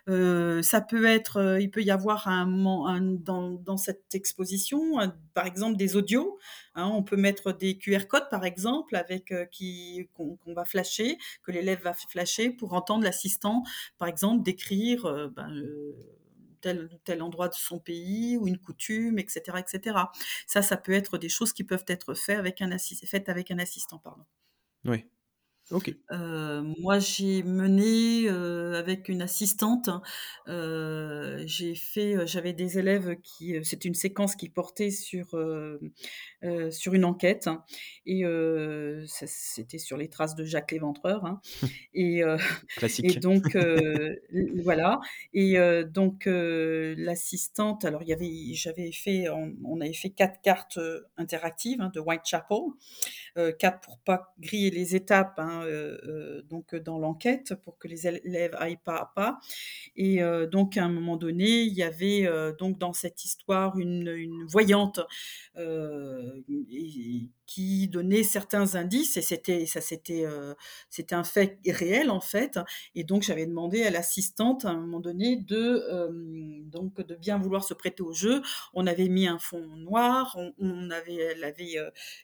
Euh, 0.09 0.61
ça 0.61 0.81
peut 0.81 1.05
être, 1.05 1.37
euh, 1.37 1.61
il 1.61 1.69
peut 1.69 1.83
y 1.83 1.91
avoir 1.91 2.27
un, 2.27 2.45
dans 2.47 3.77
cette 3.77 4.15
exposition, 4.15 4.97
par 5.33 5.45
exemple, 5.45 5.77
des 5.77 5.95
audios. 5.95 6.39
Hein, 6.75 6.89
on 6.93 7.03
peut 7.03 7.17
mettre 7.17 7.51
des 7.53 7.77
QR 7.77 8.07
codes, 8.07 8.29
par 8.29 8.45
exemple, 8.45 8.95
avec 8.95 9.33
qui 9.51 10.09
qu'on 10.13 10.37
va 10.47 10.65
flasher, 10.65 11.17
que 11.43 11.51
l'élève 11.51 11.81
va 11.83 11.93
flasher 11.93 12.49
pour 12.49 12.73
entendre 12.73 13.03
l'assistant, 13.03 13.63
par 13.97 14.07
exemple, 14.07 14.43
décrire 14.43 15.29
ben, 15.35 15.53
tel 16.65 16.89
tel 17.03 17.21
endroit 17.21 17.47
de 17.49 17.53
son 17.53 17.79
pays 17.79 18.37
ou 18.37 18.47
une 18.47 18.57
coutume, 18.57 19.19
etc., 19.19 19.59
etc. 19.59 19.97
Ça, 20.47 20.61
ça 20.63 20.77
peut 20.77 20.93
être 20.93 21.17
des 21.19 21.29
choses 21.29 21.53
qui 21.53 21.63
peuvent 21.63 21.85
être 21.87 22.13
faites 22.15 22.39
avec 22.39 22.61
un, 22.61 22.75
faites 22.77 23.29
avec 23.29 23.51
un 23.51 23.59
assistant, 23.59 23.99
pardon. 23.99 24.25
Oui. 24.85 25.05
Ok. 25.71 25.91
Euh, 26.11 26.61
moi, 26.79 26.99
j'ai 26.99 27.41
mené 27.41 28.29
euh, 28.29 28.77
avec 28.77 29.09
une 29.09 29.23
assistante. 29.23 29.89
Euh, 30.47 31.41
j'ai 31.47 31.73
fait, 31.73 32.27
j'avais 32.27 32.53
des 32.53 32.77
élèves 32.77 33.15
qui, 33.23 33.55
c'était 33.63 33.87
une 33.87 33.95
séquence 33.95 34.35
qui 34.35 34.49
portait 34.49 34.91
sur 34.91 35.35
sur 36.69 36.93
une 36.93 37.05
enquête 37.05 37.47
hein, 37.47 37.63
et 38.05 38.23
c'était 39.07 39.79
sur 39.79 39.97
les 39.97 40.07
traces 40.07 40.35
de 40.35 40.45
Jacques 40.45 40.71
Léventreur. 40.71 41.25
Hein, 41.25 41.41
et 41.95 42.21
Classique. 42.77 43.17
Et 43.17 43.19
donc 43.19 43.57
voilà. 44.63 44.99
Et 45.33 45.57
donc 45.85 46.25
l'assistante, 46.27 47.85
alors 47.85 48.03
il 48.03 48.09
y 48.09 48.13
avait, 48.13 48.53
j'avais 48.53 48.91
fait, 48.91 49.29
on, 49.29 49.81
avait 49.81 49.93
fait 49.93 50.11
quatre 50.11 50.41
cartes 50.43 50.79
interactives 51.17 51.81
hein, 51.81 51.91
de 51.91 51.99
Whitechapel, 51.99 52.59
quatre 53.57 53.79
pour 53.81 53.97
pas 53.99 54.35
griller 54.39 54.69
les 54.69 54.95
étapes. 54.95 55.39
Euh, 55.54 55.54
euh, 55.63 56.41
donc 56.43 56.75
dans 56.75 56.99
l'enquête 56.99 57.55
pour 57.63 57.77
que 57.77 57.87
les 57.87 58.07
élèves 58.07 58.55
aillent 58.57 58.79
pas 58.83 58.97
à 58.97 59.11
pas. 59.15 59.39
Et 59.95 60.21
euh, 60.21 60.47
donc 60.47 60.77
à 60.77 60.83
un 60.83 60.89
moment 60.89 61.17
donné, 61.17 61.61
il 61.61 61.73
y 61.73 61.83
avait 61.83 62.27
donc 62.59 62.77
dans 62.77 62.93
cette 62.93 63.23
histoire 63.25 63.77
une, 63.77 64.07
une 64.07 64.45
voyante 64.45 64.99
qui 67.45 67.87
donnait 67.87 68.23
certains 68.23 68.75
indices 68.75 69.17
et 69.17 69.21
c'était 69.21 69.65
ça 69.65 69.81
c'était 69.81 70.25
c'était 70.89 71.15
un 71.15 71.23
fait 71.23 71.59
réel 71.67 72.09
en 72.09 72.19
fait. 72.19 72.59
Et 72.95 73.03
donc 73.03 73.23
j'avais 73.23 73.45
demandé 73.45 73.83
à 73.83 73.91
l'assistante 73.91 74.65
à 74.65 74.69
un 74.69 74.79
moment 74.79 74.99
donné 74.99 75.35
de 75.35 76.63
donc 76.63 77.01
de 77.01 77.15
bien 77.15 77.37
vouloir 77.37 77.63
se 77.63 77.73
prêter 77.73 78.03
au 78.03 78.13
jeu. 78.13 78.41
On 78.73 78.87
avait 78.87 79.09
mis 79.09 79.27
un 79.27 79.39
fond 79.39 79.65
noir 79.77 80.37
on, 80.57 80.89
avait 80.89 81.15
elle 81.15 81.43
avait 81.43 81.75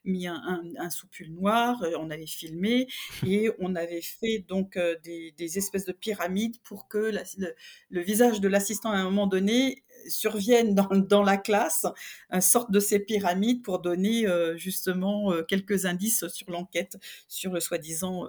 mis 0.06 0.28
un, 0.28 0.42
un, 0.78 0.90
noir 1.30 1.84
on 1.98 2.10
avait 2.10 2.26
filmé 2.26 2.88
et 3.26 3.50
on 3.60 3.76
avait 3.76 4.02
fait 4.02 4.40
donc 4.48 4.78
des, 5.04 5.58
espèces 5.58 5.86
de 5.86 5.92
pyramides 5.92 6.58
pour 6.64 6.88
que 6.88 6.98
le, 7.38 7.54
le, 7.90 8.02
visage 8.02 8.40
de 8.40 8.48
l'assistant 8.48 8.92
à 8.92 8.98
un 8.98 9.04
moment 9.04 9.28
donné 9.28 9.84
survienne 10.08 10.76
dans, 11.10 11.24
la 11.24 11.38
classe, 11.38 11.86
une 12.32 12.42
sorte 12.42 12.72
de 12.72 12.80
ces 12.80 13.00
pyramides 13.00 13.64
pour 13.64 13.80
donner 13.80 14.26
justement 14.56 15.32
quelques 15.48 15.86
indices 15.86 16.28
sur 16.28 16.50
l'enquête 16.50 16.98
sur 17.28 17.54
le 17.54 17.60
soi-disant 17.60 18.28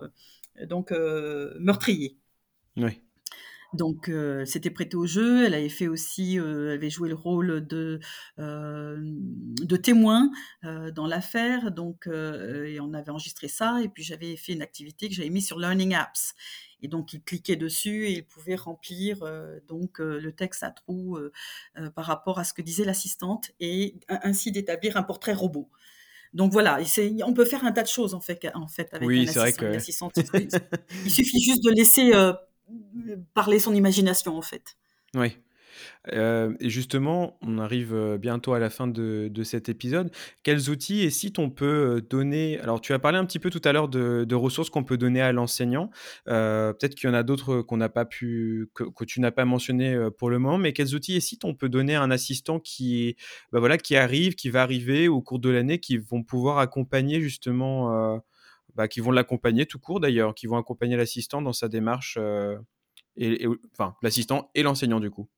donc 0.66 0.90
meurtrier. 0.90 2.16
Oui. 2.76 3.00
Donc, 3.74 4.08
euh, 4.08 4.44
c'était 4.44 4.70
prêté 4.70 4.96
au 4.96 5.06
jeu. 5.06 5.46
Elle 5.46 5.54
avait 5.54 5.68
fait 5.68 5.88
aussi, 5.88 6.38
euh, 6.38 6.68
elle 6.68 6.74
avait 6.74 6.90
joué 6.90 7.08
le 7.08 7.14
rôle 7.14 7.66
de, 7.66 8.00
euh, 8.38 8.98
de 9.00 9.76
témoin 9.76 10.30
euh, 10.64 10.90
dans 10.90 11.06
l'affaire. 11.06 11.70
Donc, 11.72 12.06
euh, 12.06 12.64
et 12.64 12.80
on 12.80 12.92
avait 12.92 13.10
enregistré 13.10 13.48
ça. 13.48 13.80
Et 13.82 13.88
puis, 13.88 14.02
j'avais 14.02 14.36
fait 14.36 14.52
une 14.52 14.62
activité 14.62 15.08
que 15.08 15.14
j'avais 15.14 15.30
mise 15.30 15.46
sur 15.46 15.58
Learning 15.58 15.94
Apps. 15.94 16.34
Et 16.82 16.88
donc, 16.88 17.14
il 17.14 17.22
cliquait 17.22 17.56
dessus 17.56 18.06
et 18.06 18.12
il 18.12 18.26
pouvait 18.26 18.56
remplir 18.56 19.18
donc 19.68 20.00
le 20.00 20.32
texte 20.32 20.64
à 20.64 20.72
trous 20.72 21.16
par 21.94 22.06
rapport 22.06 22.40
à 22.40 22.44
ce 22.44 22.52
que 22.52 22.60
disait 22.60 22.84
l'assistante 22.84 23.52
et 23.60 24.00
ainsi 24.08 24.50
d'établir 24.50 24.96
un 24.96 25.04
portrait 25.04 25.32
robot. 25.32 25.70
Donc 26.34 26.50
voilà, 26.50 26.80
on 27.24 27.34
peut 27.34 27.44
faire 27.44 27.64
un 27.64 27.70
tas 27.70 27.84
de 27.84 27.88
choses 27.88 28.14
en 28.14 28.20
fait, 28.20 28.50
en 28.54 28.66
fait 28.66 28.92
avec 28.94 29.06
oui, 29.06 29.28
un 29.28 29.74
assistant, 29.74 30.10
vrai 30.16 30.46
que... 30.46 30.56
il 31.04 31.10
suffit 31.12 31.40
juste 31.40 31.62
de 31.62 31.70
laisser 31.70 32.10
parler 33.34 33.58
son 33.58 33.74
imagination 33.74 34.36
en 34.36 34.42
fait. 34.42 34.76
Oui. 35.14 35.36
Euh, 36.12 36.54
et 36.60 36.68
justement, 36.68 37.38
on 37.40 37.58
arrive 37.58 37.94
euh, 37.94 38.18
bientôt 38.18 38.52
à 38.52 38.58
la 38.58 38.70
fin 38.70 38.86
de, 38.86 39.28
de 39.32 39.42
cet 39.42 39.68
épisode. 39.68 40.10
Quels 40.42 40.68
outils 40.68 41.00
et 41.02 41.10
sites 41.10 41.38
on 41.38 41.48
peut 41.48 41.96
euh, 41.96 42.00
donner? 42.00 42.58
Alors, 42.60 42.80
tu 42.80 42.92
as 42.92 42.98
parlé 42.98 43.18
un 43.18 43.24
petit 43.24 43.38
peu 43.38 43.50
tout 43.50 43.60
à 43.64 43.72
l'heure 43.72 43.88
de, 43.88 44.24
de 44.24 44.34
ressources 44.34 44.68
qu'on 44.68 44.84
peut 44.84 44.98
donner 44.98 45.22
à 45.22 45.32
l'enseignant. 45.32 45.90
Peut-être 46.26 46.94
qu'il 46.94 47.08
y 47.08 47.10
en 47.10 47.14
a 47.14 47.22
d'autres 47.22 47.62
qu'on 47.62 47.78
n'a 47.78 47.88
pas 47.88 48.04
pu, 48.04 48.68
que, 48.74 48.84
que 48.84 49.04
tu 49.04 49.20
n'as 49.20 49.30
pas 49.30 49.44
mentionné 49.44 49.96
pour 50.18 50.28
le 50.28 50.38
moment. 50.38 50.58
Mais 50.58 50.72
quels 50.72 50.94
outils 50.94 51.16
et 51.16 51.20
sites 51.20 51.44
on 51.44 51.54
peut 51.54 51.68
donner 51.68 51.94
à 51.94 52.02
un 52.02 52.10
assistant 52.10 52.60
qui, 52.60 53.16
bah 53.50 53.60
voilà, 53.60 53.78
qui 53.78 53.96
arrive, 53.96 54.34
qui 54.34 54.50
va 54.50 54.62
arriver 54.62 55.08
au 55.08 55.22
cours 55.22 55.38
de 55.38 55.48
l'année, 55.48 55.78
qui 55.78 55.96
vont 55.96 56.22
pouvoir 56.22 56.58
accompagner 56.58 57.20
justement, 57.20 58.20
bah, 58.74 58.88
qui 58.88 59.00
vont 59.00 59.10
l'accompagner 59.12 59.66
tout 59.66 59.78
court 59.78 60.00
d'ailleurs, 60.00 60.34
qui 60.34 60.46
vont 60.46 60.56
accompagner 60.56 60.96
l'assistant 60.96 61.42
dans 61.42 61.52
sa 61.52 61.68
démarche, 61.68 62.16
euh, 62.20 62.58
et, 63.16 63.44
et- 63.44 63.48
enfin 63.72 63.96
l'assistant 64.02 64.50
et 64.54 64.62
l'enseignant 64.62 65.00
du 65.00 65.10
coup. 65.10 65.28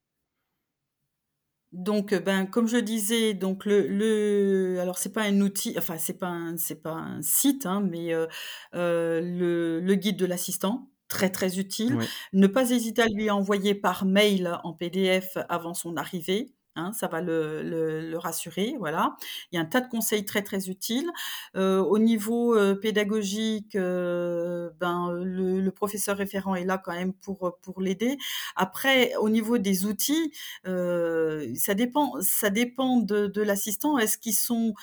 Donc, 1.72 2.14
ben, 2.14 2.46
comme 2.46 2.68
je 2.68 2.76
disais, 2.76 3.34
donc 3.34 3.64
le, 3.64 3.88
le 3.88 4.78
alors 4.80 4.96
c'est 4.98 5.12
pas 5.12 5.22
un 5.24 5.40
outil, 5.40 5.74
enfin 5.76 5.98
c'est 5.98 6.18
pas 6.20 6.28
un, 6.28 6.56
c'est 6.56 6.80
pas 6.80 6.92
un 6.92 7.20
site, 7.20 7.66
hein, 7.66 7.80
mais 7.80 8.14
euh, 8.14 8.28
euh, 8.76 9.20
le, 9.20 9.80
le 9.80 9.94
guide 9.96 10.16
de 10.16 10.24
l'assistant, 10.26 10.92
très 11.08 11.30
très 11.30 11.58
utile. 11.58 11.98
Ne 12.32 12.46
pas 12.46 12.70
hésiter 12.70 13.02
à 13.02 13.08
lui 13.08 13.28
envoyer 13.28 13.74
par 13.74 14.04
mail 14.04 14.56
en 14.62 14.72
PDF 14.72 15.36
avant 15.48 15.74
son 15.74 15.96
arrivée. 15.96 16.54
Hein, 16.76 16.92
ça 16.92 17.06
va 17.06 17.20
le, 17.20 17.62
le, 17.62 18.00
le 18.10 18.18
rassurer, 18.18 18.74
voilà. 18.78 19.16
Il 19.52 19.56
y 19.56 19.58
a 19.58 19.62
un 19.62 19.64
tas 19.64 19.80
de 19.80 19.88
conseils 19.88 20.24
très 20.24 20.42
très 20.42 20.68
utiles. 20.68 21.08
Euh, 21.56 21.78
au 21.80 21.98
niveau 21.98 22.56
euh, 22.56 22.74
pédagogique, 22.74 23.76
euh, 23.76 24.70
ben 24.80 25.12
le, 25.12 25.60
le 25.60 25.70
professeur 25.70 26.16
référent 26.16 26.54
est 26.56 26.64
là 26.64 26.78
quand 26.78 26.92
même 26.92 27.12
pour 27.14 27.58
pour 27.62 27.80
l'aider. 27.80 28.16
Après, 28.56 29.14
au 29.16 29.28
niveau 29.30 29.58
des 29.58 29.84
outils, 29.86 30.32
ça 30.64 31.74
dépend, 31.74 32.12
ça 32.20 32.50
dépend 32.50 32.98
de, 32.98 33.26
de 33.26 33.42
l'assistant. 33.42 33.98
Est-ce 33.98 34.18
qu'ils 34.18 34.34
sont 34.34 34.74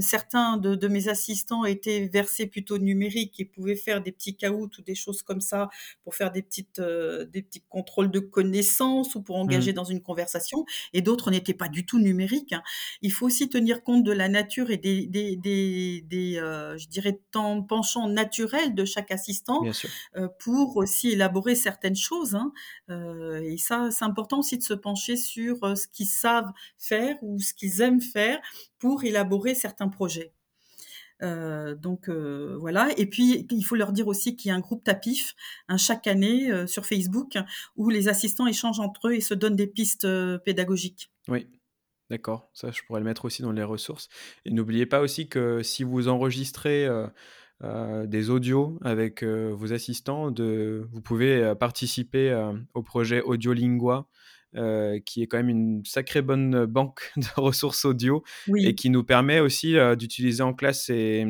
certains 0.00 0.56
de, 0.56 0.74
de 0.74 0.88
mes 0.88 1.08
assistants 1.08 1.64
étaient 1.64 2.08
versés 2.12 2.46
plutôt 2.46 2.78
numériques 2.78 3.40
et 3.40 3.44
pouvaient 3.44 3.76
faire 3.76 4.02
des 4.02 4.12
petits 4.12 4.36
caouts 4.36 4.70
ou 4.78 4.82
des 4.82 4.94
choses 4.94 5.22
comme 5.22 5.40
ça 5.40 5.68
pour 6.02 6.14
faire 6.14 6.30
des 6.32 6.42
petites 6.42 6.80
des 6.80 7.42
petits 7.42 7.62
contrôles 7.68 8.10
de 8.10 8.20
connaissances 8.20 9.14
ou 9.14 9.22
pour 9.22 9.36
engager 9.36 9.72
Mhm. 9.72 9.74
dans 9.74 9.84
une 9.84 10.02
conversation 10.02 10.64
et 10.92 11.02
d'autres 11.02 11.30
n'étaient 11.34 11.54
pas 11.54 11.68
du 11.68 11.86
tout 11.86 11.98
numériques. 11.98 12.52
hein. 12.52 12.62
Il 13.02 13.12
faut 13.12 13.26
aussi 13.26 13.48
tenir 13.48 13.82
compte 13.82 14.04
de 14.04 14.12
la 14.12 14.28
nature 14.28 14.70
et 14.70 14.76
des 14.76 15.06
des 15.06 15.36
des, 15.36 16.02
des 16.02 16.38
euh, 16.38 16.76
je 16.78 16.88
dirais 16.88 17.20
temps 17.30 17.62
penchants 17.62 18.08
naturels 18.08 18.74
de 18.74 18.84
chaque 18.84 19.10
assistant 19.10 19.68
euh, 20.16 20.28
pour 20.38 20.76
aussi 20.76 21.10
élaborer 21.10 21.54
certaines 21.54 21.96
choses. 21.96 22.34
hein. 22.34 22.52
Euh, 22.90 23.40
et 23.42 23.56
ça, 23.58 23.90
c'est 23.90 24.04
important 24.04 24.38
aussi 24.40 24.58
de 24.58 24.62
se 24.62 24.74
pencher 24.74 25.16
sur 25.16 25.76
ce 25.76 25.86
qu'ils 25.88 26.06
savent 26.06 26.52
faire 26.78 27.16
ou 27.22 27.38
ce 27.40 27.54
qu'ils 27.54 27.80
aiment 27.80 28.00
faire 28.00 28.40
pour 28.78 29.04
élaborer 29.04 29.54
certains 29.54 29.88
projets. 29.88 30.32
Euh, 31.24 31.74
donc 31.74 32.08
euh, 32.08 32.56
voilà. 32.58 32.88
Et 32.96 33.06
puis 33.06 33.46
il 33.50 33.62
faut 33.62 33.76
leur 33.76 33.92
dire 33.92 34.06
aussi 34.06 34.36
qu'il 34.36 34.50
y 34.50 34.52
a 34.52 34.54
un 34.54 34.60
groupe 34.60 34.84
Tapif 34.84 35.34
hein, 35.68 35.76
chaque 35.76 36.06
année 36.06 36.50
euh, 36.50 36.66
sur 36.66 36.86
Facebook 36.86 37.36
où 37.76 37.88
les 37.88 38.08
assistants 38.08 38.46
échangent 38.46 38.80
entre 38.80 39.08
eux 39.08 39.14
et 39.14 39.20
se 39.20 39.34
donnent 39.34 39.56
des 39.56 39.66
pistes 39.66 40.06
pédagogiques. 40.44 41.10
Oui. 41.28 41.46
D'accord, 42.10 42.50
ça 42.52 42.70
je 42.70 42.82
pourrais 42.82 43.00
le 43.00 43.06
mettre 43.06 43.24
aussi 43.24 43.40
dans 43.40 43.52
les 43.52 43.62
ressources. 43.62 44.10
Et 44.44 44.50
n'oubliez 44.50 44.84
pas 44.84 45.00
aussi 45.00 45.26
que 45.26 45.62
si 45.62 45.84
vous 45.84 46.08
enregistrez 46.08 46.86
des 47.62 48.30
audios 48.30 48.78
avec 48.82 49.24
vos 49.24 49.72
assistants, 49.72 50.30
vous 50.30 51.00
pouvez 51.02 51.54
participer 51.58 52.52
au 52.74 52.82
projet 52.82 53.22
Audiolingua, 53.22 54.06
euh, 54.56 54.98
qui 55.04 55.22
est 55.22 55.26
quand 55.26 55.36
même 55.36 55.48
une 55.48 55.84
sacrée 55.84 56.22
bonne 56.22 56.66
banque 56.66 57.12
de 57.16 57.40
ressources 57.40 57.84
audio 57.84 58.22
et 58.48 58.50
Oui, 58.50 58.74
qui 58.74 58.90
nous 58.90 59.04
permet 59.04 59.40
aussi 59.40 59.76
euh, 59.76 59.96
d'utiliser 59.96 60.42
en 60.42 60.54
classe 60.54 60.84
ces, 60.84 61.26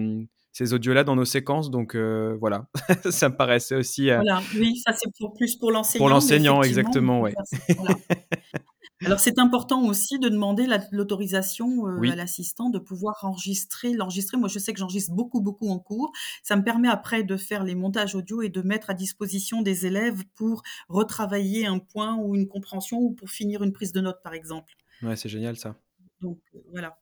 ces 0.54 0.72
audios-là 0.72 1.04
dans 1.04 1.16
nos 1.16 1.24
séquences. 1.24 1.70
Donc 1.70 1.94
euh, 1.94 2.36
voilà, 2.40 2.66
ça 3.10 3.28
me 3.28 3.36
paraissait 3.36 3.74
aussi 3.74 4.10
euh, 4.10 4.16
voilà. 4.16 4.40
Oui, 4.56 4.76
ça 4.76 4.92
c'est 4.94 5.10
pour 5.18 5.34
plus 5.34 5.56
pour 5.56 5.68
pour 5.68 5.72
l'enseignant, 5.72 6.06
mais 6.06 6.10
l'enseignant, 6.10 6.62
exactement. 6.62 7.18
Voilà. 7.18 7.36
Alors 9.04 9.20
c'est 9.20 9.38
important 9.38 9.84
aussi 9.86 10.18
de 10.18 10.28
demander 10.28 10.66
la- 10.66 10.82
l'autorisation 10.90 11.86
euh, 11.88 12.08
à 12.08 12.14
Oui, 12.14 12.16
l'assistant 12.16 12.70
de 12.70 12.78
pouvoir 12.78 13.18
enregistrer, 13.22 13.92
l'enregistrer. 13.94 14.36
Moi, 14.36 14.48
je 14.48 14.58
sais 14.58 14.72
que 14.72 14.78
j'enregistre 14.78 15.12
beaucoup, 15.12 15.40
beaucoup 15.40 15.68
en 15.70 15.78
cours. 15.78 16.12
Ça 16.42 16.56
me 16.56 16.62
permet 16.64 16.88
après 16.88 17.22
de 17.22 17.36
faire 17.36 17.64
les 17.64 17.74
montages 17.74 18.14
audio 18.14 18.42
et 18.42 18.48
de 18.48 18.62
mettre 18.62 18.90
à 18.90 18.94
disposition 18.94 19.62
des 19.62 19.86
élèves 19.86 20.24
pour 20.34 20.62
retravailler 20.88 21.66
un 21.66 21.78
point 21.78 22.16
ou 22.16 22.34
une 22.34 22.48
compréhension 22.48 22.98
ou 22.98 23.12
pour 23.12 23.30
finir 23.30 23.62
une 23.62 23.72
prise 23.72 23.92
de 23.92 24.00
notes, 24.00 24.22
par 24.22 24.34
exemple. 24.34 24.74
ouais, 25.02 25.16
c'est 25.16 25.28
génial 25.28 25.56
ça. 25.56 25.76
Donc 26.20 26.40
euh, 26.54 26.58
voilà. 26.70 26.98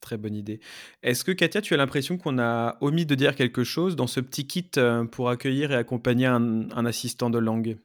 Très 0.00 0.16
bonne 0.16 0.34
idée. 0.34 0.60
Est-ce 1.02 1.24
que 1.24 1.32
Katia, 1.32 1.60
tu 1.60 1.74
as 1.74 1.76
l'impression 1.76 2.16
qu'on 2.16 2.38
a 2.38 2.78
omis 2.80 3.04
de 3.04 3.14
dire 3.14 3.34
quelque 3.36 3.64
chose 3.64 3.96
dans 3.96 4.06
ce 4.06 4.20
petit 4.20 4.46
kit 4.46 4.70
euh, 4.78 5.04
pour 5.04 5.28
accueillir 5.28 5.72
et 5.72 5.76
accompagner 5.76 6.24
un, 6.26 6.70
un 6.70 6.86
assistant 6.86 7.28
de 7.28 7.38
langue? 7.38 7.78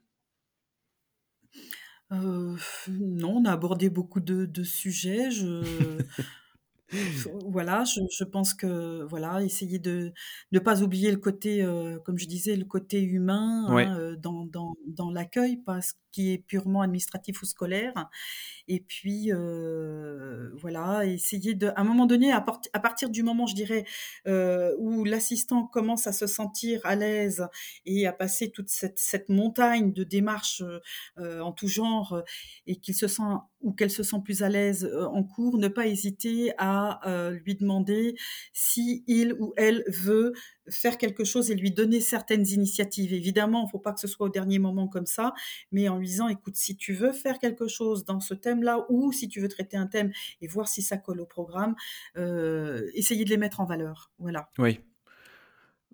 Euh, 2.11 2.55
non, 2.89 3.37
on 3.37 3.45
a 3.45 3.51
abordé 3.53 3.89
beaucoup 3.89 4.19
de, 4.19 4.45
de 4.45 4.63
sujets. 4.63 5.31
Je, 5.31 5.89
Voilà, 7.47 7.83
je, 7.83 7.99
je 8.11 8.23
pense 8.23 8.53
que 8.53 9.03
voilà, 9.03 9.41
essayer 9.43 9.79
de 9.79 10.13
ne 10.51 10.59
pas 10.59 10.81
oublier 10.83 11.11
le 11.11 11.17
côté, 11.17 11.63
euh, 11.63 11.99
comme 11.99 12.17
je 12.17 12.27
disais, 12.27 12.55
le 12.55 12.65
côté 12.65 13.01
humain 13.01 13.67
Ouais, 13.67 13.91
hein, 13.91 13.99
euh, 13.99 14.15
dans, 14.15 14.45
dans, 14.45 14.75
dans 14.87 15.09
l'accueil, 15.11 15.57
pas 15.57 15.81
ce 15.81 15.93
qui 16.16 16.32
est 16.32 16.38
purement 16.38 16.82
administratif 16.82 17.41
ou 17.41 17.45
scolaire. 17.45 18.09
Et 18.68 18.80
puis 18.80 19.32
euh, 19.34 20.49
voilà, 20.55 21.05
essayer 21.05 21.53
de, 21.55 21.68
à 21.68 21.82
un 21.82 21.84
moment 21.84 22.05
donné, 22.05 22.32
à, 22.32 22.39
part- 22.41 22.61
à 22.74 22.80
partir 22.80 23.09
du 23.09 23.22
moment, 23.22 23.47
je 23.47 23.55
dirais, 23.55 23.86
euh, 24.28 24.74
où 24.80 25.03
l'assistant 25.03 25.68
commence 25.68 26.07
à 26.07 26.13
se 26.13 26.26
sentir 26.26 26.80
à 26.86 26.95
l'aise 26.95 27.47
et 27.86 28.07
à 28.07 28.13
passer 28.13 28.49
toute 28.49 28.70
cette, 28.70 28.95
montagne 29.30 29.91
de 29.91 30.03
démarches 30.03 30.63
euh, 31.18 31.39
en 31.41 31.51
tout 31.51 31.68
genre 31.68 32.22
et 32.68 32.76
qu'il 32.78 32.95
se 32.95 33.07
sent 33.07 33.24
ou 33.61 33.74
qu'elle 33.74 33.89
se 33.91 34.03
sent 34.03 34.18
plus 34.24 34.43
à 34.43 34.49
l'aise 34.49 34.89
en 35.11 35.24
cours, 35.24 35.57
ne 35.57 35.68
pas 35.68 35.88
hésiter 35.88 36.53
à 36.57 37.01
lui 37.43 37.55
demander 37.55 38.16
si 38.53 39.03
il 39.07 39.34
ou 39.34 39.53
elle 39.57 39.84
veut 39.88 40.34
faire 40.70 40.97
quelque 40.97 41.24
chose 41.24 41.51
et 41.51 41.55
lui 41.55 41.72
donner 41.72 42.01
certaines 42.01 42.47
initiatives. 42.47 43.13
Évidemment, 43.13 43.61
il 43.61 43.66
ne 43.66 43.70
faut 43.70 43.80
pas 43.80 43.93
que 43.93 43.99
ce 43.99 44.07
soit 44.07 44.28
au 44.28 44.30
dernier 44.30 44.59
moment 44.59 44.88
comme 44.88 45.05
ça, 45.05 45.34
mais 45.72 45.89
en 45.89 45.97
lui 45.97 46.07
disant, 46.07 46.28
écoute, 46.28 46.55
si 46.55 46.76
tu 46.76 46.93
veux 46.93 47.11
faire 47.11 47.39
quelque 47.39 47.68
chose 47.68 48.05
dans 48.05 48.20
ce 48.20 48.34
thème-là 48.34 48.86
ou 48.89 49.11
si 49.11 49.28
tu 49.28 49.39
veux 49.39 49.47
traiter 49.49 49.78
un 49.78 49.88
thème 49.88 50.11
et 50.41 50.47
voir 50.47 50.68
si 50.68 50.82
ça 50.82 50.97
colle 50.97 51.22
au 51.22 51.26
programme, 51.26 51.76
euh, 52.18 52.89
essayez 52.93 53.26
de 53.26 53.30
les 53.30 53.38
mettre 53.38 53.59
en 53.59 53.66
valeur. 53.66 54.11
Voilà. 54.20 54.49
oui. 54.57 54.80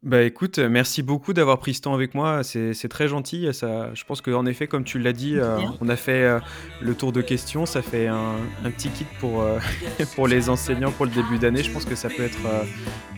Bah 0.03 0.23
écoute, 0.23 0.57
euh, 0.57 0.67
merci 0.67 1.03
beaucoup 1.03 1.31
d'avoir 1.31 1.59
pris 1.59 1.75
ce 1.75 1.81
temps 1.81 1.93
avec 1.93 2.15
moi. 2.15 2.43
C'est 2.43 2.73
c'est 2.73 2.87
très 2.87 3.07
gentil. 3.07 3.47
Ça, 3.53 3.93
je 3.93 4.03
pense 4.03 4.19
qu'en 4.21 4.47
effet, 4.47 4.65
comme 4.65 4.83
tu 4.83 4.97
l'as 4.97 5.13
dit, 5.13 5.37
euh, 5.37 5.59
on 5.79 5.89
a 5.89 5.95
fait 5.95 6.23
euh, 6.23 6.39
le 6.81 6.95
tour 6.95 7.11
de 7.11 7.21
questions. 7.21 7.67
Ça 7.67 7.83
fait 7.83 8.07
un, 8.07 8.37
un 8.65 8.71
petit 8.71 8.89
kit 8.89 9.05
pour, 9.19 9.43
euh, 9.43 9.59
pour 10.15 10.27
les 10.27 10.49
enseignants 10.49 10.89
pour 10.91 11.05
le 11.05 11.11
début 11.11 11.37
d'année. 11.37 11.61
Je 11.61 11.69
pense 11.69 11.85
que 11.85 11.93
ça 11.93 12.09
peut 12.09 12.23
être 12.23 12.39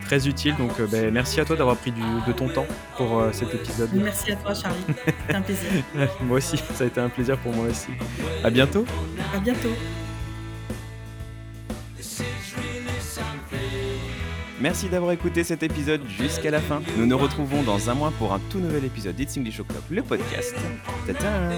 très 0.04 0.28
utile. 0.28 0.54
Donc 0.58 0.72
bah, 0.92 1.10
merci 1.10 1.40
à 1.40 1.46
toi 1.46 1.56
d'avoir 1.56 1.76
pris 1.78 1.90
du- 1.90 2.02
de 2.26 2.32
ton 2.32 2.48
temps 2.48 2.66
pour 2.98 3.22
cet 3.32 3.54
épisode. 3.54 3.88
Merci 3.94 4.32
à 4.32 4.36
toi, 4.36 4.52
Charlie. 4.52 4.84
C'était 5.06 5.34
un 5.34 5.40
plaisir. 5.40 5.70
moi 6.20 6.36
aussi, 6.36 6.58
ça 6.74 6.84
a 6.84 6.86
été 6.86 7.00
un 7.00 7.08
plaisir 7.08 7.38
pour 7.38 7.54
moi 7.54 7.66
aussi. 7.66 7.88
À 8.44 8.50
bientôt. 8.50 8.84
À 9.34 9.38
bientôt. 9.38 9.70
Merci 14.64 14.88
d'avoir 14.88 15.12
écouté 15.12 15.44
cet 15.44 15.62
épisode 15.62 16.00
jusqu'à 16.08 16.50
la 16.50 16.58
fin. 16.58 16.80
Nous 16.96 17.04
nous 17.04 17.18
retrouvons 17.18 17.62
dans 17.62 17.90
un 17.90 17.94
mois 17.94 18.10
pour 18.18 18.32
un 18.32 18.40
tout 18.48 18.60
nouvel 18.60 18.86
épisode 18.86 19.14
d'It's 19.14 19.36
English 19.36 19.60
O'Clock, 19.60 19.82
le 19.90 20.02
podcast. 20.02 20.54
Ta-ta 21.06 21.50